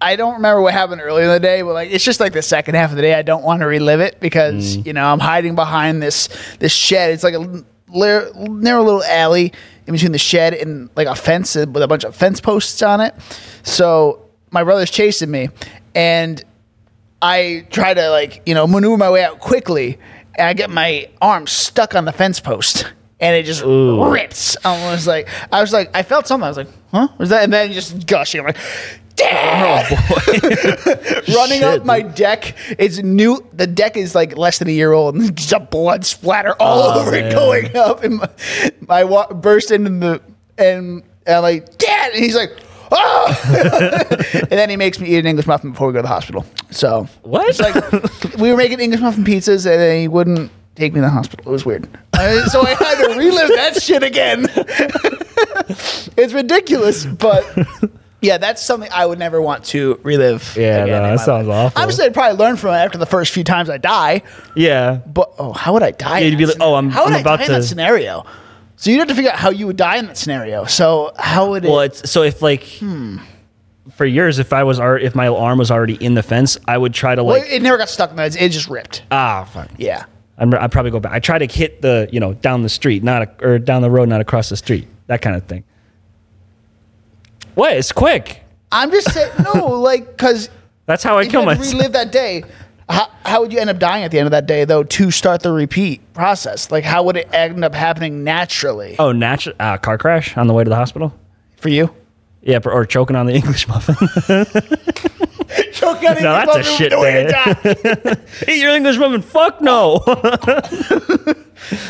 I 0.00 0.16
don't 0.16 0.34
remember 0.34 0.60
what 0.62 0.72
happened 0.72 1.00
earlier 1.02 1.24
in 1.24 1.30
the 1.32 1.40
day, 1.40 1.62
but 1.62 1.74
like 1.74 1.90
it's 1.90 2.04
just 2.04 2.20
like 2.20 2.32
the 2.32 2.42
second 2.42 2.74
half 2.76 2.90
of 2.90 2.96
the 2.96 3.02
day. 3.02 3.14
I 3.14 3.22
don't 3.22 3.42
want 3.42 3.60
to 3.60 3.66
relive 3.66 4.00
it 4.00 4.20
because 4.20 4.76
Mm. 4.76 4.86
you 4.86 4.92
know 4.92 5.04
I'm 5.04 5.18
hiding 5.20 5.54
behind 5.56 6.02
this 6.02 6.28
this 6.60 6.72
shed. 6.72 7.10
It's 7.10 7.24
like 7.24 7.34
a 7.34 7.64
narrow 7.88 8.82
little 8.84 9.02
alley 9.04 9.52
in 9.86 9.92
between 9.92 10.12
the 10.12 10.18
shed 10.18 10.54
and 10.54 10.88
like 10.94 11.08
a 11.08 11.14
fence 11.16 11.56
with 11.56 11.76
a 11.82 11.88
bunch 11.88 12.04
of 12.04 12.14
fence 12.14 12.40
posts 12.40 12.80
on 12.82 13.00
it. 13.00 13.14
So 13.64 14.24
my 14.52 14.62
brother's 14.62 14.90
chasing 14.90 15.30
me, 15.30 15.48
and 15.94 16.42
I 17.20 17.66
try 17.70 17.92
to 17.92 18.08
like 18.10 18.42
you 18.46 18.54
know 18.54 18.66
maneuver 18.66 18.96
my 18.96 19.10
way 19.10 19.24
out 19.24 19.38
quickly, 19.40 19.98
and 20.40 20.48
I 20.48 20.54
get 20.54 20.70
my 20.70 21.08
arm 21.20 21.46
stuck 21.46 21.94
on 21.94 22.04
the 22.06 22.12
fence 22.12 22.40
post, 22.40 22.86
and 23.20 23.36
it 23.36 23.44
just 23.44 23.62
rips. 23.62 24.56
I 24.64 24.90
was 24.90 25.06
like, 25.06 25.28
I 25.52 25.60
was 25.60 25.72
like, 25.72 25.90
I 25.94 26.02
felt 26.02 26.26
something. 26.26 26.44
I 26.44 26.48
was 26.48 26.56
like, 26.56 26.68
huh? 26.90 27.08
Was 27.18 27.28
that? 27.28 27.44
And 27.44 27.52
then 27.52 27.70
just 27.72 28.06
gushing. 28.06 28.40
I'm 28.40 28.46
like, 28.46 28.56
Dad! 29.16 29.90
Running 31.28 31.62
up 31.62 31.74
Shit, 31.74 31.84
my 31.84 32.00
deck. 32.00 32.56
It's 32.78 32.98
new. 33.02 33.46
The 33.52 33.66
deck 33.66 33.96
is 33.98 34.14
like 34.14 34.36
less 34.38 34.58
than 34.58 34.68
a 34.68 34.72
year 34.72 34.92
old, 34.92 35.14
and 35.14 35.36
just 35.36 35.52
a 35.52 35.60
blood 35.60 36.06
splatter 36.06 36.54
all 36.58 36.98
Oh, 36.98 37.00
over 37.02 37.14
it 37.14 37.30
going 37.32 37.76
up. 37.76 38.02
And 38.02 38.16
my, 38.18 38.28
my 38.88 39.04
wa- 39.04 39.32
burst 39.32 39.70
into 39.70 39.90
the 39.90 40.22
and, 40.56 41.02
and 41.26 41.36
I'm 41.36 41.42
like, 41.42 41.76
Dad! 41.78 42.12
And 42.14 42.24
he's 42.24 42.34
like. 42.36 42.50
Oh! 42.92 44.06
and 44.32 44.50
then 44.50 44.68
he 44.70 44.76
makes 44.76 44.98
me 44.98 45.08
eat 45.08 45.18
an 45.18 45.26
English 45.26 45.46
muffin 45.46 45.70
before 45.70 45.86
we 45.86 45.92
go 45.92 45.98
to 45.98 46.02
the 46.02 46.08
hospital. 46.08 46.44
So 46.70 47.08
What? 47.22 47.48
It's 47.48 47.60
like 47.60 47.74
we 48.38 48.50
were 48.50 48.56
making 48.56 48.80
English 48.80 49.00
muffin 49.00 49.24
pizzas, 49.24 49.64
and 49.70 49.80
then 49.80 50.00
he 50.00 50.08
wouldn't 50.08 50.50
take 50.74 50.92
me 50.92 50.98
to 50.98 51.02
the 51.02 51.10
hospital. 51.10 51.46
It 51.48 51.52
was 51.52 51.64
weird. 51.66 51.88
So 52.14 52.60
I 52.66 52.74
had 52.78 52.96
to 53.06 53.18
relive 53.18 53.48
that 53.48 53.80
shit 53.82 54.02
again. 54.02 54.46
it's 56.16 56.32
ridiculous, 56.32 57.06
but 57.06 57.44
yeah, 58.20 58.36
that's 58.38 58.62
something 58.62 58.90
I 58.92 59.06
would 59.06 59.18
never 59.18 59.40
want 59.40 59.64
to 59.66 59.98
relive. 60.02 60.54
Yeah, 60.56 60.84
no, 60.84 61.02
that 61.02 61.20
sounds 61.20 61.46
life. 61.48 61.66
awful. 61.68 61.80
Obviously, 61.82 62.04
I'd 62.06 62.14
probably 62.14 62.38
learn 62.38 62.56
from 62.56 62.74
it 62.74 62.78
after 62.78 62.98
the 62.98 63.06
first 63.06 63.32
few 63.32 63.44
times 63.44 63.70
I 63.70 63.78
die. 63.78 64.22
Yeah. 64.54 64.96
But 65.06 65.32
oh, 65.38 65.52
how 65.52 65.72
would 65.72 65.82
I 65.82 65.92
die? 65.92 66.20
Yeah, 66.20 66.26
you'd 66.26 66.38
be 66.38 66.46
like, 66.46 66.56
oh, 66.60 66.74
I'm- 66.74 66.90
how 66.90 67.04
would 67.04 67.12
I'm 67.12 67.18
I 67.18 67.20
about 67.20 67.38
die 67.38 67.46
in 67.46 67.52
that 67.52 67.64
scenario? 67.64 68.26
So 68.80 68.90
you'd 68.90 69.00
have 69.00 69.08
to 69.08 69.14
figure 69.14 69.30
out 69.30 69.36
how 69.36 69.50
you 69.50 69.66
would 69.66 69.76
die 69.76 69.96
in 69.96 70.06
that 70.06 70.16
scenario. 70.16 70.64
So 70.64 71.12
how 71.18 71.50
would 71.50 71.66
it? 71.66 71.68
Well, 71.68 71.80
it's 71.80 72.10
so 72.10 72.22
if 72.22 72.40
like 72.40 72.62
for 73.90 74.06
years, 74.06 74.38
if 74.38 74.54
I 74.54 74.64
was 74.64 74.78
if 74.80 75.14
my 75.14 75.28
arm 75.28 75.58
was 75.58 75.70
already 75.70 76.02
in 76.02 76.14
the 76.14 76.22
fence, 76.22 76.56
I 76.66 76.78
would 76.78 76.94
try 76.94 77.14
to 77.14 77.22
well, 77.22 77.38
like 77.38 77.50
it 77.50 77.60
never 77.60 77.76
got 77.76 77.90
stuck 77.90 78.08
in 78.08 78.16
that. 78.16 78.40
It 78.40 78.48
just 78.48 78.68
ripped. 78.68 79.02
ah 79.10 79.44
fuck. 79.44 79.68
Yeah. 79.76 80.06
I'm, 80.38 80.54
I'd 80.54 80.72
probably 80.72 80.90
go 80.92 80.98
back. 80.98 81.12
I 81.12 81.18
try 81.18 81.36
to 81.38 81.46
hit 81.46 81.82
the 81.82 82.08
you 82.10 82.20
know 82.20 82.32
down 82.32 82.62
the 82.62 82.70
street, 82.70 83.02
not 83.02 83.20
a, 83.20 83.46
or 83.46 83.58
down 83.58 83.82
the 83.82 83.90
road, 83.90 84.08
not 84.08 84.22
across 84.22 84.48
the 84.48 84.56
street, 84.56 84.88
that 85.08 85.20
kind 85.20 85.36
of 85.36 85.44
thing. 85.44 85.62
What? 87.54 87.76
It's 87.76 87.92
quick. 87.92 88.42
I'm 88.72 88.90
just 88.90 89.12
saying, 89.12 89.30
no, 89.54 89.66
like, 89.66 90.06
because 90.06 90.48
That's 90.86 91.02
how 91.02 91.18
I 91.18 91.26
kill 91.26 91.42
you 91.42 91.48
had 91.48 91.54
to 91.56 91.60
myself. 91.60 91.74
relive 91.74 91.92
that 91.92 92.12
day, 92.12 92.44
how, 92.90 93.08
how 93.24 93.40
would 93.40 93.52
you 93.52 93.58
end 93.60 93.70
up 93.70 93.78
dying 93.78 94.04
at 94.04 94.10
the 94.10 94.18
end 94.18 94.26
of 94.26 94.32
that 94.32 94.46
day, 94.46 94.64
though, 94.64 94.82
to 94.84 95.10
start 95.10 95.42
the 95.42 95.52
repeat 95.52 96.12
process? 96.12 96.70
Like, 96.70 96.84
how 96.84 97.02
would 97.04 97.16
it 97.16 97.28
end 97.32 97.64
up 97.64 97.74
happening 97.74 98.24
naturally 98.24 98.96
Oh, 98.98 99.12
natural 99.12 99.54
uh, 99.60 99.78
car 99.78 99.96
crash 99.98 100.36
on 100.36 100.46
the 100.46 100.52
way 100.54 100.64
to 100.64 100.70
the 100.70 100.76
hospital. 100.76 101.14
for 101.56 101.68
you? 101.68 101.94
Yeah, 102.42 102.58
or 102.64 102.84
choking 102.86 103.16
on 103.16 103.26
the 103.26 103.34
English 103.40 103.68
muffin. 103.68 103.94
Choke 105.72 106.02
on 106.04 106.14
No, 106.22 106.32
that's 106.32 106.56
a 106.56 106.62
shit 106.62 106.90
day. 106.92 108.14
Eat 108.48 108.60
your 108.62 108.74
English 108.74 108.96
muffin. 108.98 109.20
Fuck 109.22 109.60
no. 109.60 110.00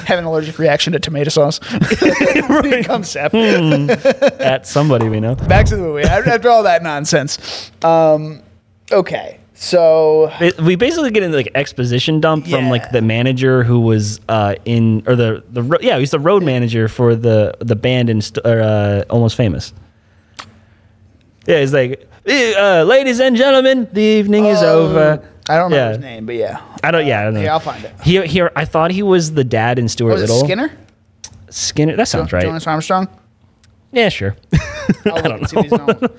Have 0.06 0.18
an 0.18 0.24
allergic 0.24 0.58
reaction 0.58 0.92
to 0.94 0.98
tomato 0.98 1.30
sauce. 1.30 1.58
Become 2.62 3.04
sap. 3.04 3.34
At 3.34 4.66
somebody 4.66 5.08
we 5.08 5.20
know. 5.20 5.34
Back 5.34 5.66
to 5.66 5.76
the 5.76 5.82
movie. 5.82 6.02
After 6.02 6.30
after 6.30 6.48
all 6.48 6.62
that 6.64 6.82
nonsense. 6.82 7.70
Um, 7.84 8.42
okay. 8.90 9.38
So, 9.62 10.32
we 10.62 10.74
basically 10.76 11.10
get 11.10 11.22
into 11.22 11.36
like 11.36 11.50
exposition 11.54 12.18
dump 12.18 12.46
from 12.46 12.70
like 12.70 12.92
the 12.92 13.02
manager 13.02 13.62
who 13.62 13.80
was 13.80 14.18
uh, 14.26 14.54
in 14.64 15.02
or 15.06 15.14
the 15.14 15.44
the 15.50 15.78
yeah 15.82 15.98
he's 15.98 16.12
the 16.12 16.18
road 16.18 16.42
manager 16.42 16.88
for 16.88 17.14
the 17.14 17.54
the 17.58 17.76
band 17.76 18.08
in 18.08 18.22
st- 18.22 18.46
or, 18.46 18.62
uh, 18.62 19.04
almost 19.10 19.36
famous. 19.36 19.74
Yeah, 21.46 21.60
he's 21.60 21.74
like, 21.74 22.08
"Eh, 22.24 22.54
uh, 22.56 22.84
ladies 22.84 23.20
and 23.20 23.36
gentlemen, 23.36 23.86
the 23.92 24.00
evening 24.00 24.46
is 24.46 24.62
over. 24.62 25.22
I 25.50 25.56
don't 25.58 25.64
remember 25.70 25.76
Yeah. 25.76 25.88
his 25.90 25.98
name, 25.98 26.24
but 26.24 26.36
yeah. 26.36 26.62
I 26.82 26.90
don't. 26.90 27.06
Yeah, 27.06 27.20
I 27.20 27.24
don't 27.24 27.34
know. 27.34 27.42
Yeah, 27.42 27.52
I'll 27.52 27.60
find 27.60 27.84
it. 27.84 27.92
Here, 28.02 28.24
here. 28.24 28.50
I 28.56 28.64
thought 28.64 28.92
he 28.92 29.02
was 29.02 29.32
the 29.34 29.44
dad 29.44 29.78
in 29.78 29.88
Stuart 29.90 30.12
Was 30.12 30.20
Little. 30.22 30.40
Skinner? 30.42 30.72
Skinner. 31.50 31.96
That 31.96 32.08
sounds 32.08 32.32
right. 32.32 32.44
Jonas 32.44 32.66
Armstrong? 32.66 33.08
Yeah, 33.92 34.08
sure. 34.08 34.36
I 35.04 35.20
don't 35.20 35.52
know. 36.00 36.08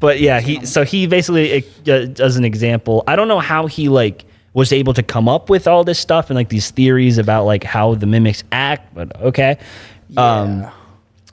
But 0.00 0.20
yeah, 0.20 0.40
he 0.40 0.64
so 0.66 0.84
he 0.84 1.06
basically 1.06 1.64
uh, 1.86 2.06
does 2.06 2.36
an 2.36 2.44
example. 2.44 3.04
I 3.06 3.16
don't 3.16 3.28
know 3.28 3.40
how 3.40 3.66
he 3.66 3.88
like 3.88 4.24
was 4.52 4.72
able 4.72 4.94
to 4.94 5.02
come 5.02 5.28
up 5.28 5.50
with 5.50 5.66
all 5.66 5.82
this 5.84 5.98
stuff 5.98 6.30
and 6.30 6.36
like 6.36 6.48
these 6.48 6.70
theories 6.70 7.18
about 7.18 7.44
like 7.44 7.64
how 7.64 7.94
the 7.94 8.06
mimics 8.06 8.44
act, 8.52 8.94
but 8.94 9.20
okay. 9.20 9.58
Um 10.16 10.66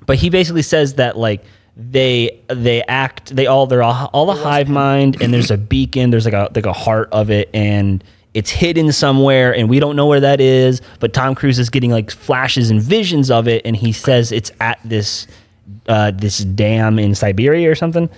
but 0.06 0.18
he 0.18 0.30
basically 0.30 0.64
says 0.64 0.96
that 0.96 1.18
like 1.18 1.44
they 1.78 2.40
they 2.48 2.82
act 2.84 3.36
they 3.36 3.48
all 3.48 3.68
they're 3.68 3.84
all, 3.84 4.10
all 4.14 4.26
the 4.26 4.34
hive 4.34 4.70
mind 4.70 5.22
and 5.22 5.34
there's 5.34 5.52
a 5.52 5.58
beacon 5.72 6.10
there's 6.10 6.26
like 6.26 6.34
a 6.34 6.50
like 6.54 6.66
a 6.66 6.74
heart 6.74 7.10
of 7.12 7.30
it 7.30 7.50
and 7.54 8.04
it's 8.34 8.50
hidden 8.50 8.92
somewhere 8.92 9.54
and 9.56 9.70
we 9.70 9.80
don't 9.80 9.96
know 9.96 10.06
where 10.06 10.20
that 10.20 10.42
is 10.42 10.82
but 11.00 11.14
Tom 11.14 11.36
Cruise 11.36 11.60
is 11.60 11.70
getting 11.70 11.92
like 11.92 12.12
flashes 12.12 12.70
and 12.70 12.82
visions 12.82 13.32
of 13.32 13.48
it 13.48 13.62
and 13.66 13.76
he 13.76 13.92
says 13.92 14.32
it's 14.32 14.52
at 14.60 14.80
this 14.84 15.28
uh, 15.88 16.12
this 16.12 16.40
dam 16.40 17.00
in 17.00 17.16
Siberia 17.16 17.70
or 17.70 17.76
something 17.76 18.10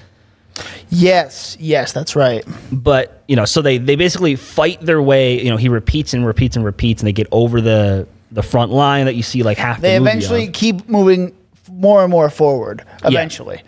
Yes, 0.90 1.58
yes, 1.60 1.94
that's 1.94 2.16
right. 2.16 2.46
but 2.72 3.24
you 3.28 3.36
know 3.36 3.46
so 3.46 3.62
they 3.62 3.78
they 3.78 3.96
basically 3.96 4.36
fight 4.36 4.80
their 4.82 5.02
way 5.02 5.42
you 5.42 5.50
know 5.50 5.58
he 5.58 5.70
repeats 5.70 6.14
and 6.14 6.26
repeats 6.26 6.56
and 6.56 6.64
repeats 6.66 7.02
and 7.02 7.08
they 7.08 7.14
get 7.14 7.28
over 7.32 7.60
the 7.62 8.08
the 8.32 8.44
front 8.44 8.72
line 8.72 9.06
that 9.06 9.16
you 9.16 9.24
see 9.24 9.44
like 9.44 9.58
half 9.58 9.80
They 9.82 9.94
the 9.96 10.00
movie 10.00 10.10
eventually 10.12 10.48
of. 10.48 10.54
keep 10.54 10.88
moving 10.90 11.36
more 11.72 12.02
and 12.04 12.12
more 12.12 12.30
forward. 12.30 12.84
Eventually, 13.04 13.62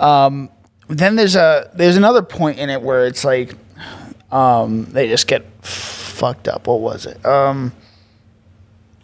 um, 0.00 0.48
then 0.88 1.16
there's 1.16 1.36
a 1.36 1.70
there's 1.74 1.96
another 1.96 2.22
point 2.22 2.58
in 2.58 2.70
it 2.70 2.80
where 2.82 3.06
it's 3.06 3.24
like 3.24 3.54
um, 4.30 4.84
they 4.86 5.08
just 5.08 5.26
get 5.26 5.44
fucked 5.62 6.48
up. 6.48 6.66
What 6.66 6.80
was 6.80 7.04
it? 7.06 7.24
Um, 7.26 7.72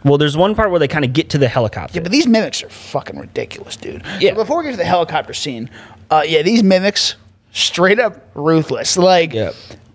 well 0.04 0.18
there's 0.18 0.36
one 0.36 0.54
part 0.54 0.70
where 0.70 0.78
they 0.80 0.88
kind 0.88 1.04
of 1.04 1.12
get 1.12 1.30
to 1.30 1.38
the 1.38 1.48
helicopter 1.48 1.96
yeah, 1.96 2.02
but 2.02 2.12
these 2.12 2.26
mimics 2.26 2.62
are 2.62 2.68
fucking 2.68 3.18
ridiculous, 3.18 3.76
dude. 3.76 4.02
Yeah. 4.20 4.34
Before 4.34 4.58
we 4.58 4.64
get 4.64 4.70
to 4.72 4.76
the 4.76 4.84
helicopter 4.84 5.34
scene, 5.34 5.68
uh, 6.10 6.22
yeah, 6.26 6.42
these 6.42 6.62
mimics 6.62 7.16
straight 7.52 7.98
up 7.98 8.30
ruthless. 8.34 8.96
Like, 8.96 9.32
Yeah. 9.32 9.52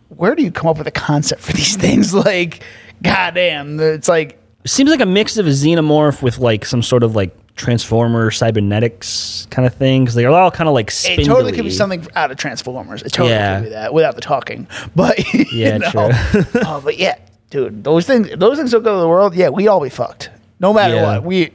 where 0.10 0.36
do 0.36 0.44
you 0.44 0.52
come 0.52 0.68
up 0.70 0.78
with 0.78 0.88
a 0.88 0.92
concept 0.92 1.42
for 1.42 1.54
these 1.54 1.76
things? 1.86 2.14
Like, 2.14 2.64
goddamn, 3.02 3.80
it's 3.80 4.08
like 4.10 4.40
seems 4.66 4.90
like 4.90 5.02
a 5.02 5.06
mix 5.06 5.38
of 5.38 5.46
a 5.46 5.50
xenomorph 5.50 6.22
with 6.22 6.38
like 6.40 6.66
some 6.66 6.82
sort 6.82 7.04
of 7.04 7.16
like 7.16 7.36
transformer 7.56 8.32
cybernetics 8.32 9.48
kind 9.52 9.66
of 9.68 9.74
thing 9.76 10.04
because 10.04 10.16
they're 10.16 10.30
all 10.32 10.50
kind 10.52 10.68
of 10.68 10.74
like 10.74 10.90
spindly. 10.90 11.24
It 11.24 11.28
totally 11.28 11.52
could 11.52 11.64
be 11.66 11.70
something 11.70 12.06
out 12.16 12.32
of 12.32 12.38
Transformers. 12.38 13.04
It 13.04 13.12
totally 13.12 13.32
Yeah. 13.36 13.58
could 13.60 13.64
be 13.66 13.70
that 13.72 13.94
without 13.94 14.16
the 14.16 14.22
talking. 14.22 14.68
But 14.96 15.20
Yeah, 15.54 15.78
know. 15.78 15.90
true. 15.92 16.10
oh, 16.66 16.82
but 16.84 16.98
yeah, 16.98 17.16
dude, 17.54 17.84
those 17.84 18.06
things, 18.08 18.30
those 18.36 18.58
things 18.58 18.72
don't 18.72 18.84
go 18.84 18.96
to 18.96 19.02
the 19.02 19.08
world. 19.08 19.36
Yeah, 19.36 19.50
we 19.50 19.68
all 19.68 19.80
be 19.82 19.90
fucked. 19.90 20.30
No 20.60 20.74
matter 20.74 20.96
Yeah. 20.96 21.04
what, 21.18 21.24
we 21.24 21.52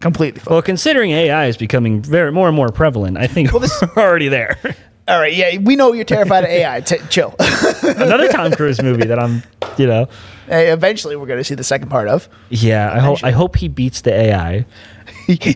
completely 0.00 0.40
fucked. 0.40 0.50
Well, 0.50 0.62
considering 0.62 1.12
AI 1.12 1.46
is 1.46 1.56
becoming 1.56 2.02
very 2.02 2.32
more 2.32 2.48
and 2.48 2.56
more 2.56 2.70
prevalent, 2.70 3.16
I 3.18 3.26
think 3.28 3.52
Well, 3.52 3.60
this- 3.60 3.80
we're 3.96 4.02
already 4.02 4.28
there. 4.28 4.58
all 5.08 5.18
right, 5.20 5.32
yeah, 5.34 5.56
we 5.58 5.76
know 5.76 5.92
you're 5.92 6.04
terrified 6.04 6.44
of 6.44 6.50
AI. 6.50 6.80
T- 6.80 6.98
chill. 7.08 7.34
Another 7.82 8.28
Tom 8.32 8.52
Cruise 8.52 8.82
movie 8.82 9.06
that 9.06 9.18
I'm, 9.18 9.42
you 9.76 9.86
know, 9.86 10.08
Hey, 10.48 10.72
Eventually, 10.72 11.14
we're 11.14 11.26
going 11.26 11.38
to 11.40 11.44
see 11.44 11.54
the 11.54 11.62
second 11.64 11.88
part 11.90 12.08
of. 12.08 12.28
yeah. 12.50 12.90
I 12.92 12.98
hope 13.00 13.22
I 13.22 13.30
hope 13.32 13.56
he 13.56 13.68
beats 13.68 14.00
the 14.00 14.12
AI. 14.14 14.64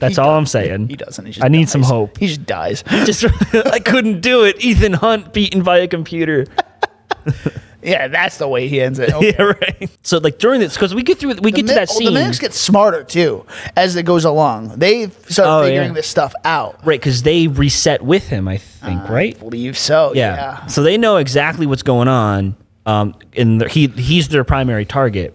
That's 0.01 0.19
all 0.19 0.37
I'm 0.37 0.45
saying. 0.45 0.89
He 0.91 0.97
doesn't. 0.97 1.25
He 1.25 1.33
just 1.33 1.43
I 1.43 1.49
need 1.49 1.71
some 1.71 1.81
dies. 1.81 1.91
hope. 1.91 2.19
He 2.19 2.27
just 2.27 2.45
dies. 2.45 2.85
Just 3.07 3.25
I 3.55 3.79
couldn't 3.79 4.21
do 4.21 4.45
it. 4.45 4.63
Ethan 4.63 4.93
Hunt 4.93 5.33
beaten 5.33 5.63
by 5.63 5.79
a 5.79 5.89
computer. 5.89 6.45
Yeah, 7.83 8.09
that's 8.09 8.39
the 8.39 8.49
way 8.49 8.69
he 8.69 8.81
ends 8.81 8.99
it. 8.99 9.11
Okay. 9.15 9.35
Yeah, 9.39 9.43
right. 9.43 9.91
So 10.03 10.19
like 10.19 10.39
during 10.39 10.61
this, 10.61 10.75
because 10.75 10.95
we 10.95 11.03
get 11.03 11.19
through, 11.19 11.35
we 11.37 11.53
get 11.53 11.67
to 11.67 11.75
that 11.75 11.91
oh, 11.91 11.95
scene, 11.99 12.07
The 12.07 12.21
mimics 12.21 12.39
get 12.39 12.55
smarter 12.55 13.05
too 13.05 13.45
as 13.77 13.97
it 13.97 14.05
goes 14.05 14.25
along. 14.25 14.79
They 14.79 15.09
start 15.29 15.49
Oh, 15.49 15.67
figuring 15.67 15.89
yeah. 15.89 15.95
this 15.95 16.07
stuff 16.07 16.35
out. 16.45 16.79
right? 16.87 16.99
Because 17.01 17.23
they 17.23 17.47
reset 17.49 18.03
with 18.03 18.29
him, 18.29 18.49
I 18.49 18.57
think, 18.59 19.09
right? 19.09 19.37
I 19.37 19.39
believe 19.39 19.77
so. 19.79 20.13
Yeah. 20.15 20.35
yeah. 20.35 20.67
So 20.67 20.83
they 20.83 20.97
know 20.97 21.17
exactly 21.19 21.67
what's 21.67 21.83
going 21.83 22.09
on. 22.09 22.57
Um, 22.87 23.15
and 23.37 23.63
he 23.71 23.87
he's 23.89 24.29
their 24.29 24.45
primary 24.45 24.85
target. 24.85 25.35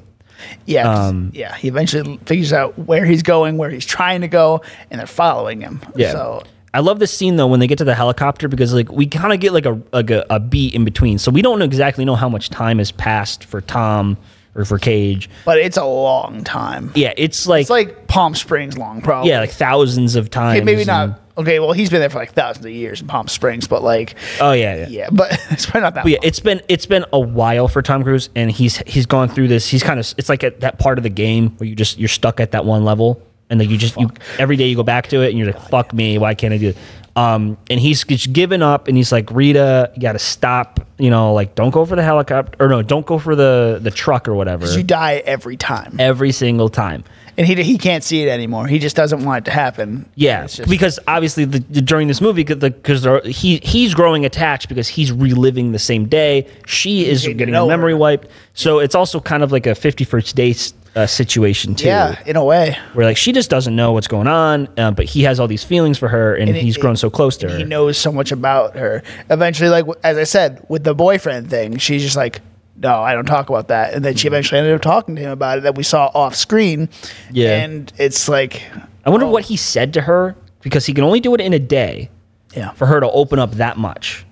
Yeah, 0.66 0.84
'cause- 0.84 1.10
Um, 1.10 1.32
yeah. 1.34 1.56
He 1.56 1.68
eventually 1.68 2.20
figures 2.26 2.54
out 2.54 2.78
where 2.78 3.06
he's 3.06 3.24
going, 3.24 3.58
where 3.58 3.70
he's 3.70 3.86
trying 3.86 4.22
to 4.22 4.28
go, 4.28 4.62
and 4.92 5.00
they're 5.00 5.08
following 5.08 5.62
him. 5.62 5.82
Yeah. 5.96 6.12
So 6.12 6.44
I 6.78 6.82
love 6.82 7.00
this 7.00 7.12
scene 7.12 7.38
though 7.38 7.48
when 7.48 7.60
they 7.60 7.66
get 7.66 7.80
to 7.80 7.84
the 7.84 7.96
helicopter 7.96 8.48
because 8.48 8.72
like 8.72 8.92
we 8.92 9.08
kind 9.08 9.34
of 9.34 9.40
get 9.40 9.52
like 9.52 9.66
a, 9.66 9.82
like 9.92 10.12
a 10.12 10.24
a 10.30 10.40
beat 10.40 10.76
in 10.76 10.86
between, 10.86 11.18
so 11.18 11.32
we 11.32 11.42
don't 11.42 11.64
exactly 11.64 12.06
know 12.06 12.16
how 12.16 12.30
much 12.30 12.52
time 12.52 12.78
has 12.78 12.92
passed 12.92 13.44
for 13.44 13.62
Tom 13.62 14.16
or 14.54 14.64
for 14.64 14.78
Cage. 14.78 15.28
but 15.44 15.58
it's 15.58 15.78
a 15.78 15.86
long 15.86 16.44
time. 16.44 16.92
Yeah, 16.94 17.14
it's 17.18 17.48
like, 17.48 17.62
It's 17.62 17.70
like 17.72 18.06
Palm 18.08 18.36
Springs 18.36 18.78
long, 18.78 19.02
probably. 19.02 19.32
yeah, 19.32 19.40
like 19.40 19.50
thousands 19.52 20.16
of 20.16 20.30
times. 20.30 20.58
okay, 20.58 20.66
maybe 20.66 20.86
not. 20.86 21.20
Okay, 21.36 21.60
well, 21.60 21.72
he's 21.72 21.90
been 21.92 22.00
there 22.00 22.10
for 22.10 22.18
like 22.20 22.34
thousands 22.34 22.66
of 22.66 22.72
years 22.72 23.02
in 23.02 23.08
Palm 23.08 23.28
Springs, 23.28 23.68
but 23.68 23.84
like, 23.84 24.16
Oh 24.40 24.52
yeah, 24.52 24.76
yeah. 24.76 24.88
yeah, 24.88 25.10
but 25.12 25.32
it's 25.50 25.66
probably 25.66 25.82
not 25.82 25.96
that. 25.96 26.04
But 26.04 26.12
yeah, 26.12 26.18
long. 26.18 26.28
it's 26.28 26.40
been 26.40 26.62
it's 26.68 26.86
been 26.86 27.06
a 27.12 27.20
while 27.20 27.68
for 27.68 27.82
Tom 27.82 28.04
Cruise, 28.04 28.30
and 28.36 28.52
he's 28.52 28.78
he's 28.86 29.08
gone 29.08 29.30
through 29.30 29.48
this. 29.48 29.68
He's 29.68 29.82
kind 29.82 30.00
of 30.00 30.14
it's 30.18 30.30
like 30.30 30.44
at 30.44 30.60
that 30.60 30.78
part 30.78 31.00
of 31.00 31.04
the 31.04 31.10
game 31.10 31.52
where 31.58 31.68
you 31.68 31.76
just 31.76 31.98
you're 31.98 32.08
stuck 32.08 32.40
at 32.40 32.52
that 32.52 32.66
one 32.66 32.84
level. 32.86 33.22
And 33.50 33.60
like 33.60 33.70
you 33.70 33.78
just 33.78 33.98
you 33.98 34.10
every 34.40 34.56
day 34.58 34.68
you 34.68 34.76
go 34.76 34.84
back 34.84 35.08
to 35.08 35.22
it 35.22 35.30
and 35.30 35.38
you're 35.38 35.48
like 35.48 35.62
fuck 35.70 35.94
me 35.94 36.18
why 36.18 36.34
can't 36.36 36.54
I 36.54 36.58
do 36.58 36.70
it 36.70 36.78
um 37.16 37.58
and 37.70 37.80
he's 37.80 38.04
just 38.04 38.32
given 38.34 38.62
up 38.62 38.88
and 38.88 38.96
he's 38.98 39.12
like 39.12 39.32
Rita 39.32 39.92
you 39.96 40.02
got 40.02 40.14
to 40.14 40.20
stop 40.20 40.80
you 41.00 41.10
know 41.10 41.34
like 41.34 41.56
don't 41.56 41.72
go 41.72 41.86
for 41.86 41.96
the 41.96 42.04
helicopter 42.04 42.64
or 42.64 42.68
no 42.68 42.82
don't 42.82 43.06
go 43.06 43.18
for 43.20 43.36
the 43.36 43.80
the 43.82 43.92
truck 43.92 44.28
or 44.28 44.36
whatever 44.36 44.68
You 44.68 44.84
die 44.84 45.24
every 45.26 45.58
time, 45.58 45.96
every 46.00 46.32
single 46.32 46.70
time 46.70 47.04
and 47.38 47.46
he 47.46 47.54
he 47.62 47.78
can't 47.78 48.04
see 48.04 48.24
it 48.24 48.30
anymore. 48.30 48.66
He 48.66 48.80
just 48.80 48.96
doesn't 48.96 49.24
want 49.24 49.44
it 49.46 49.52
to 49.52 49.56
happen. 49.56 50.10
Yeah, 50.16 50.48
just- 50.48 50.68
because 50.68 51.00
obviously 51.08 51.46
the, 51.46 51.60
the- 51.60 51.82
during 51.84 52.08
this 52.08 52.20
movie, 52.20 52.44
because 52.44 53.06
he 53.28 53.58
he's 53.58 53.94
growing 53.94 54.26
attached 54.26 54.68
because 54.70 54.88
he's 54.88 55.12
reliving 55.12 55.72
the 55.72 55.78
same 55.78 56.08
day. 56.08 56.48
She 56.66 57.06
is 57.06 57.28
getting 57.28 57.54
her 57.54 57.68
memory 57.68 57.94
wiped. 57.94 58.28
So 58.56 58.80
it's 58.80 58.96
also 58.96 59.20
kind 59.20 59.44
of 59.44 59.52
like 59.52 59.68
a 59.68 59.74
51st 59.76 60.34
dates 60.34 60.74
uh, 60.98 61.08
situation 61.08 61.76
too. 61.76 61.86
yeah, 61.88 62.22
in 62.26 62.36
a 62.36 62.44
way. 62.44 62.78
Where 62.94 63.06
like 63.06 63.18
she 63.18 63.32
just 63.32 63.50
doesn't 63.50 63.76
know 63.76 63.94
what's 63.94 64.08
going 64.08 64.28
on, 64.28 64.68
uh, 64.78 64.92
but 64.92 65.06
he 65.06 65.24
has 65.24 65.40
all 65.40 65.48
these 65.48 65.64
feelings 65.64 65.98
for 65.98 66.08
her, 66.08 66.34
and, 66.36 66.50
And 66.50 66.58
it- 66.58 66.64
he's 66.64 66.78
grown 66.78 66.96
so 66.98 67.10
close 67.10 67.38
to 67.38 67.50
her. 67.50 67.58
He 67.58 67.64
knows 67.64 67.98
so 67.98 68.12
much 68.12 68.32
about 68.32 68.76
her. 68.76 69.04
Eventually, 69.30 69.70
like 69.70 69.86
as 70.04 70.18
I 70.18 70.24
said, 70.24 70.66
with 70.68 70.84
the 70.84 70.94
boyfriend 70.96 71.50
thing, 71.50 71.78
she's 71.78 72.02
just 72.04 72.16
like, 72.18 72.42
"No, 72.76 73.02
I 73.02 73.14
don't 73.14 73.26
talk 73.26 73.50
about 73.50 73.68
that." 73.70 73.94
And 73.94 74.04
then 74.04 74.14
Mm-hmm. 74.14 74.18
she 74.18 74.28
eventually 74.28 74.60
ended 74.60 74.74
up 74.76 74.82
talking 74.82 75.16
to 75.16 75.22
him 75.22 75.32
about 75.32 75.60
it 75.60 75.62
that 75.62 75.76
we 75.76 75.84
saw 75.84 76.12
off 76.14 76.36
screen. 76.36 76.90
Yeah. 77.32 77.58
and 77.64 77.92
it's 77.98 78.28
like, 78.28 78.64
I 79.06 79.10
wonder 79.10 79.28
what 79.28 79.46
he 79.46 79.56
said 79.58 79.94
to 79.94 80.02
her 80.02 80.36
because 80.62 80.86
he 80.86 80.94
can 80.94 81.04
only 81.04 81.20
do 81.20 81.34
it 81.36 81.42
in 81.42 81.54
a 81.54 81.60
day 81.60 82.10
yeah. 82.56 82.72
for 82.72 82.88
her 82.88 83.00
to 83.00 83.10
open 83.12 83.40
up 83.40 83.52
that 83.54 83.78
much. 83.78 84.26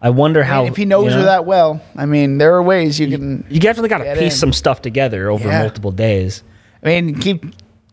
I 0.00 0.10
wonder 0.10 0.44
how 0.44 0.66
if 0.66 0.76
he 0.76 0.84
knows 0.84 1.06
you 1.06 1.10
know? 1.10 1.16
her 1.18 1.22
that 1.24 1.44
well, 1.44 1.82
I 1.96 2.06
mean, 2.06 2.38
there 2.38 2.54
are 2.54 2.62
ways 2.62 3.00
you 3.00 3.08
can. 3.08 3.44
You 3.50 3.58
definitely 3.58 3.88
got 3.88 3.98
to 3.98 4.14
piece 4.14 4.34
in. 4.34 4.38
some 4.38 4.52
stuff 4.52 4.80
together 4.80 5.28
over 5.30 5.48
Yeah. 5.48 5.62
multiple 5.62 5.90
days. 5.90 6.44
I 6.82 6.86
mean, 6.86 7.18
keep 7.18 7.44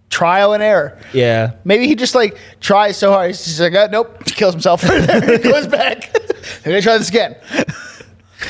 trial 0.09 0.53
and 0.53 0.61
error. 0.61 0.99
Yeah. 1.13 1.53
Maybe 1.63 1.87
he 1.87 1.95
just 1.95 2.13
like 2.13 2.37
tries 2.61 2.95
so 2.97 3.11
hard. 3.11 3.27
He's 3.27 3.43
just 3.43 3.59
like, 3.59 3.73
oh, 3.73 3.87
nope, 3.91 4.23
kills 4.25 4.53
himself. 4.53 4.81
he 4.83 5.37
goes 5.39 5.67
back. 5.67 6.15
I'm 6.65 6.71
gonna 6.71 6.81
try 6.81 6.97
this 6.97 7.09
again. 7.09 7.35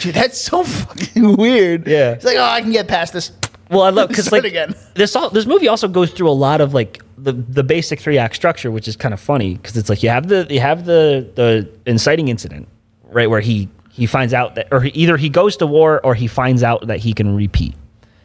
Dude, 0.02 0.13
that's 0.15 0.39
so 0.39 0.63
fucking 0.63 1.38
weird. 1.38 1.88
Yeah. 1.88 2.15
He's 2.15 2.26
like, 2.26 2.38
oh, 2.38 2.44
I 2.44 2.62
can 2.62 2.72
get 2.72 2.88
past 2.89 3.13
this. 3.13 3.32
Well, 3.72 3.82
I 3.84 3.89
love 3.89 4.10
because 4.10 4.32
like 4.32 4.44
again. 4.44 4.76
this 4.94 5.15
all 5.15 5.30
this 5.30 5.46
movie 5.46 5.68
also 5.70 5.88
goes 5.88 6.12
through 6.12 6.30
a 6.30 6.32
lot 6.32 6.60
of 6.62 6.74
like 6.74 7.02
the 7.18 7.32
the 7.32 7.63
basic 7.63 8.00
three 8.02 8.18
act 8.18 8.36
structure, 8.36 8.70
which 8.70 8.88
is 8.88 8.96
kind 8.98 9.13
of 9.13 9.20
funny 9.20 9.56
because 9.56 9.76
it's 9.78 9.89
like 9.89 10.04
you 10.04 10.10
have 10.10 10.28
the 10.28 10.46
you 10.50 10.60
have 10.60 10.86
the 10.86 11.28
the 11.36 11.72
inciting 11.89 12.28
incident 12.28 12.68
right 13.15 13.30
where 13.30 13.39
he 13.39 13.69
he 13.89 14.06
finds 14.06 14.34
out 14.34 14.56
that 14.56 14.67
or 14.71 14.82
he, 14.82 14.89
either 14.89 15.15
he 15.17 15.30
goes 15.30 15.58
to 15.58 15.65
war 15.65 16.06
or 16.06 16.13
he 16.13 16.28
finds 16.28 16.62
out 16.62 16.86
that 16.88 16.99
he 16.99 17.13
can 17.13 17.36
repeat. 17.36 17.73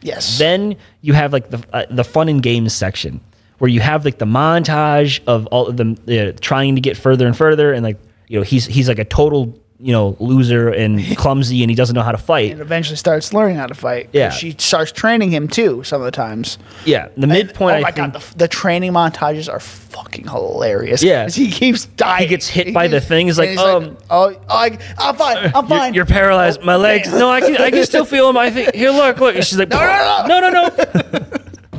Yes. 0.01 0.37
Then 0.37 0.75
you 0.99 1.13
have 1.13 1.31
like 1.31 1.49
the 1.49 1.63
uh, 1.73 1.85
the 1.89 2.03
fun 2.03 2.27
and 2.27 2.43
games 2.43 2.73
section 2.73 3.21
where 3.57 3.69
you 3.69 3.79
have 3.79 4.03
like 4.03 4.17
the 4.17 4.25
montage 4.25 5.21
of 5.27 5.47
all 5.47 5.67
of 5.67 5.77
them 5.77 5.95
uh, 6.07 6.33
trying 6.41 6.75
to 6.75 6.81
get 6.81 6.97
further 6.97 7.25
and 7.25 7.37
further, 7.37 7.71
and 7.71 7.83
like 7.83 7.97
you 8.27 8.37
know 8.37 8.43
he's 8.43 8.65
he's 8.65 8.89
like 8.89 8.99
a 8.99 9.05
total 9.05 9.57
you 9.81 9.91
know 9.91 10.15
loser 10.19 10.69
and 10.69 11.03
clumsy, 11.17 11.63
and 11.63 11.69
he 11.71 11.75
doesn't 11.75 11.95
know 11.95 12.01
how 12.03 12.11
to 12.11 12.17
fight. 12.17 12.51
and 12.51 12.61
eventually 12.61 12.95
starts 12.97 13.33
learning 13.33 13.57
how 13.57 13.67
to 13.67 13.73
fight. 13.73 14.09
Yeah. 14.13 14.29
She 14.29 14.55
starts 14.57 14.91
training 14.91 15.31
him 15.31 15.47
too 15.47 15.83
some 15.83 16.01
of 16.01 16.05
the 16.05 16.11
times. 16.11 16.57
Yeah, 16.85 17.09
the 17.17 17.27
midpoint. 17.27 17.75
oh 17.75 17.77
I 17.77 17.81
my 17.81 17.91
think, 17.91 18.13
god, 18.13 18.21
the, 18.21 18.37
the 18.37 18.47
training 18.47 18.93
montages 18.93 19.51
are 19.51 19.59
fucking 19.59 20.27
hilarious. 20.27 21.01
Yeah, 21.03 21.29
he 21.29 21.51
keeps 21.51 21.85
dying. 21.85 22.23
He 22.23 22.27
gets 22.27 22.47
hit 22.47 22.73
by 22.73 22.87
the 22.87 23.01
thing. 23.01 23.27
He's 23.27 23.37
like, 23.39 23.49
and 23.49 23.59
um, 23.59 23.97
oh, 24.09 24.35
oh 24.35 24.45
I, 24.49 24.77
I'm 24.97 25.15
fine. 25.15 25.37
I'm 25.37 25.51
You're- 25.53 25.67
fine. 25.67 25.93
You're, 25.93 26.05
paralyzed. 26.05 26.59
Oh, 26.61 26.65
My 26.65 26.75
legs. 26.75 27.09
man. 27.09 27.19
No, 27.19 27.29
I 27.29 27.39
can. 27.41 27.57
I 27.57 27.71
can 27.71 27.85
still 27.85 28.05
feel 28.05 28.27
them. 28.27 28.37
I 28.37 28.49
think. 28.51 28.73
Here, 28.75 28.91
look, 28.91 29.19
look. 29.19 29.35
And 29.35 29.43
she's 29.45 29.57
like, 29.57 29.69
No, 29.69 30.25
no, 30.27 30.39
no, 30.39 30.49
no, 30.49 30.67
no. 30.77 31.19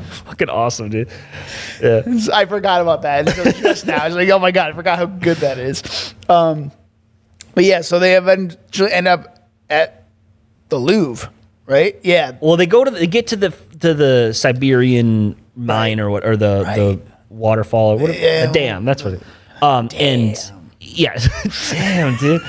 Fucking 0.03 0.49
awesome, 0.49 0.89
dude. 0.89 1.09
Yeah. 1.83 2.03
I 2.33 2.47
forgot 2.47 2.81
about 2.81 3.03
that 3.03 3.29
until 3.29 3.53
just 3.53 3.87
now. 3.87 3.99
I 4.03 4.07
was 4.07 4.15
like, 4.17 4.29
oh 4.31 4.39
my 4.39 4.51
god, 4.51 4.71
I 4.71 4.73
forgot 4.75 4.99
how 4.99 5.07
good 5.07 5.37
that 5.39 5.59
is. 5.59 6.15
Um, 6.29 6.73
but 7.55 7.65
yeah, 7.65 7.81
so 7.81 7.99
they 7.99 8.17
eventually 8.17 8.93
end 8.93 9.09
up 9.09 9.49
at 9.69 10.05
the 10.69 10.79
Louvre, 10.79 11.31
right? 11.67 11.99
Yeah. 12.03 12.37
Well, 12.41 12.57
they 12.57 12.67
go 12.67 12.85
to. 12.85 12.91
The, 12.91 13.01
they 13.01 13.07
get 13.07 13.29
to 13.29 13.37
the 13.37 13.51
to 13.81 13.95
the 13.95 14.33
Siberian 14.33 15.37
mine 15.55 16.01
or 16.01 16.11
what 16.11 16.25
or 16.25 16.37
the 16.37 16.65
the 16.65 17.01
waterfall 17.29 17.93
or 17.93 17.99
what? 17.99 18.19
Yeah. 18.19 18.51
A 18.51 18.53
dam. 18.53 18.85
That's 18.85 19.05
what. 19.05 19.15
It, 19.15 19.23
um 19.63 19.89
and. 19.95 20.37
Yeah, 20.85 21.17
damn, 21.71 22.17
dude. 22.17 22.43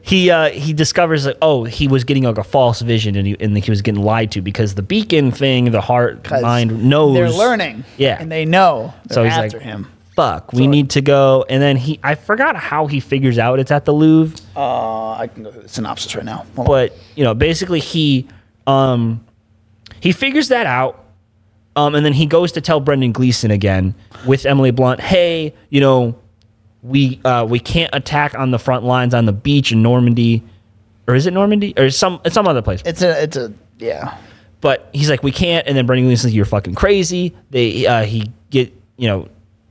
he 0.04 0.30
uh, 0.30 0.50
he 0.50 0.74
discovers 0.74 1.24
like, 1.24 1.38
oh, 1.40 1.64
he 1.64 1.88
was 1.88 2.04
getting 2.04 2.24
like 2.24 2.36
a 2.36 2.44
false 2.44 2.80
vision, 2.82 3.16
and 3.16 3.26
he 3.26 3.36
and 3.40 3.56
he 3.56 3.70
was 3.70 3.80
getting 3.80 4.02
lied 4.02 4.30
to 4.32 4.42
because 4.42 4.74
the 4.74 4.82
beacon 4.82 5.32
thing, 5.32 5.70
the 5.72 5.80
heart 5.80 6.30
mind 6.30 6.84
knows 6.84 7.14
They're 7.14 7.30
learning. 7.30 7.84
Yeah, 7.96 8.18
And 8.20 8.30
they 8.30 8.44
know. 8.44 8.92
They're 9.06 9.14
So 9.14 9.24
he's 9.24 9.32
after 9.32 9.56
like, 9.56 9.66
him. 9.66 9.88
Fuck, 10.18 10.52
we 10.52 10.66
need 10.66 10.90
to 10.90 11.00
go. 11.00 11.44
And 11.48 11.62
then 11.62 11.76
he, 11.76 12.00
I 12.02 12.16
forgot 12.16 12.56
how 12.56 12.88
he 12.88 12.98
figures 12.98 13.38
out 13.38 13.60
it's 13.60 13.70
at 13.70 13.84
the 13.84 13.92
Louvre, 13.92 14.36
Uh, 14.56 15.12
I 15.12 15.28
can 15.28 15.44
go 15.44 15.52
through 15.52 15.62
the 15.62 15.68
synopsis 15.68 16.16
right 16.16 16.24
now. 16.24 16.44
Hold 16.56 16.58
on. 16.58 16.66
but 16.66 16.96
you 17.14 17.22
know, 17.22 17.34
basically 17.34 17.78
he, 17.78 18.26
um, 18.66 19.24
he 20.00 20.10
figures 20.10 20.48
that 20.48 20.66
out. 20.66 21.04
Um, 21.76 21.94
and 21.94 22.04
then 22.04 22.14
he 22.14 22.26
goes 22.26 22.50
to 22.52 22.60
tell 22.60 22.80
Brendan 22.80 23.12
Gleeson 23.12 23.52
again 23.52 23.94
with 24.26 24.44
Emily 24.44 24.72
Blunt, 24.72 25.00
hey, 25.00 25.54
you 25.70 25.80
know, 25.80 26.18
we 26.82 27.20
uh, 27.24 27.46
we 27.48 27.60
can't 27.60 27.94
attack 27.94 28.34
on 28.36 28.50
the 28.50 28.58
front 28.58 28.84
lines 28.84 29.14
on 29.14 29.26
the 29.26 29.32
beach 29.32 29.70
in 29.70 29.82
Normandy, 29.82 30.42
or 31.06 31.14
is 31.14 31.26
it 31.26 31.32
Normandy 31.32 31.74
or 31.76 31.90
some 31.90 32.20
it's 32.24 32.34
some 32.34 32.48
other 32.48 32.62
place? 32.62 32.82
It's 32.84 33.02
a, 33.02 33.22
it's 33.22 33.36
a, 33.36 33.52
yeah. 33.78 34.18
But 34.60 34.88
he's 34.92 35.08
like, 35.08 35.22
we 35.22 35.30
can't. 35.30 35.68
And 35.68 35.76
then 35.76 35.86
Brendan 35.86 36.06
Gleeson's 36.06 36.32
like, 36.32 36.34
you're 36.36 36.44
fucking 36.44 36.74
crazy. 36.74 37.36
They 37.50 37.86
uh, 37.86 38.04
he 38.04 38.32
get 38.50 38.72
you 38.96 39.06
know 39.06 39.28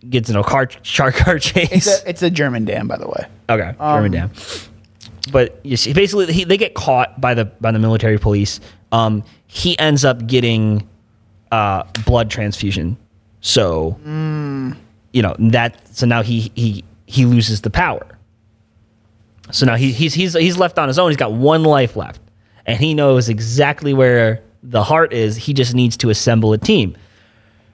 gets 0.10 0.29
in 0.29 0.36
a 0.36 0.43
car 0.43 0.67
car 0.95 1.12
car 1.12 1.39
chase. 1.39 1.71
It's 1.71 1.88
a, 2.03 2.10
it's 2.10 2.23
a 2.23 2.29
German 2.29 2.65
dam, 2.65 2.88
by 2.88 2.97
the 2.97 3.07
way. 3.07 3.25
Okay, 3.49 3.73
Um, 3.79 3.97
German 3.97 4.12
dam. 4.12 4.31
But 5.31 5.60
you 5.65 5.75
see, 5.75 5.93
basically, 5.93 6.31
he, 6.31 6.43
they 6.45 6.57
get 6.57 6.73
caught 6.73 7.19
by 7.19 7.33
the 7.33 7.45
by 7.45 7.71
the 7.71 7.79
military 7.79 8.17
police. 8.17 8.60
Um, 8.91 9.23
he 9.47 9.77
ends 9.79 10.05
up 10.05 10.25
getting 10.27 10.88
uh, 11.51 11.83
blood 12.05 12.29
transfusion. 12.29 12.97
So 13.41 13.97
you 15.12 15.21
know 15.21 15.36
that. 15.39 15.95
So 15.95 16.05
now 16.05 16.21
he 16.21 16.51
he 16.55 16.83
he 17.05 17.25
loses 17.25 17.62
the 17.62 17.69
power. 17.69 18.05
So 19.51 19.65
now 19.65 19.75
he, 19.75 19.91
he's 19.91 20.13
he's 20.13 20.33
he's 20.33 20.57
left 20.57 20.77
on 20.79 20.88
his 20.88 20.97
own. 20.99 21.10
He's 21.10 21.17
got 21.17 21.33
one 21.33 21.63
life 21.63 21.95
left, 21.95 22.21
and 22.65 22.79
he 22.79 22.93
knows 22.93 23.29
exactly 23.29 23.93
where 23.93 24.41
the 24.63 24.83
heart 24.83 25.13
is. 25.13 25.36
He 25.38 25.53
just 25.53 25.73
needs 25.73 25.95
to 25.97 26.10
assemble 26.10 26.53
a 26.53 26.57
team. 26.57 26.95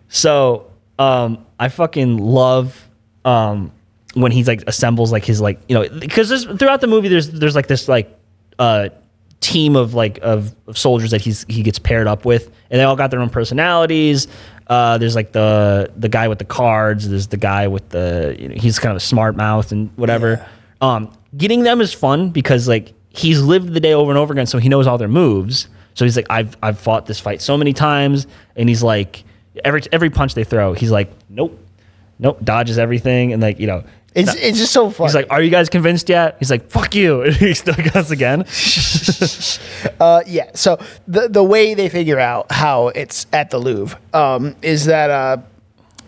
So 0.09 0.71
um, 0.99 1.45
I 1.59 1.69
fucking 1.69 2.17
love 2.17 2.89
um, 3.25 3.71
when 4.13 4.31
he's 4.31 4.47
like 4.47 4.63
assembles 4.67 5.11
like 5.11 5.25
his 5.25 5.41
like 5.41 5.59
you 5.67 5.75
know 5.75 5.87
because 5.99 6.29
there's 6.29 6.45
throughout 6.45 6.81
the 6.81 6.87
movie 6.87 7.07
there's 7.07 7.29
there's 7.31 7.55
like 7.55 7.67
this 7.67 7.87
like 7.87 8.15
uh, 8.59 8.89
team 9.39 9.75
of 9.75 9.93
like 9.93 10.19
of, 10.21 10.55
of 10.67 10.77
soldiers 10.77 11.11
that 11.11 11.21
he's 11.21 11.45
he 11.49 11.63
gets 11.63 11.79
paired 11.79 12.07
up 12.07 12.25
with 12.25 12.47
and 12.69 12.79
they 12.79 12.83
all 12.83 12.95
got 12.95 13.11
their 13.11 13.19
own 13.19 13.29
personalities. 13.29 14.27
Uh, 14.67 14.97
there's 14.97 15.15
like 15.15 15.31
the 15.31 15.91
the 15.97 16.09
guy 16.09 16.27
with 16.27 16.39
the 16.39 16.45
cards. 16.45 17.09
There's 17.09 17.27
the 17.27 17.37
guy 17.37 17.67
with 17.67 17.89
the 17.89 18.35
you 18.39 18.49
know, 18.49 18.55
he's 18.55 18.79
kind 18.79 18.91
of 18.91 18.97
a 18.97 19.05
smart 19.05 19.35
mouth 19.35 19.71
and 19.71 19.91
whatever. 19.97 20.45
Um, 20.81 21.15
getting 21.35 21.63
them 21.63 21.81
is 21.81 21.93
fun 21.93 22.29
because 22.29 22.67
like 22.67 22.93
he's 23.09 23.41
lived 23.41 23.73
the 23.73 23.79
day 23.79 23.93
over 23.93 24.11
and 24.11 24.17
over 24.17 24.33
again, 24.33 24.45
so 24.45 24.57
he 24.57 24.69
knows 24.69 24.87
all 24.87 24.97
their 24.97 25.07
moves. 25.07 25.67
So 25.95 26.05
he's 26.05 26.15
like, 26.15 26.27
I've 26.29 26.55
I've 26.63 26.79
fought 26.79 27.05
this 27.05 27.19
fight 27.19 27.41
so 27.41 27.57
many 27.57 27.73
times, 27.73 28.25
and 28.55 28.69
he's 28.69 28.81
like, 28.81 29.23
every 29.63 29.81
every 29.91 30.09
punch 30.09 30.33
they 30.35 30.43
throw, 30.43 30.73
he's 30.73 30.91
like, 30.91 31.11
nope, 31.29 31.57
nope, 32.19 32.39
dodges 32.43 32.77
everything, 32.77 33.33
and 33.33 33.41
like 33.41 33.59
you 33.59 33.67
know, 33.67 33.83
It's, 34.15 34.33
it's 34.35 34.57
just 34.57 34.71
so 34.73 34.89
fun. 34.89 35.07
he's 35.07 35.15
like, 35.15 35.27
are 35.29 35.41
you 35.41 35.49
guys 35.49 35.69
convinced 35.69 36.07
yet? 36.09 36.35
He's 36.39 36.51
like, 36.51 36.69
fuck 36.69 36.93
you, 36.95 37.21
and 37.23 37.35
he 37.35 37.53
still 37.53 37.75
goes 37.93 38.11
again. 38.11 38.45
Uh, 39.99 40.21
yeah. 40.27 40.49
So 40.53 40.77
the 41.07 41.27
the 41.29 41.43
way 41.43 41.73
they 41.73 41.89
figure 41.89 42.19
out 42.19 42.51
how 42.51 42.87
it's 42.89 43.25
at 43.33 43.49
the 43.51 43.57
Louvre 43.59 43.97
um, 44.13 44.55
is 44.61 44.85
that 44.85 45.09
uh, 45.09 45.37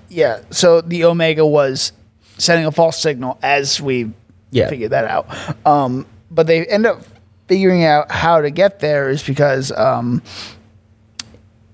yeah. 0.09 0.41
So 0.51 0.81
the 0.81 1.05
Omega 1.05 1.45
was 1.45 1.91
sending 2.37 2.65
a 2.65 2.71
false 2.71 3.01
signal 3.01 3.37
as 3.41 3.79
we 3.81 4.11
Yeah. 4.51 4.69
figured 4.69 4.91
that 4.91 5.05
out. 5.05 5.27
Um, 5.65 6.05
but 6.31 6.47
they 6.47 6.65
end 6.65 6.85
up 6.85 7.03
figuring 7.47 7.83
out 7.83 8.11
how 8.11 8.41
to 8.41 8.49
get 8.49 8.79
there 8.79 9.09
is 9.09 9.23
because 9.23 9.71
um, 9.71 10.21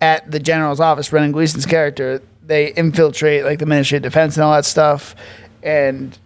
at 0.01 0.29
the 0.29 0.39
general's 0.39 0.79
office, 0.79 1.09
Brendan 1.09 1.31
Gleeson's 1.31 1.65
character, 1.65 2.21
they 2.43 2.73
infiltrate 2.73 3.45
like 3.45 3.59
the 3.59 3.65
Ministry 3.65 3.97
of 3.97 4.03
Defense 4.03 4.35
and 4.35 4.43
all 4.43 4.53
that 4.53 4.65
stuff, 4.65 5.15
and 5.63 6.17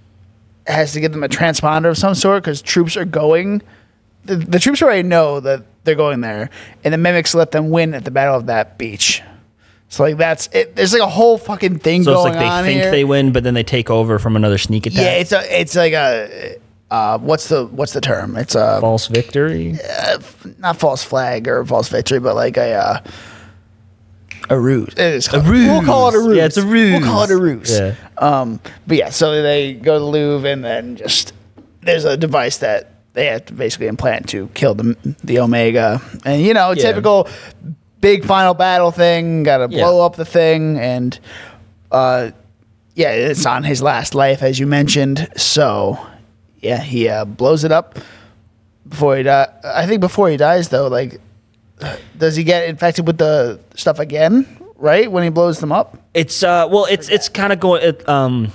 has 0.66 0.94
to 0.94 1.00
give 1.02 1.12
them 1.12 1.24
a 1.24 1.30
transponder 1.30 1.90
of 1.90 1.98
some 1.98 2.16
sort 2.16 2.44
because 2.44 2.62
troops 2.62 2.98
are 2.98 3.06
going. 3.06 3.62
The, 4.24 4.38
the 4.38 4.58
troops 4.58 4.82
already 4.82 5.08
know 5.08 5.40
that 5.42 5.64
they're 5.84 5.94
going 5.94 6.22
there, 6.22 6.50
and 6.84 6.94
the 6.94 6.98
mimics 6.98 7.36
let 7.36 7.52
them 7.52 7.70
win 7.70 7.94
at 7.94 8.06
the 8.06 8.12
Battle 8.12 8.36
of 8.36 8.48
that 8.48 8.78
beach. 8.80 9.22
So 9.90 10.04
like 10.04 10.18
that's 10.18 10.48
it. 10.52 10.76
There's 10.76 10.94
like 10.94 11.04
a 11.04 11.08
whole 11.08 11.38
fucking 11.38 11.80
thing 11.80 12.04
So 12.04 12.14
it's 12.14 12.24
going 12.24 12.36
like 12.36 12.64
they 12.64 12.70
think 12.70 12.82
here. 12.82 12.92
they 12.92 13.04
win, 13.04 13.32
but 13.32 13.44
then 13.44 13.54
they 13.54 13.64
take 13.64 13.90
over 13.92 14.18
from 14.18 14.36
another 14.36 14.58
sneak 14.58 14.88
attack. 14.88 15.00
yeah, 15.02 15.12
it's 15.12 15.32
a 15.32 15.62
it's 15.62 15.76
like 15.76 15.94
a 15.94 16.58
uh, 16.90 17.18
what's 17.20 17.50
the 17.50 17.66
what's 17.68 17.94
the 17.94 18.02
term? 18.02 18.36
It's 18.36 18.56
a 18.56 18.80
false 18.82 19.08
victory. 19.08 19.78
not 20.58 20.78
false 20.78 21.04
flag 21.04 21.48
or 21.48 21.64
false 21.66 21.88
victory, 21.90 22.20
but 22.20 22.36
like 22.36 22.58
a 22.58 22.74
uh, 22.74 23.00
a 24.50 24.60
ruse. 24.60 24.94
It 24.94 25.00
is 25.00 25.28
a 25.34 25.40
ruse. 25.42 25.68
We'll 25.68 25.84
call 25.84 26.10
it 26.10 26.16
a 26.16 26.20
ruse. 26.20 26.38
Yeah, 26.38 26.46
it's 26.46 26.58
a 26.58 26.66
ruse. 26.66 26.92
We'll 26.94 27.04
call 27.10 27.24
it 27.24 27.32
a 27.32 27.38
ruse. 27.38 27.72
Yeah. 27.80 27.96
Um, 28.18 28.60
but 28.88 28.98
yeah, 28.98 29.10
so 29.10 29.42
they 29.42 29.74
go 29.74 29.94
to 29.96 30.00
the 30.00 30.06
Louvre 30.06 30.50
and 30.50 30.64
then 30.64 30.96
just 30.96 31.34
there's 31.82 32.06
a 32.06 32.16
device 32.18 32.58
that 32.60 32.92
they 33.14 33.28
have 33.28 33.46
to 33.46 33.54
basically 33.54 33.88
implant 33.88 34.30
to 34.30 34.48
kill 34.54 34.76
the 34.76 34.96
the 35.24 35.40
Omega, 35.40 36.02
and 36.26 36.42
you 36.42 36.54
know, 36.54 36.72
Yeah. 36.72 36.82
typical 36.84 37.28
big 38.02 38.26
final 38.26 38.54
battle 38.54 38.92
thing. 38.92 39.44
Got 39.44 39.58
to 39.60 39.68
Yeah. 39.70 39.84
blow 39.84 40.06
up 40.06 40.16
the 40.16 40.26
thing, 40.26 40.78
and 40.80 41.18
uh, 41.92 42.32
yeah, 42.96 43.12
it's 43.12 43.46
on 43.46 43.64
his 43.64 43.82
last 43.82 44.16
life, 44.16 44.44
as 44.44 44.60
you 44.60 44.68
mentioned. 44.68 45.28
So 45.38 45.98
yeah, 46.62 46.82
he 46.82 47.08
uh, 47.10 47.26
blows 47.26 47.64
it 47.64 47.72
up 47.72 47.98
before 48.88 49.18
he. 49.18 49.28
I 49.30 49.86
think 49.88 50.02
before 50.02 50.30
he 50.30 50.38
dies, 50.38 50.70
though, 50.70 50.88
like, 50.88 51.20
does 52.18 52.36
he 52.36 52.44
get 52.44 52.68
infected 52.70 53.06
with 53.08 53.18
the 53.18 53.60
stuff 53.76 54.00
again? 54.00 54.46
Right 54.78 55.12
when 55.12 55.24
he 55.24 55.30
blows 55.30 55.60
them 55.60 55.72
up. 55.72 55.98
It's 56.14 56.44
uh 56.44 56.68
well 56.70 56.86
it's 56.90 57.10
it's 57.10 57.30
kind 57.30 57.52
of 57.54 57.60
going 57.60 57.82
it, 57.84 58.08
um 58.10 58.52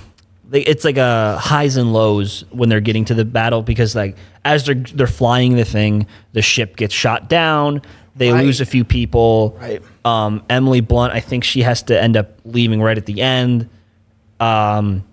it's 0.51 0.83
like 0.83 0.97
a 0.97 1.37
highs 1.39 1.77
and 1.77 1.93
lows 1.93 2.43
when 2.51 2.67
they're 2.69 2.81
getting 2.81 3.05
to 3.05 3.13
the 3.13 3.23
battle 3.25 3.61
because 3.61 3.95
like 3.95 4.17
as 4.43 4.65
they're 4.65 4.75
they're 4.75 5.07
flying 5.07 5.55
the 5.55 5.63
thing 5.65 6.07
the 6.33 6.41
ship 6.41 6.75
gets 6.75 6.93
shot 6.93 7.29
down 7.29 7.81
they 8.15 8.31
Right. 8.33 8.43
lose 8.43 8.59
a 8.59 8.65
few 8.65 8.83
people 8.83 9.57
Right. 9.59 9.81
um 10.05 10.43
Emily 10.49 10.81
Blunt 10.81 11.13
I 11.13 11.21
think 11.21 11.43
she 11.43 11.61
has 11.61 11.83
to 11.83 11.99
end 11.99 12.17
up 12.17 12.37
leaving 12.43 12.81
right 12.81 12.97
at 12.97 13.05
the 13.05 13.21
end 13.21 13.69
um 14.39 15.03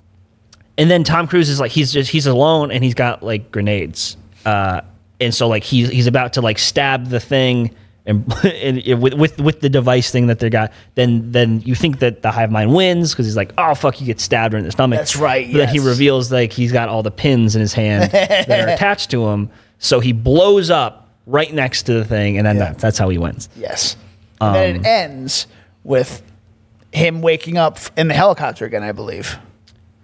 and 0.76 0.90
then 0.90 1.04
Tom 1.04 1.26
Cruise 1.26 1.48
is 1.48 1.60
like 1.60 1.70
he's 1.72 1.92
just 1.92 2.10
he's 2.10 2.26
alone 2.26 2.70
and 2.70 2.82
he's 2.82 2.94
got 2.94 3.22
like 3.22 3.50
grenades 3.52 4.16
uh 4.44 4.80
and 5.20 5.34
so 5.34 5.48
like 5.48 5.62
he's 5.64 5.88
he's 5.88 6.06
about 6.06 6.34
to 6.34 6.40
like 6.40 6.58
stab 6.58 7.06
the 7.06 7.20
thing 7.20 7.74
and, 8.08 8.24
and 8.44 8.78
it- 8.78 8.94
with, 8.96 9.14
with 9.14 9.40
with 9.40 9.60
the 9.60 9.68
device 9.68 10.10
thing 10.10 10.26
that 10.26 10.40
they 10.40 10.50
got 10.50 10.72
then 10.96 11.30
then 11.30 11.60
you 11.60 11.74
think 11.76 12.00
that 12.00 12.22
the 12.22 12.30
hive 12.32 12.50
mind 12.50 12.74
wins 12.74 13.12
because 13.12 13.26
he's 13.26 13.36
like 13.36 13.52
oh 13.58 13.74
fuck 13.74 14.00
you 14.00 14.06
get 14.06 14.18
stabbed 14.20 14.54
in 14.54 14.64
the 14.64 14.72
stomach. 14.72 14.98
That's 14.98 15.14
right, 15.14 15.46
but 15.52 15.58
then 15.58 15.68
he 15.68 15.78
reveals 15.78 16.32
like 16.32 16.52
he's 16.52 16.72
got 16.72 16.88
all 16.88 17.02
the 17.04 17.10
pins 17.12 17.54
in 17.54 17.60
his 17.60 17.74
hand 17.74 18.10
that 18.10 18.50
are 18.50 18.68
attached 18.74 19.10
to 19.12 19.28
him 19.28 19.50
so 19.78 20.00
he 20.00 20.12
blows 20.12 20.70
up 20.70 21.08
right 21.26 21.52
next 21.52 21.84
to 21.84 21.92
the 21.92 22.04
thing 22.04 22.36
and 22.38 22.46
then 22.46 22.58
that's, 22.58 22.82
that's 22.82 22.98
how 22.98 23.08
he 23.10 23.18
wins. 23.18 23.48
Yes. 23.54 23.96
And 24.40 24.54
then 24.54 24.74
it 24.76 24.78
um, 24.78 24.84
ends 24.86 25.46
with 25.84 26.22
him 26.92 27.20
waking 27.22 27.58
up 27.58 27.78
in 27.96 28.08
the 28.08 28.14
helicopter 28.14 28.64
again, 28.64 28.82
I 28.82 28.92
believe. 28.92 29.38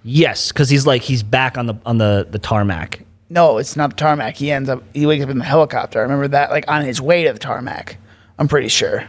yes 0.03 0.53
because 0.53 0.69
he's 0.69 0.87
like 0.87 1.01
he's 1.03 1.23
back 1.23 1.57
on 1.57 1.67
the 1.67 1.75
on 1.87 1.97
the 1.99 2.27
the 2.31 2.39
tarmac 2.39 3.04
No, 3.35 3.59
it's 3.59 3.77
not 3.77 3.91
the 3.91 3.97
tarmac. 3.97 4.37
He 4.37 4.51
ends 4.53 4.69
up 4.69 4.83
he 4.95 5.05
wakes 5.07 5.25
up 5.25 5.31
in 5.31 5.39
the 5.39 5.45
helicopter. 5.45 5.99
I 5.99 6.03
remember 6.03 6.29
that 6.29 6.51
like 6.51 6.65
on 6.71 6.85
his 6.85 7.01
way 7.01 7.25
to 7.25 7.33
the 7.33 7.39
tarmac. 7.39 7.97
I'm 8.39 8.49
pretty 8.49 8.69
sure. 8.69 9.05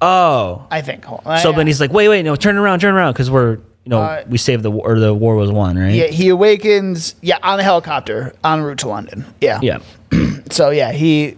oh 0.00 0.66
I 0.70 0.80
think. 0.82 1.04
Hold 1.04 1.22
on. 1.26 1.38
So 1.40 1.52
then 1.52 1.66
he's 1.66 1.80
like, 1.80 1.92
wait, 1.92 2.08
wait, 2.08 2.22
no, 2.24 2.36
turn 2.36 2.56
around, 2.56 2.80
turn 2.80 2.94
around, 2.94 3.12
because 3.12 3.30
we're, 3.30 3.54
you 3.84 3.90
know, 3.90 4.00
Uh, 4.02 4.24
we 4.28 4.38
saved 4.38 4.62
the 4.62 4.70
war, 4.70 4.92
or 4.92 4.98
the 5.00 5.14
war 5.14 5.36
was 5.36 5.50
won, 5.50 5.78
right? 5.78 5.92
yeah, 5.94 6.06
he 6.06 6.28
awakens 6.28 7.14
yeah, 7.22 7.38
on 7.42 7.56
the 7.58 7.62
helicopter 7.64 8.34
en 8.44 8.62
route 8.62 8.78
to 8.78 8.88
London. 8.88 9.24
Yeah. 9.40 9.60
Yeah. 9.62 9.78
So 10.50 10.70
yeah, 10.70 10.92
he 10.92 11.36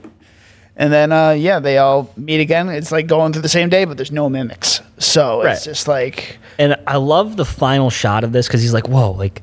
and 0.77 0.93
then 0.93 1.13
uh 1.13 1.31
yeah, 1.31 1.61
they 1.61 1.79
all 1.79 2.13
meet 2.17 2.41
again. 2.41 2.69
It's 2.69 2.93
like 2.93 3.07
going 3.07 3.33
through 3.33 3.43
the 3.43 3.49
same 3.49 3.69
day, 3.71 3.87
but 3.87 3.97
there's 3.97 4.13
no 4.13 4.29
mimics. 4.29 4.83
So 4.99 5.43
Right. 5.43 5.53
it's 5.55 5.65
just 5.65 5.89
like 5.89 6.39
And 6.59 6.77
I 6.87 6.97
love 6.99 7.37
the 7.37 7.47
final 7.47 7.89
shot 7.91 8.23
of 8.25 8.33
this 8.33 8.47
because 8.47 8.61
he's 8.61 8.75
like, 8.75 8.87
whoa, 8.89 9.13
like, 9.13 9.41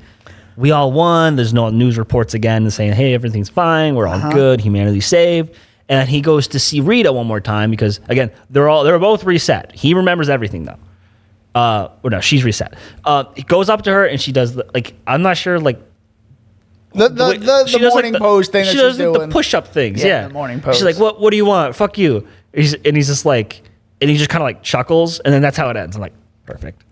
we 0.58 0.72
all 0.72 0.92
won. 0.92 1.36
There's 1.36 1.54
no 1.54 1.70
news 1.70 1.98
reports 1.98 2.34
again 2.34 2.70
saying, 2.72 2.94
hey, 2.94 3.14
everything's 3.14 3.50
fine. 3.50 3.96
We're 3.96 4.08
all 4.08 4.16
Uh-huh. 4.16 4.32
good. 4.32 4.62
Humanity 4.62 5.02
saved. 5.02 5.54
And 5.90 6.00
then 6.00 6.08
he 6.08 6.22
goes 6.22 6.48
to 6.50 6.60
see 6.60 6.82
Rita 6.82 7.12
one 7.14 7.28
more 7.28 7.40
time 7.42 7.70
because, 7.70 8.00
again, 8.10 8.32
they're 8.50 8.68
all, 8.70 8.84
they're 8.84 8.98
both 8.98 9.24
reset. 9.24 9.72
He 9.74 9.94
remembers 9.94 10.30
everything, 10.30 10.64
though. 10.64 10.80
Uh, 11.54 11.90
or 12.04 12.10
no, 12.10 12.20
she's 12.22 12.44
reset. 12.44 12.74
Uh, 13.04 13.26
he 13.36 13.44
goes 13.44 13.70
up 13.70 13.84
to 13.84 13.92
her 13.92 14.06
and 14.06 14.20
she 14.20 14.32
does, 14.32 14.56
the, 14.56 14.66
like, 14.74 14.96
I'm 15.06 15.22
not 15.22 15.38
sure, 15.38 15.60
like, 15.60 15.80
the 16.94 17.10
the, 17.10 17.34
the, 17.38 17.66
she 17.68 17.74
the 17.78 17.80
does, 17.84 17.94
like, 17.94 18.04
morning 18.04 18.14
pose 18.14 18.48
thing 18.48 18.62
that 18.66 18.72
she 18.72 18.78
she's 18.78 18.98
does 18.98 19.00
like, 19.00 19.20
the 19.22 19.28
push-up 19.28 19.68
things. 19.68 20.02
Yeah, 20.02 20.08
Yeah, 20.08 20.28
the 20.30 20.34
morning 20.34 20.62
She's 20.72 20.82
like, 20.84 20.98
"What? 20.98 21.20
What 21.20 21.32
do 21.32 21.36
you 21.38 21.44
want? 21.44 21.76
Fuck 21.76 21.98
you." 21.98 22.26
He's, 22.54 22.74
and 22.74 22.96
he's 22.96 23.08
just 23.08 23.26
like, 23.26 23.64
and 24.00 24.10
he 24.10 24.16
just 24.16 24.30
kind 24.30 24.42
of 24.42 24.46
like 24.46 24.64
chuckles, 24.64 25.20
and 25.20 25.34
then 25.34 25.42
that's 25.42 25.58
how 25.58 25.70
it 25.70 25.76
ends. 25.76 25.98
I'm 25.98 26.02
like, 26.02 26.14
perfect. 26.46 26.86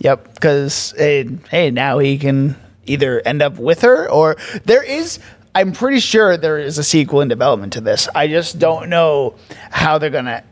Yep, 0.00 0.34
because 0.34 0.92
hey, 0.98 1.70
now 1.72 2.00
he 2.00 2.18
can 2.18 2.56
either 2.88 3.20
end 3.24 3.42
up 3.42 3.58
with 3.58 3.82
her 3.82 4.08
or 4.10 4.36
there 4.64 4.82
is. 4.82 5.18
I'm 5.54 5.72
pretty 5.72 5.98
sure 5.98 6.36
there 6.36 6.58
is 6.58 6.78
a 6.78 6.84
sequel 6.84 7.20
in 7.20 7.28
development 7.28 7.72
to 7.72 7.80
this. 7.80 8.08
I 8.14 8.28
just 8.28 8.58
don't 8.58 8.88
know 8.90 9.34
how 9.70 9.98
they're 9.98 10.10
gonna 10.10 10.44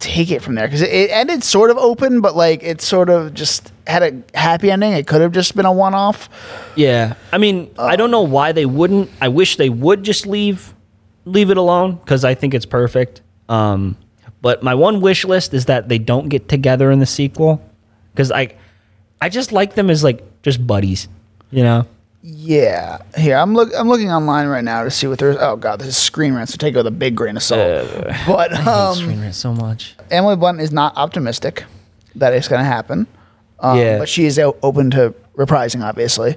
take 0.00 0.30
it 0.30 0.42
from 0.42 0.54
there 0.54 0.66
because 0.66 0.82
it, 0.82 1.10
ended 1.10 1.44
sort 1.44 1.70
of 1.70 1.76
open, 1.76 2.20
but 2.20 2.34
like 2.34 2.62
it 2.62 2.80
sort 2.80 3.08
of 3.08 3.34
just 3.34 3.70
had 3.86 4.02
a 4.02 4.36
happy 4.36 4.70
ending. 4.70 4.92
It 4.94 5.06
could 5.06 5.20
have 5.20 5.32
just 5.32 5.54
been 5.54 5.66
a 5.66 5.72
one-off. 5.72 6.28
Yeah, 6.74 7.14
I 7.32 7.38
mean, 7.38 7.72
I 7.78 7.96
don't 7.96 8.10
know 8.10 8.22
why 8.22 8.52
they 8.52 8.66
wouldn't. 8.66 9.10
I 9.20 9.28
wish 9.28 9.56
they 9.56 9.68
would 9.68 10.02
just 10.02 10.26
leave, 10.26 10.74
leave 11.24 11.50
it 11.50 11.56
alone 11.56 11.96
because 11.96 12.24
I 12.24 12.34
think 12.34 12.54
it's 12.54 12.66
perfect. 12.66 13.20
Um, 13.48 13.96
but 14.40 14.62
my 14.62 14.74
one 14.74 15.00
wish 15.00 15.24
list 15.24 15.52
is 15.52 15.66
that 15.66 15.88
they 15.88 15.98
don't 15.98 16.28
get 16.28 16.48
together 16.48 16.90
in 16.90 16.98
the 16.98 17.06
sequel 17.06 17.62
because 18.12 18.32
I, 18.32 18.56
I 19.20 19.28
just 19.28 19.52
like 19.52 19.74
them 19.74 19.90
as 19.90 20.02
like 20.02 20.42
just 20.42 20.66
buddies, 20.66 21.08
you 21.50 21.62
know. 21.62 21.86
Yeah, 22.22 22.98
here 23.16 23.36
I'm 23.36 23.54
look. 23.54 23.70
I'm 23.76 23.88
looking 23.88 24.10
online 24.12 24.46
right 24.48 24.62
now 24.64 24.84
to 24.84 24.90
see 24.90 25.06
what 25.06 25.18
there's. 25.18 25.36
Oh 25.40 25.56
god, 25.56 25.78
this 25.80 25.88
is 25.88 25.96
screen 25.96 26.34
rant. 26.34 26.50
So 26.50 26.56
take 26.58 26.74
it 26.74 26.76
with 26.76 26.86
a 26.86 26.90
big 26.90 27.14
grain 27.16 27.36
of 27.36 27.42
salt. 27.42 27.88
but 28.26 28.52
um, 28.66 28.94
Screen 28.94 29.20
rant 29.20 29.34
so 29.34 29.54
much. 29.54 29.96
Emily 30.10 30.36
Blunt 30.36 30.60
is 30.60 30.70
not 30.70 30.94
optimistic 30.96 31.64
that 32.16 32.34
it's 32.34 32.46
going 32.48 32.60
to 32.60 32.66
happen. 32.66 33.06
Um, 33.58 33.78
Yeah. 33.78 33.98
But 33.98 34.08
she 34.08 34.26
is 34.26 34.38
open 34.38 34.90
to 34.90 35.14
reprising, 35.36 35.82
obviously. 35.82 36.36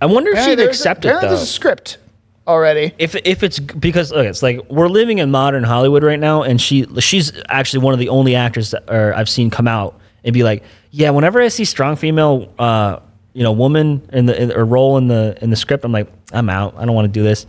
I 0.00 0.06
wonder 0.06 0.30
if 0.32 0.38
she'd 0.44 0.56
there's 0.56 0.66
a- 0.68 0.70
accept 0.70 1.04
it 1.04 1.08
though. 1.08 1.20
There's 1.28 1.42
a 1.42 1.46
script 1.46 1.98
already. 2.46 2.92
if 2.98 3.14
if 3.24 3.42
it's 3.42 3.58
because 3.60 4.12
okay, 4.12 4.28
it's 4.28 4.42
like 4.42 4.60
we're 4.70 4.88
living 4.88 5.18
in 5.18 5.30
modern 5.30 5.62
Hollywood 5.62 6.02
right 6.02 6.18
now, 6.18 6.42
and 6.42 6.60
she 6.60 6.86
she's 7.00 7.32
actually 7.48 7.84
one 7.84 7.92
of 7.94 8.00
the 8.00 8.08
only 8.08 8.34
actors 8.34 8.70
that 8.72 8.84
or 8.88 9.14
I've 9.14 9.28
seen 9.28 9.50
come 9.50 9.68
out 9.68 9.98
and 10.24 10.32
be 10.32 10.42
like, 10.42 10.62
yeah, 10.90 11.10
whenever 11.10 11.40
I 11.40 11.48
see 11.48 11.64
strong 11.64 11.96
female, 11.96 12.52
uh, 12.58 13.00
you 13.32 13.42
know, 13.42 13.52
woman 13.52 14.08
in 14.12 14.26
the 14.26 14.42
in, 14.42 14.52
or 14.52 14.64
role 14.64 14.98
in 14.98 15.08
the 15.08 15.36
in 15.40 15.50
the 15.50 15.56
script, 15.56 15.84
I'm 15.84 15.92
like, 15.92 16.08
I'm 16.32 16.48
out. 16.48 16.74
I 16.76 16.84
don't 16.84 16.94
want 16.94 17.06
to 17.06 17.12
do 17.12 17.22
this. 17.22 17.46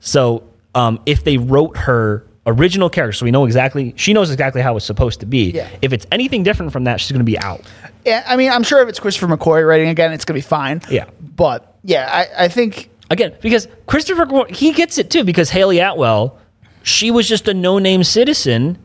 So 0.00 0.44
um, 0.74 1.00
if 1.06 1.24
they 1.24 1.36
wrote 1.36 1.76
her 1.76 2.26
original 2.46 2.90
character, 2.90 3.12
so 3.12 3.24
we 3.24 3.30
know 3.30 3.44
exactly, 3.44 3.94
she 3.96 4.12
knows 4.12 4.30
exactly 4.30 4.62
how 4.62 4.76
it's 4.76 4.86
supposed 4.86 5.20
to 5.20 5.26
be. 5.26 5.50
Yeah. 5.50 5.68
If 5.82 5.92
it's 5.92 6.06
anything 6.10 6.42
different 6.42 6.72
from 6.72 6.84
that, 6.84 7.00
she's 7.00 7.12
going 7.12 7.20
to 7.20 7.24
be 7.24 7.38
out. 7.38 7.62
Yeah, 8.04 8.24
I 8.26 8.36
mean, 8.36 8.50
I'm 8.50 8.62
sure 8.62 8.82
if 8.82 8.88
it's 8.88 8.98
Christopher 8.98 9.28
McQuarrie 9.28 9.68
writing 9.68 9.88
again, 9.88 10.12
it's 10.12 10.24
going 10.24 10.40
to 10.40 10.44
be 10.44 10.48
fine. 10.48 10.80
Yeah. 10.90 11.04
But 11.20 11.76
yeah, 11.84 12.08
I, 12.10 12.44
I 12.44 12.48
think 12.48 12.90
Again, 13.10 13.34
because 13.40 13.66
Christopher, 13.86 14.46
he 14.48 14.72
gets 14.72 14.96
it 14.96 15.10
too, 15.10 15.24
because 15.24 15.50
Hayley 15.50 15.80
Atwell, 15.80 16.38
she 16.84 17.10
was 17.10 17.28
just 17.28 17.48
a 17.48 17.54
no-name 17.54 18.04
citizen, 18.04 18.78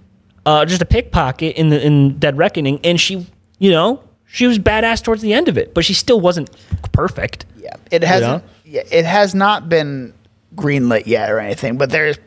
uh, 0.48 0.65
just 0.65 0.82
a 0.82 0.86
pickpocket 0.86 1.56
in 1.56 1.70
the 1.70 1.86
in 1.86 2.18
Dead 2.18 2.36
Reckoning, 2.36 2.80
and 2.84 3.00
she, 3.00 3.28
you 3.60 3.72
know, 3.72 4.04
she 4.26 4.48
was 4.48 4.60
badass 4.60 5.04
towards 5.04 5.22
the 5.22 5.34
end 5.34 5.48
of 5.48 5.58
it, 5.58 5.74
but 5.74 5.86
she 5.86 5.94
still 5.94 6.20
wasn't 6.20 6.50
perfect. 6.91 7.46
yeah, 7.58 7.76
it 7.91 8.04
hasn't. 8.04 8.44
know? 8.44 8.50
Yeah, 8.65 8.82
it 8.91 9.06
has 9.06 9.34
not 9.36 9.70
been 9.70 10.13
greenlit 10.56 11.06
yet 11.08 11.32
or 11.32 11.39
anything. 11.39 11.78
But 11.78 11.89
there's 11.91 12.18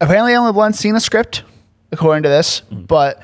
apparently 0.00 0.34
only 0.34 0.52
Blunt's 0.52 0.78
seen 0.78 0.94
a 0.96 1.00
script, 1.00 1.42
according 1.92 2.22
to 2.22 2.28
this. 2.28 2.62
Mm. 2.70 2.86
But 2.86 3.22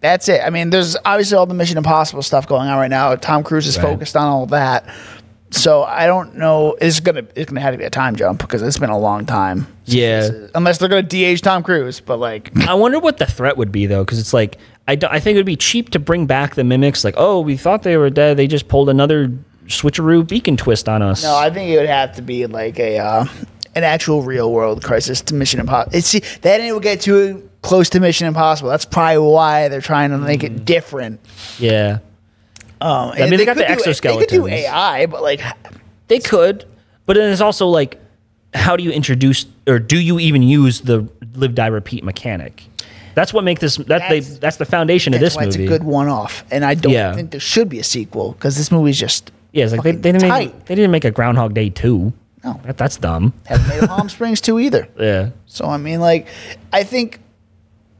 that's 0.00 0.28
it. 0.28 0.40
I 0.44 0.50
mean, 0.50 0.70
there's 0.70 0.96
obviously 1.04 1.36
all 1.36 1.46
the 1.46 1.54
Mission 1.54 1.78
Impossible 1.78 2.22
stuff 2.22 2.46
going 2.46 2.68
on 2.68 2.76
right 2.78 2.90
now. 2.90 3.14
Tom 3.16 3.42
Cruise 3.42 3.66
is 3.66 3.76
Right. 3.78 3.84
focused 3.84 4.16
on 4.16 4.26
all 4.26 4.46
that. 4.46 4.84
So 5.50 5.84
I 5.84 6.06
don't 6.06 6.34
know. 6.36 6.76
It's 6.80 6.98
gonna 6.98 7.22
it's 7.36 7.48
gonna 7.48 7.60
have 7.60 7.72
to 7.74 7.78
be 7.78 7.84
a 7.84 7.90
time 7.90 8.16
jump 8.16 8.40
because 8.40 8.60
it's 8.60 8.78
been 8.78 8.90
a 8.90 8.98
long 8.98 9.24
time. 9.24 9.68
Yeah. 9.84 10.28
Unless 10.54 10.78
they're 10.78 10.88
gonna 10.88 11.02
de-age 11.02 11.42
Tom 11.42 11.62
Cruise, 11.62 12.00
but 12.00 12.18
like 12.18 12.50
I 12.66 12.74
wonder 12.74 12.98
what 12.98 13.18
the 13.18 13.26
threat 13.26 13.56
would 13.56 13.70
be 13.70 13.86
though, 13.86 14.02
because 14.04 14.18
it's 14.18 14.34
like 14.34 14.58
I, 14.86 14.98
I 15.10 15.20
think 15.20 15.34
it 15.34 15.38
would 15.38 15.46
be 15.46 15.56
cheap 15.56 15.90
to 15.90 15.98
bring 15.98 16.26
back 16.26 16.54
the 16.56 16.64
mimics. 16.64 17.04
Like, 17.04 17.14
oh, 17.16 17.40
we 17.40 17.56
thought 17.56 17.82
they 17.82 17.96
were 17.96 18.10
dead. 18.10 18.36
They 18.36 18.46
just 18.46 18.68
pulled 18.68 18.88
another 18.88 19.30
switcheroo 19.66 20.28
beacon 20.28 20.56
twist 20.56 20.88
on 20.88 21.00
us. 21.02 21.22
No, 21.22 21.34
I 21.34 21.48
think 21.50 21.70
it 21.70 21.78
would 21.78 21.88
have 21.88 22.14
to 22.16 22.22
be 22.22 22.46
like 22.46 22.78
a 22.78 22.98
uh, 22.98 23.24
an 23.74 23.82
actual 23.84 24.22
real 24.22 24.52
world 24.52 24.82
crisis 24.84 25.20
to 25.22 25.34
Mission 25.34 25.60
Impossible. 25.60 25.96
It's 25.96 26.06
see 26.08 26.20
that 26.42 26.60
it 26.60 26.70
will 26.72 26.80
get 26.80 27.00
too 27.00 27.48
close 27.62 27.88
to 27.90 28.00
Mission 28.00 28.26
Impossible. 28.26 28.68
That's 28.70 28.84
probably 28.84 29.18
why 29.18 29.68
they're 29.68 29.80
trying 29.80 30.10
to 30.10 30.18
make 30.18 30.44
it 30.44 30.64
different. 30.66 31.18
yeah, 31.58 32.00
Um, 32.82 33.12
I 33.14 33.20
mean, 33.30 33.38
they 33.38 33.46
got 33.46 33.56
the 33.56 33.62
do- 33.66 33.74
They 33.74 34.16
could 34.18 34.28
do 34.28 34.42
exoskeletons. 34.42 34.50
AI, 34.52 35.06
but 35.06 35.22
like, 35.22 35.40
They 36.08 36.18
could, 36.18 36.66
but 37.06 37.16
then 37.16 37.32
it's 37.32 37.40
also 37.40 37.66
like, 37.68 37.98
how 38.52 38.76
do 38.76 38.84
you 38.84 38.90
introduce 38.90 39.46
or 39.66 39.78
do 39.78 39.98
you 39.98 40.18
even 40.18 40.42
use 40.42 40.82
the 40.82 41.08
live 41.34 41.54
die 41.54 41.68
repeat 41.68 42.04
mechanic? 42.04 42.64
That's 43.14 43.32
what 43.32 43.44
makes 43.44 43.60
this 43.60 43.76
that 43.76 44.08
they 44.08 44.20
That's- 44.20 44.38
that's 44.38 44.56
the 44.56 44.64
foundation 44.64 45.14
of 45.14 45.20
that's 45.20 45.34
this 45.34 45.36
why 45.36 45.46
movie. 45.46 45.64
it's 45.64 45.72
a 45.72 45.78
good 45.78 45.84
one 45.84 46.08
off. 46.08 46.44
And 46.50 46.64
I 46.64 46.74
don't 46.74 46.92
Yeah. 46.92 47.14
think 47.14 47.30
there 47.30 47.40
should 47.40 47.68
be 47.68 47.78
a 47.78 47.84
sequel 47.84 48.32
because 48.32 48.56
this 48.56 48.70
movie's 48.72 48.98
just 48.98 49.30
yeah, 49.52 49.64
it's 49.64 49.72
like 49.72 49.82
they, 49.82 49.92
they 49.92 50.12
didn't 50.12 50.28
tight. 50.28 50.54
make 50.54 50.64
they 50.66 50.74
didn't 50.74 50.90
make 50.90 51.04
a 51.04 51.10
Groundhog 51.10 51.54
Day 51.54 51.70
two. 51.70 52.12
No. 52.42 52.60
that, 52.64 52.76
that's 52.76 52.96
dumb. 52.98 53.32
haven't 53.46 53.68
made 53.68 53.82
a 53.84 53.86
Palm 53.88 54.08
Springs 54.10 54.40
two 54.40 54.58
either. 54.60 54.86
Yeah, 55.00 55.30
So 55.46 55.64
I 55.66 55.78
mean, 55.78 56.00
like, 56.00 56.26
I 56.72 56.84
think 56.84 57.20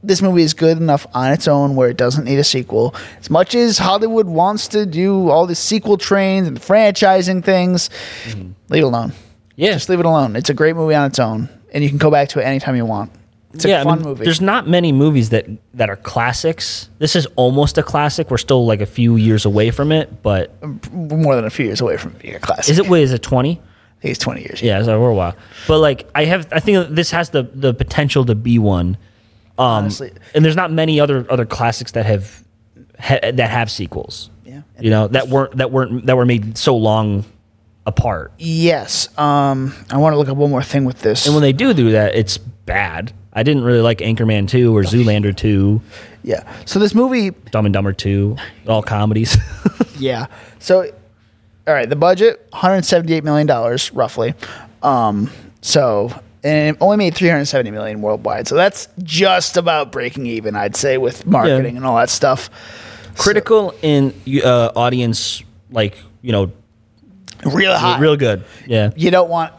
this 0.03 0.21
movie 0.21 0.43
is 0.43 0.53
good 0.53 0.77
enough 0.77 1.07
on 1.15 1.31
its 1.31 1.47
own 1.47 1.75
where 1.75 1.89
it 1.89 1.97
doesn't 1.97 2.25
need 2.25 2.37
a 2.37 2.43
sequel. 2.43 2.93
As 3.19 3.31
much 3.31 3.55
as 3.55 3.79
Hollywood 3.79 4.27
wants 4.27 4.67
to 4.67 4.85
do 4.85 5.29
all 5.31 5.47
the 5.47 5.55
sequel 5.55 5.97
trains 5.97 6.47
and 6.47 6.59
franchising 6.61 7.43
things, 7.43 7.89
mm-hmm. 8.25 8.51
leave 8.69 8.83
it 8.83 8.85
alone. 8.85 9.13
Yeah. 9.55 9.71
Just 9.71 9.89
leave 9.89 9.99
it 9.99 10.05
alone. 10.05 10.35
It's 10.35 10.51
a 10.51 10.53
great 10.53 10.75
movie 10.75 10.93
on 10.93 11.07
its 11.07 11.17
own, 11.17 11.49
and 11.73 11.83
you 11.83 11.89
can 11.89 11.97
go 11.97 12.11
back 12.11 12.29
to 12.29 12.39
it 12.39 12.43
anytime 12.43 12.75
you 12.75 12.85
want. 12.85 13.09
It's 13.55 13.65
a 13.65 13.69
yeah, 13.69 13.81
I 13.81 13.95
mean, 13.95 14.03
movie. 14.03 14.23
There's 14.25 14.41
not 14.41 14.67
many 14.67 14.91
movies 14.91 15.29
that 15.29 15.47
that 15.73 15.89
are 15.89 15.95
classics. 15.95 16.89
This 16.99 17.15
is 17.15 17.25
almost 17.35 17.77
a 17.77 17.83
classic. 17.83 18.29
We're 18.29 18.37
still 18.37 18.65
like 18.65 18.81
a 18.81 18.85
few 18.85 19.15
years 19.15 19.45
away 19.45 19.71
from 19.71 19.91
it, 19.91 20.21
but 20.21 20.51
more 20.93 21.35
than 21.35 21.45
a 21.45 21.49
few 21.49 21.65
years 21.65 21.81
away 21.81 21.97
from 21.97 22.13
being 22.13 22.35
a 22.35 22.39
classic. 22.39 22.71
is 22.71 22.79
it? 22.79 22.87
Wait, 22.87 23.03
is 23.03 23.13
it 23.13 23.21
20? 23.21 23.51
I 23.51 24.01
think 24.01 24.11
it's 24.11 24.19
20 24.19 24.41
years. 24.41 24.61
Yeah, 24.61 24.83
so 24.83 24.99
we're 24.99 25.09
a 25.09 25.15
while. 25.15 25.35
But 25.67 25.79
like, 25.79 26.09
I 26.13 26.25
have, 26.25 26.47
I 26.51 26.59
think 26.59 26.89
this 26.89 27.11
has 27.11 27.29
the 27.29 27.43
the 27.43 27.73
potential 27.73 28.25
to 28.25 28.35
be 28.35 28.59
one. 28.59 28.97
Um, 29.57 29.65
Honestly. 29.67 30.11
and 30.33 30.43
there's 30.43 30.57
not 30.57 30.71
many 30.71 30.99
other 30.99 31.25
other 31.29 31.45
classics 31.45 31.93
that 31.93 32.05
have 32.05 32.43
ha, 32.99 33.19
that 33.21 33.49
have 33.49 33.71
sequels. 33.71 34.29
Yeah. 34.43 34.61
you 34.79 34.89
know 34.89 35.07
that 35.07 35.27
weren't 35.29 35.57
that 35.57 35.71
weren't 35.71 36.05
that 36.05 36.17
were 36.17 36.25
made 36.25 36.57
so 36.57 36.75
long 36.75 37.25
apart. 37.85 38.33
Yes. 38.37 39.07
Um, 39.17 39.73
I 39.89 39.97
want 39.97 40.13
to 40.13 40.17
look 40.17 40.27
up 40.27 40.37
one 40.37 40.49
more 40.49 40.63
thing 40.63 40.85
with 40.85 41.01
this. 41.01 41.25
And 41.25 41.35
when 41.35 41.41
they 41.41 41.53
do 41.53 41.73
do 41.73 41.91
that, 41.91 42.15
it's 42.15 42.37
bad. 42.37 43.13
I 43.35 43.43
didn't 43.43 43.63
really 43.65 43.81
like 43.81 43.97
Anchorman 43.99 44.47
2 44.47 44.75
or 44.75 44.83
Zoolander 44.83 45.35
2, 45.35 45.81
yeah. 46.23 46.43
So 46.65 46.79
this 46.79 46.95
movie 46.95 47.31
Dumb 47.51 47.65
and 47.65 47.73
Dumber 47.73 47.93
2, 47.93 48.35
all 48.67 48.81
comedies. 48.81 49.37
Yeah. 49.97 50.27
So, 50.59 50.81
all 51.65 51.73
right, 51.73 51.89
the 51.89 51.95
budget, 51.95 52.51
$178 52.51 53.23
million 53.23 53.47
roughly. 53.93 54.33
Um, 54.83 55.31
so, 55.61 56.11
and 56.43 56.75
it 56.75 56.77
only 56.81 56.97
made 56.97 57.15
370 57.15 57.71
million 57.71 58.01
worldwide. 58.01 58.45
So 58.49 58.55
that's 58.55 58.89
just 59.03 59.55
about 59.55 59.93
breaking 59.93 60.25
even, 60.25 60.55
I'd 60.57 60.75
say, 60.75 60.97
with 60.97 61.25
marketing 61.25 61.77
and 61.77 61.85
all 61.85 61.95
that 61.95 62.09
stuff. 62.09 62.49
Critical 63.17 63.73
in 63.81 64.13
uh, 64.43 64.71
audience, 64.75 65.43
like, 65.71 65.97
you 66.21 66.33
know, 66.33 66.51
Real 67.45 67.73
high. 67.77 67.99
real 67.99 68.17
good. 68.17 68.43
Yeah. 68.67 68.91
You 68.97 69.11
don't 69.11 69.29
want, 69.29 69.53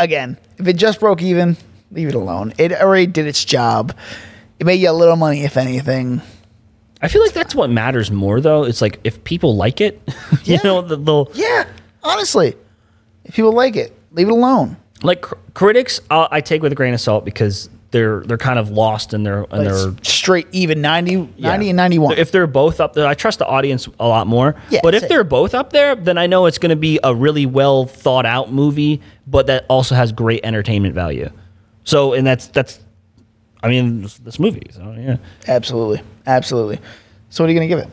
again, 0.00 0.38
if 0.58 0.66
it 0.66 0.76
just 0.76 0.98
broke 0.98 1.22
even, 1.22 1.56
leave 1.90 2.08
it 2.08 2.14
alone. 2.14 2.52
It 2.58 2.72
already 2.72 3.06
did 3.06 3.26
its 3.26 3.44
job. 3.44 3.94
It 4.58 4.66
made 4.66 4.80
you 4.80 4.90
a 4.90 4.92
little 4.92 5.16
money, 5.16 5.44
if 5.44 5.56
anything. 5.56 6.20
I 7.00 7.08
feel 7.08 7.22
like 7.22 7.32
that's 7.32 7.54
what 7.54 7.70
matters 7.70 8.10
more, 8.10 8.40
though. 8.40 8.64
It's 8.64 8.80
like 8.82 8.98
if 9.04 9.22
people 9.24 9.56
like 9.56 9.80
it, 9.80 10.00
you 10.44 10.54
Yeah. 10.54 10.60
know, 10.64 10.86
th- 10.86 11.00
they'll 11.04 11.30
Yeah, 11.34 11.64
honestly, 12.02 12.56
if 13.24 13.34
people 13.36 13.52
like 13.52 13.76
it, 13.76 13.96
leave 14.10 14.28
it 14.28 14.32
alone. 14.32 14.76
like 15.02 15.22
cr- 15.22 15.34
critics. 15.54 16.00
i 16.10 16.26
I 16.30 16.40
take 16.40 16.60
with 16.62 16.72
a 16.72 16.74
grain 16.74 16.92
of 16.94 17.00
salt 17.00 17.24
because 17.24 17.70
they're 17.92 18.20
they're 18.22 18.36
kind 18.36 18.58
of 18.58 18.68
lost 18.70 19.14
in 19.14 19.22
their 19.22 19.44
in 19.44 19.64
their 19.64 19.94
straight 20.02 20.46
even 20.52 20.80
90, 20.82 21.16
90 21.16 21.32
Yeah. 21.38 21.54
and 21.54 21.76
91. 21.76 22.18
If 22.18 22.32
they're 22.32 22.46
both 22.48 22.80
up 22.80 22.92
there, 22.94 23.06
I 23.06 23.14
trust 23.14 23.38
the 23.38 23.46
audience 23.46 23.88
a 24.00 24.06
lot 24.08 24.26
more. 24.26 24.56
Yeah, 24.68 24.80
but 24.82 24.94
if 24.96 25.08
they're 25.08 25.24
both 25.24 25.54
up 25.54 25.70
there, 25.72 25.94
then 25.94 26.18
I 26.18 26.26
know 26.26 26.46
it's 26.46 26.58
going 26.58 26.70
to 26.70 26.76
be 26.76 26.98
a 27.04 27.14
really 27.14 27.46
well 27.46 27.86
thought 27.86 28.26
out 28.26 28.52
movie, 28.52 29.00
but 29.26 29.46
that 29.46 29.64
also 29.70 29.94
has 29.94 30.10
great 30.12 30.40
entertainment 30.44 30.94
value. 30.96 31.30
So, 31.88 32.12
and 32.12 32.26
that's 32.26 32.48
that's, 32.48 32.80
I 33.62 33.68
mean, 33.68 34.02
this, 34.02 34.18
this 34.18 34.38
movie. 34.38 34.66
So 34.72 34.94
yeah, 34.98 35.16
Absolutely. 35.46 36.02
Absolutely. 36.26 36.80
So 37.30 37.42
what 37.42 37.48
are 37.48 37.52
you 37.54 37.58
going 37.58 37.66
to 37.66 37.74
give 37.74 37.82
it? 37.82 37.90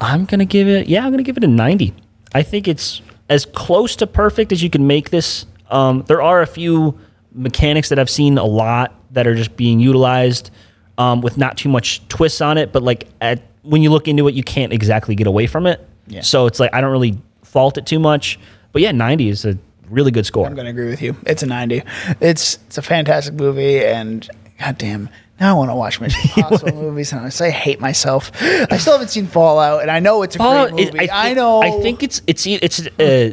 I'm 0.00 0.24
gonna 0.24 0.44
give 0.44 0.66
it. 0.66 0.88
Yeah, 0.88 1.06
I'm 1.06 1.12
gonna 1.12 1.22
give 1.22 1.36
it 1.36 1.44
a 1.44 1.46
90. 1.46 1.94
I 2.34 2.42
think 2.42 2.66
it's 2.66 3.00
as 3.28 3.46
close 3.46 3.94
to 3.96 4.06
perfect 4.08 4.50
as 4.50 4.64
you 4.64 4.68
can 4.68 4.88
make 4.88 5.10
this. 5.10 5.46
Um, 5.70 6.02
there 6.08 6.20
are 6.20 6.42
a 6.42 6.46
few 6.46 6.98
mechanics 7.32 7.88
that 7.90 8.00
I've 8.00 8.10
seen 8.10 8.36
a 8.36 8.44
lot 8.44 8.94
that 9.12 9.28
are 9.28 9.34
just 9.36 9.56
being 9.56 9.78
utilized 9.78 10.50
um, 10.98 11.20
with 11.20 11.38
not 11.38 11.56
too 11.56 11.68
much 11.68 12.06
twists 12.08 12.40
on 12.40 12.58
it, 12.58 12.72
but 12.72 12.82
like 12.82 13.06
at 13.20 13.42
when 13.62 13.80
you 13.80 13.90
look 13.90 14.08
into 14.08 14.26
it, 14.26 14.34
you 14.34 14.42
can't 14.42 14.72
exactly 14.72 15.14
get 15.14 15.28
away 15.28 15.46
from 15.46 15.66
it. 15.66 15.88
Yeah. 16.08 16.22
So 16.22 16.46
it's 16.46 16.58
like 16.58 16.74
I 16.74 16.80
don't 16.80 16.90
really 16.90 17.16
fault 17.44 17.78
it 17.78 17.86
too 17.86 18.00
much. 18.00 18.40
But 18.72 18.82
yeah, 18.82 18.90
90 18.90 19.28
is 19.28 19.44
a 19.44 19.56
really 19.90 20.10
good 20.10 20.26
score. 20.26 20.46
I'm 20.46 20.54
going 20.54 20.66
to 20.66 20.70
agree 20.70 20.88
with 20.88 21.02
you. 21.02 21.16
It's 21.26 21.42
a 21.42 21.46
90. 21.46 21.82
It's 22.20 22.58
it's 22.66 22.78
a 22.78 22.82
fantastic 22.82 23.34
movie 23.34 23.84
and 23.84 24.28
goddamn 24.58 25.08
now 25.38 25.54
I 25.54 25.58
want 25.58 25.70
to 25.70 25.74
watch 25.74 26.00
Mission 26.00 26.30
Impossible 26.36 26.72
movies 26.72 27.12
and 27.12 27.20
I 27.20 27.28
say 27.28 27.48
I 27.48 27.50
hate 27.50 27.80
myself. 27.80 28.30
I 28.42 28.78
still 28.78 28.94
haven't 28.94 29.08
seen 29.08 29.26
Fallout 29.26 29.82
and 29.82 29.90
I 29.90 30.00
know 30.00 30.22
it's 30.22 30.36
a 30.36 30.38
Fallout 30.38 30.72
great 30.72 30.94
movie. 30.94 31.10
I, 31.10 31.24
think, 31.24 31.36
know. 31.36 31.62
I 31.62 31.70
think 31.82 32.02
it's 32.02 32.22
it's 32.26 32.46
it's 32.46 32.86
uh, 32.86 33.32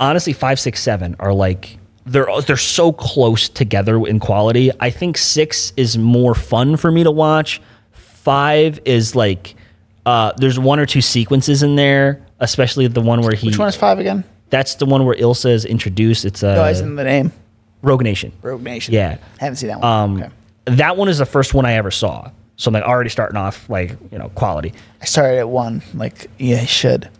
honestly 0.00 0.32
five, 0.32 0.58
six, 0.58 0.82
seven 0.82 1.16
are 1.20 1.32
like 1.32 1.78
they're 2.04 2.26
they're 2.46 2.56
so 2.56 2.92
close 2.92 3.48
together 3.48 4.04
in 4.06 4.18
quality. 4.18 4.70
I 4.80 4.90
think 4.90 5.16
six 5.16 5.72
is 5.76 5.96
more 5.96 6.34
fun 6.34 6.76
for 6.76 6.90
me 6.90 7.04
to 7.04 7.10
watch. 7.10 7.60
Five 7.92 8.80
is 8.84 9.14
like 9.14 9.54
uh, 10.06 10.32
there's 10.36 10.58
one 10.58 10.78
or 10.78 10.86
two 10.86 11.00
sequences 11.00 11.64
in 11.64 11.74
there, 11.74 12.24
especially 12.38 12.86
the 12.86 13.00
one 13.00 13.20
where 13.22 13.34
he. 13.34 13.48
Which 13.48 13.58
one 13.58 13.68
is 13.68 13.74
5 13.74 13.98
again? 13.98 14.24
That's 14.50 14.76
the 14.76 14.86
one 14.86 15.04
where 15.04 15.16
Ilsa 15.16 15.50
is 15.50 15.64
introduced. 15.64 16.24
It's 16.24 16.42
uh, 16.42 16.54
No, 16.54 16.64
it's 16.64 16.80
in 16.80 16.96
the 16.96 17.04
name. 17.04 17.32
Rogue 17.82 18.02
Nation. 18.02 18.32
Rogue 18.42 18.62
Nation. 18.62 18.94
Yeah. 18.94 19.18
Haven't 19.38 19.56
seen 19.56 19.68
that 19.68 19.80
one. 19.80 19.88
Um, 19.92 20.16
okay. 20.22 20.30
that 20.66 20.96
one 20.96 21.08
is 21.08 21.18
the 21.18 21.26
first 21.26 21.54
one 21.54 21.66
I 21.66 21.74
ever 21.74 21.90
saw. 21.90 22.30
So 22.56 22.68
I'm 22.70 22.74
like 22.74 22.84
already 22.84 23.10
starting 23.10 23.36
off 23.36 23.68
like 23.68 23.96
you 24.10 24.18
know 24.18 24.30
quality. 24.30 24.72
I 25.02 25.04
started 25.04 25.38
at 25.38 25.48
1 25.48 25.82
like 25.94 26.30
yeah, 26.38 26.60
I 26.62 26.64
should. 26.64 27.10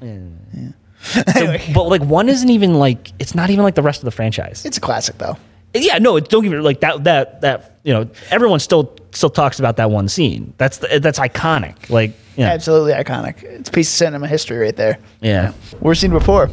anyway, 1.37 1.63
But 1.75 1.85
like 1.89 2.03
one 2.03 2.29
isn't 2.29 2.49
even 2.49 2.75
like 2.75 3.13
it's 3.19 3.35
not 3.35 3.51
even 3.51 3.63
like 3.65 3.75
the 3.75 3.83
rest 3.83 4.01
of 4.01 4.05
the 4.07 4.11
franchise. 4.11 4.65
it's 4.65 4.79
a 4.79 4.81
classic 4.81 5.19
though. 5.19 5.37
Yeah, 5.75 5.99
no, 5.99 6.19
don't 6.21 6.43
give 6.43 6.55
it 6.55 6.63
like 6.63 6.81
that. 6.81 7.05
That 7.05 7.43
that 7.43 7.79
you 7.83 7.93
know, 7.93 8.09
everyone 8.31 8.61
still 8.61 8.97
still 9.13 9.29
talks 9.31 9.59
about 9.59 9.77
that 9.77 9.91
one 9.91 10.09
scene. 10.09 10.55
That's 10.57 10.79
the, 10.79 11.01
that's 11.01 11.19
iconic. 11.19 11.91
Like, 11.91 12.13
yeah, 12.37 12.49
Absolutely 12.51 12.93
iconic. 12.93 13.43
It's 13.43 13.69
a 13.69 13.73
piece 13.73 13.89
of 13.89 13.95
cinema 13.95 14.27
history 14.27 14.57
right 14.59 14.75
there. 14.77 14.99
yeah. 15.21 15.53
We're 15.81 15.95
seen 15.95 16.11
before. 16.13 16.51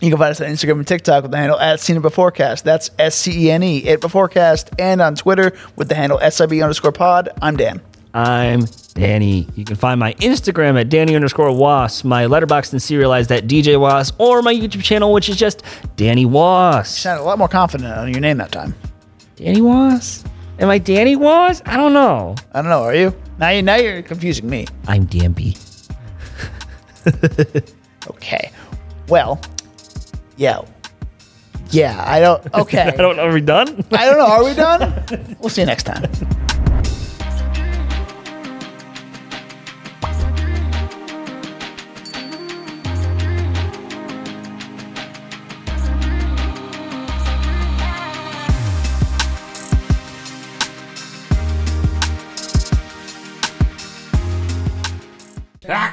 You 0.00 0.08
can 0.08 0.18
find 0.18 0.30
us 0.30 0.40
on 0.40 0.46
Instagram 0.48 0.78
and 0.78 0.86
TikTok 0.86 1.22
with 1.22 1.30
the 1.30 1.36
handle 1.36 1.58
at 1.60 1.74
It 1.88 1.92
Beforecast. 2.02 2.62
That's 2.62 2.90
S 2.98 3.14
C 3.16 3.46
E 3.46 3.50
N 3.50 3.62
E, 3.62 3.78
It 3.78 4.00
Beforecast, 4.00 4.70
and 4.78 5.02
on 5.02 5.14
Twitter 5.14 5.52
with 5.76 5.88
the 5.88 5.94
handle 5.94 6.18
SIB 6.18 6.52
underscore 6.52 6.92
pod. 6.92 7.28
I'm 7.42 7.56
Dan. 7.56 7.82
I'm 8.14 8.64
Danny. 8.94 9.46
You 9.54 9.64
can 9.64 9.76
find 9.76 10.00
my 10.00 10.14
Instagram 10.14 10.80
at 10.80 10.88
Danny 10.88 11.14
underscore 11.14 11.54
Was, 11.54 12.02
my 12.02 12.24
letterboxd 12.24 12.72
and 12.72 12.80
Serializd 12.80 13.30
at 13.30 13.46
DJ 13.46 13.78
Was, 13.78 14.12
or 14.18 14.40
my 14.42 14.54
YouTube 14.54 14.82
channel, 14.82 15.12
which 15.12 15.28
is 15.28 15.36
just 15.36 15.62
Danny 15.96 16.24
Was. 16.24 16.96
You 16.96 17.00
sounded 17.02 17.22
a 17.22 17.26
lot 17.26 17.38
more 17.38 17.48
confident 17.48 17.92
on 17.96 18.10
your 18.10 18.20
name 18.20 18.38
that 18.38 18.50
time. 18.52 18.74
Danny 19.36 19.60
Was? 19.60 20.24
Am 20.58 20.68
I 20.70 20.78
Danny 20.78 21.14
Was? 21.14 21.62
I 21.66 21.76
don't 21.76 21.92
know. 21.92 22.34
I 22.52 22.62
don't 22.62 22.70
know. 22.70 22.82
Are 22.82 22.94
you? 22.94 23.14
Now, 23.38 23.50
you, 23.50 23.62
now 23.62 23.76
you're 23.76 24.02
confusing 24.02 24.48
me. 24.48 24.66
I'm 24.88 25.06
DMB. 25.06 25.56
Okay. 28.08 28.50
Well, 29.08 29.40
yeah. 30.40 30.62
Yeah, 31.70 32.02
I 32.04 32.18
don't. 32.18 32.42
Okay. 32.62 32.80
I 32.82 32.90
don't 32.96 33.16
know. 33.16 33.22
Are 33.28 33.32
we 33.32 33.40
done? 33.42 33.84
I 33.92 34.06
don't 34.06 34.18
know. 34.18 34.26
Are 34.26 34.42
we 34.42 34.54
done? 34.66 34.80
We'll 35.38 35.50
see 35.50 35.60
you 35.62 35.66
next 35.66 35.84
time. 35.84 36.10